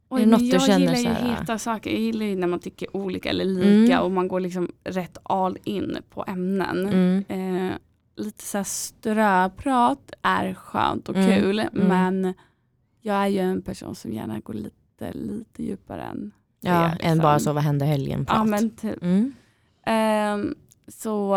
Oj, 0.10 0.22
Är 0.22 0.26
det 0.26 0.32
men 0.32 0.40
något 0.40 0.52
du 0.52 0.72
jag 0.72 0.80
gillar 0.80 0.96
ju 0.96 1.30
heta 1.30 1.58
saker. 1.58 1.92
Jag 1.92 2.00
gillar 2.00 2.26
ju 2.26 2.36
när 2.36 2.48
man 2.48 2.60
tycker 2.60 2.96
olika 2.98 3.30
eller 3.30 3.46
lika 3.46 3.94
Mm. 3.94 4.06
och 4.06 4.12
man 4.12 4.28
går 4.28 4.40
liksom 4.40 4.72
rätt 4.84 5.18
all 5.24 5.58
in 5.64 5.98
på 6.10 6.24
ämnen. 6.28 6.86
Mm. 6.88 7.24
Eh, 7.68 7.74
lite 8.16 8.44
så 8.44 8.64
ströprat 8.64 10.12
är 10.22 10.54
skönt 10.54 11.10
och 11.10 11.16
Mm, 11.16 11.30
kul 11.42 11.60
mm. 11.60 11.88
men 11.88 12.34
jag 13.02 13.16
är 13.16 13.28
ju 13.28 13.40
en 13.40 13.62
person 13.62 13.96
som 13.96 14.14
gärna 14.14 14.40
går 14.40 14.54
lite, 14.54 15.14
lite 15.14 15.64
djupare 15.64 16.04
än 16.04 16.32
Ja, 16.62 16.72
det, 16.72 16.78
än 16.80 16.92
liksom. 16.94 17.18
bara 17.18 17.40
så 17.40 17.54
vad 17.54 17.64
hände 17.64 17.86
helgen 17.86 18.26
Ja 18.30 18.44
men 18.44 18.70
typ. 18.70 19.02
Mm. 19.04 19.34
Ehm, 19.86 20.56
så 20.88 21.36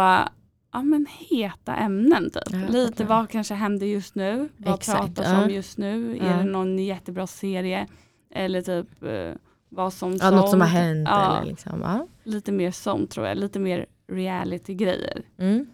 ja 0.72 0.83
men 0.83 1.06
heta 1.30 1.76
ämnen 1.76 2.30
typ. 2.30 2.42
Ja, 2.52 2.59
Lite 2.68 2.92
fattar. 2.92 3.04
vad 3.04 3.30
kanske 3.30 3.54
händer 3.54 3.87
just 3.87 4.14
nu. 4.14 4.48
Vad 4.56 4.74
Exakt, 4.74 4.98
pratas 5.00 5.33
ja. 5.33 5.44
om 5.44 5.50
just 5.50 5.78
nu. 5.78 6.16
Ja. 6.16 6.24
Är 6.24 6.38
det 6.38 6.50
någon 6.50 6.78
jättebra 6.78 7.26
serie? 7.26 7.87
Eller 8.30 8.62
typ 8.62 9.02
eh, 9.02 9.33
vad 9.68 9.92
som 9.92 10.16
Ja, 10.20 10.30
något 10.30 10.50
som 10.50 10.61
har 10.61 10.68
hänt 10.68 11.09
Ja. 11.11 11.37
eller 11.37 11.50
liksom. 11.50 11.80
Ja. 11.80 12.06
Lite 12.24 12.52
mer 12.52 12.70
sånt 12.70 13.11
tror 13.11 13.26
jag, 13.26 13.37
lite 13.37 13.59
mer 13.59 13.87
reality-grejer. 14.12 15.22
Mm. 15.38 15.66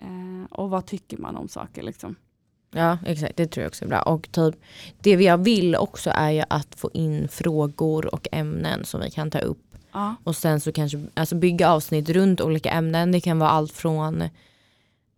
Eh, 0.00 0.46
och 0.50 0.70
vad 0.70 0.86
tycker 0.86 1.16
man 1.18 1.36
om 1.36 1.48
saker 1.48 1.82
liksom. 1.82 2.16
Ja 2.70 2.98
exakt, 3.06 3.36
det 3.36 3.46
tror 3.46 3.62
jag 3.62 3.68
också 3.68 3.84
är 3.84 3.88
bra. 3.88 4.00
Och 4.02 4.28
typ, 4.32 4.54
det 5.00 5.10
jag 5.10 5.38
vill 5.38 5.76
också 5.76 6.10
är 6.14 6.30
ju 6.30 6.42
att 6.50 6.74
få 6.76 6.90
in 6.94 7.28
frågor 7.28 8.14
och 8.14 8.28
ämnen 8.32 8.84
som 8.84 9.00
vi 9.00 9.10
kan 9.10 9.30
ta 9.30 9.38
upp. 9.38 9.62
Ja, 9.92 10.14
Och 10.24 10.36
sen 10.36 10.60
så 10.60 10.72
kanske 10.72 11.04
alltså 11.14 11.34
bygga 11.34 11.70
avsnitt 11.70 12.10
runt 12.10 12.40
olika 12.40 12.70
ämnen. 12.70 13.12
Det 13.12 13.20
kan 13.20 13.38
vara 13.38 13.50
allt 13.50 13.72
från 13.72 14.24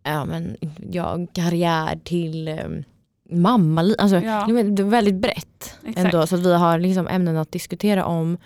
ja, 0.03 0.25
men, 0.25 0.57
ja, 0.91 1.17
karriär 1.33 1.99
till 2.03 2.47
um, 2.65 2.83
mamma. 3.41 3.81
Alltså, 3.97 4.17
Ja. 4.19 4.45
det 4.47 4.81
är 4.81 4.83
väldigt 4.83 5.15
brett 5.15 5.75
Exakt. 5.85 5.97
ändå. 6.13 6.27
Så 6.27 6.35
att 6.35 6.41
vi 6.45 6.53
har 6.53 6.79
liksom 6.79 7.07
ämnen 7.07 7.37
att 7.37 7.51
diskutera 7.51 8.05
om 8.05 8.37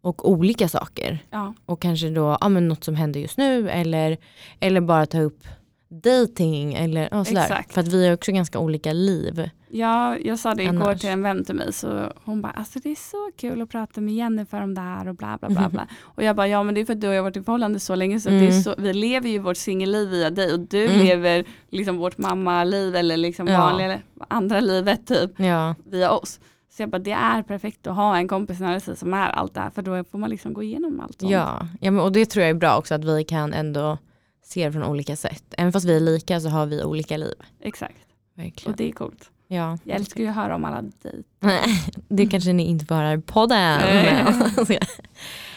och 0.00 0.30
olika 0.30 0.68
saker. 0.68 1.18
ja, 1.30 1.54
Och 1.66 1.82
kanske 1.82 2.10
då 2.10 2.38
ja, 2.40 2.48
men 2.48 2.68
något 2.68 2.84
som 2.84 2.94
händer 2.94 3.20
just 3.20 3.38
nu 3.38 3.70
eller, 3.70 4.16
eller 4.60 4.80
bara 4.80 5.06
ta 5.06 5.20
upp 5.20 5.44
dating 5.88 6.74
eller 6.74 7.08
ja, 7.10 7.24
sådär. 7.24 7.42
Exakt. 7.42 7.72
För 7.72 7.80
att 7.80 7.88
vi 7.88 8.06
har 8.06 8.14
också 8.14 8.32
ganska 8.32 8.58
olika 8.58 8.92
liv. 8.92 9.50
ja, 9.70 10.18
jag 10.18 10.38
sa 10.38 10.54
det 10.54 10.62
igår 10.62 10.72
Annars. 10.82 11.00
till 11.00 11.10
en 11.10 11.22
vän 11.22 11.44
till 11.44 11.54
mig 11.54 11.72
så 11.72 12.12
hon 12.24 12.42
bara 12.42 12.52
alltså 12.52 12.78
det 12.78 12.90
är 12.90 12.94
så 13.10 13.30
kul 13.36 13.62
att 13.62 13.70
prata 13.70 14.00
med 14.00 14.14
Jennifer 14.14 14.62
om 14.62 14.74
det 14.74 14.80
här 14.80 15.08
och 15.08 15.14
bla 15.14 15.38
bla 15.40 15.48
bla. 15.48 15.68
bla. 15.68 15.86
Och 16.02 16.22
jag 16.22 16.36
bara 16.36 16.48
ja 16.48 16.62
men 16.62 16.74
det 16.74 16.80
är 16.80 16.84
för 16.84 16.92
att 16.92 17.00
du 17.00 17.08
och 17.08 17.14
jag 17.14 17.18
har 17.18 17.22
varit 17.24 17.36
i 17.36 17.42
förhållande 17.42 17.80
så 17.80 17.94
länge 17.94 18.20
så, 18.20 18.28
att 18.28 18.32
det 18.38 18.44
är 18.46 18.50
Mm. 18.50 18.62
så 18.62 18.74
vi 18.78 18.92
lever 18.92 19.28
ju 19.28 19.38
vårt 19.38 19.56
singelliv 19.56 20.08
via 20.08 20.30
dig 20.30 20.52
och 20.52 20.60
du 20.60 20.84
Mm. 20.86 21.06
lever 21.06 21.44
liksom 21.70 21.96
vårt 21.96 22.18
mammaliv 22.18 22.96
eller 22.96 23.16
liksom 23.16 23.46
Ja. 23.48 23.58
vanliga 23.60 23.98
andra 24.28 24.60
livet 24.60 25.06
typ 25.06 25.30
Ja, 25.40 25.74
via 25.90 26.10
oss. 26.10 26.40
Så 26.76 26.82
jag 26.82 26.90
bara 26.90 26.98
det 26.98 27.12
är 27.12 27.42
perfekt 27.42 27.86
att 27.86 27.94
ha 27.96 28.16
en 28.16 28.28
kompis 28.28 28.60
nära 28.60 28.80
sig 28.80 28.96
som 28.96 29.14
är 29.14 29.28
allt 29.28 29.54
det 29.54 29.60
här 29.60 29.70
för 29.70 29.82
då 29.82 30.04
får 30.04 30.18
man 30.18 30.30
liksom 30.30 30.52
gå 30.54 30.62
igenom 30.62 31.00
allt 31.00 31.20
sånt. 31.20 31.32
ja. 31.32 31.68
ja 31.80 31.90
men, 31.90 32.04
och 32.04 32.12
det 32.12 32.26
tror 32.26 32.42
jag 32.42 32.50
är 32.50 32.54
bra 32.54 32.76
också 32.78 32.94
att 32.94 33.04
vi 33.04 33.24
kan 33.24 33.52
ändå 33.52 33.98
se 34.46 34.66
det 34.66 34.72
från 34.72 34.84
olika 34.84 35.16
sätt. 35.16 35.44
Även 35.58 35.72
fast 35.72 35.86
vi 35.86 35.96
är 35.96 36.00
lika 36.00 36.40
så 36.40 36.48
har 36.48 36.66
vi 36.66 36.84
olika 36.84 37.16
liv. 37.16 37.34
Exakt, 37.60 37.96
Verkligen. 38.34 38.72
och 38.72 38.76
det 38.76 38.88
är 38.88 38.92
coolt. 38.92 39.30
Ja. 39.48 39.78
Jag 39.84 39.96
älskar 39.96 40.20
ju 40.20 40.28
att 40.28 40.34
höra 40.34 40.54
om 40.54 40.64
alla 40.64 40.82
dejter. 40.82 41.22
Det 42.08 42.26
kanske 42.26 42.52
ni 42.52 42.66
inte 42.66 42.86
får 42.86 42.94
höra 42.94 43.12
i 43.14 43.20
podden. 43.20 43.80
Nej. 43.80 44.20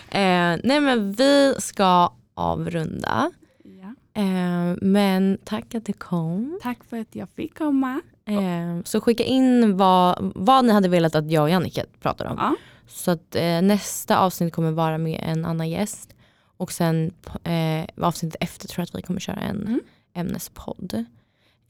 eh, 0.09 0.59
nej 0.63 0.79
men 0.79 1.11
vi 1.11 1.55
ska 1.59 2.13
avrunda. 2.33 3.31
Ja. 3.63 4.21
Eh, 4.21 4.77
men 4.81 5.37
tack 5.43 5.75
att 5.75 5.85
du 5.85 5.93
kom. 5.93 6.59
Tack 6.63 6.83
för 6.83 6.97
att 6.97 7.15
jag 7.15 7.29
fick 7.29 7.57
komma. 7.57 8.01
Eh, 8.25 8.83
så 8.83 9.01
skicka 9.01 9.23
in 9.23 9.77
vad, 9.77 10.31
vad 10.35 10.65
ni 10.65 10.73
hade 10.73 10.89
velat 10.89 11.15
att 11.15 11.31
jag 11.31 11.43
och 11.43 11.49
Jannica 11.49 11.83
pratar 12.01 12.25
om. 12.25 12.37
Ja. 12.37 12.55
Så 12.87 13.11
att 13.11 13.35
eh, 13.35 13.61
nästa 13.61 14.19
avsnitt 14.19 14.53
kommer 14.53 14.71
vara 14.71 14.97
med 14.97 15.23
en 15.23 15.45
annan 15.45 15.69
gäst. 15.69 16.13
Och 16.59 16.71
sen 16.71 17.11
eh, 17.43 17.85
avsnittet 18.05 18.43
efter 18.43 18.67
tror 18.67 18.81
jag 18.81 18.83
att 18.83 18.95
vi 18.95 19.01
kommer 19.01 19.19
köra 19.19 19.35
en 19.39 19.61
Mm. 19.67 19.79
ämnespodd. 20.13 21.05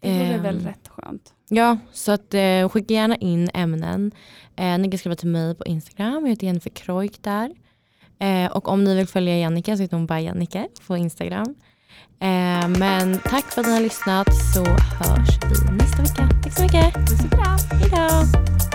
Det 0.01 0.09
vore 0.09 0.33
Ehm, 0.35 0.43
väl 0.43 0.59
rätt 0.59 0.87
skönt. 0.87 1.33
Ja, 1.49 1.77
så 1.91 2.11
att, 2.11 2.33
eh, 2.33 2.69
skicka 2.69 2.93
gärna 2.93 3.15
in 3.15 3.49
ämnen. 3.53 4.11
Eh, 4.55 4.77
ni 4.77 4.91
kan 4.91 4.97
skriva 4.97 5.15
till 5.15 5.27
mig 5.27 5.55
på 5.55 5.65
Instagram, 5.65 6.23
jag 6.23 6.29
heter 6.29 6.45
Jennifer 6.47 6.69
Kroik 6.69 7.23
där. 7.23 7.51
Eh, 8.19 8.51
och 8.51 8.67
om 8.67 8.83
ni 8.83 8.95
vill 8.95 9.07
följa 9.07 9.37
Jannica 9.39 9.75
så 9.77 9.81
heter 9.81 9.97
hon 9.97 10.05
bara 10.05 10.21
Jannike 10.21 10.67
på 10.87 10.97
Instagram. 10.97 11.55
Eh, 12.19 12.67
men 12.67 13.19
tack 13.23 13.45
för 13.45 13.61
att 13.61 13.67
ni 13.67 13.73
har 13.73 13.81
lyssnat 13.81 14.27
så 14.53 14.63
hörs 14.65 15.39
vi 15.43 15.71
nästa 15.77 16.01
vecka. 16.01 16.29
Tack 16.43 16.53
så 16.53 16.63
mycket. 16.63 16.93
Puss 16.95 17.25
och 17.25 17.89
kram. 17.89 18.68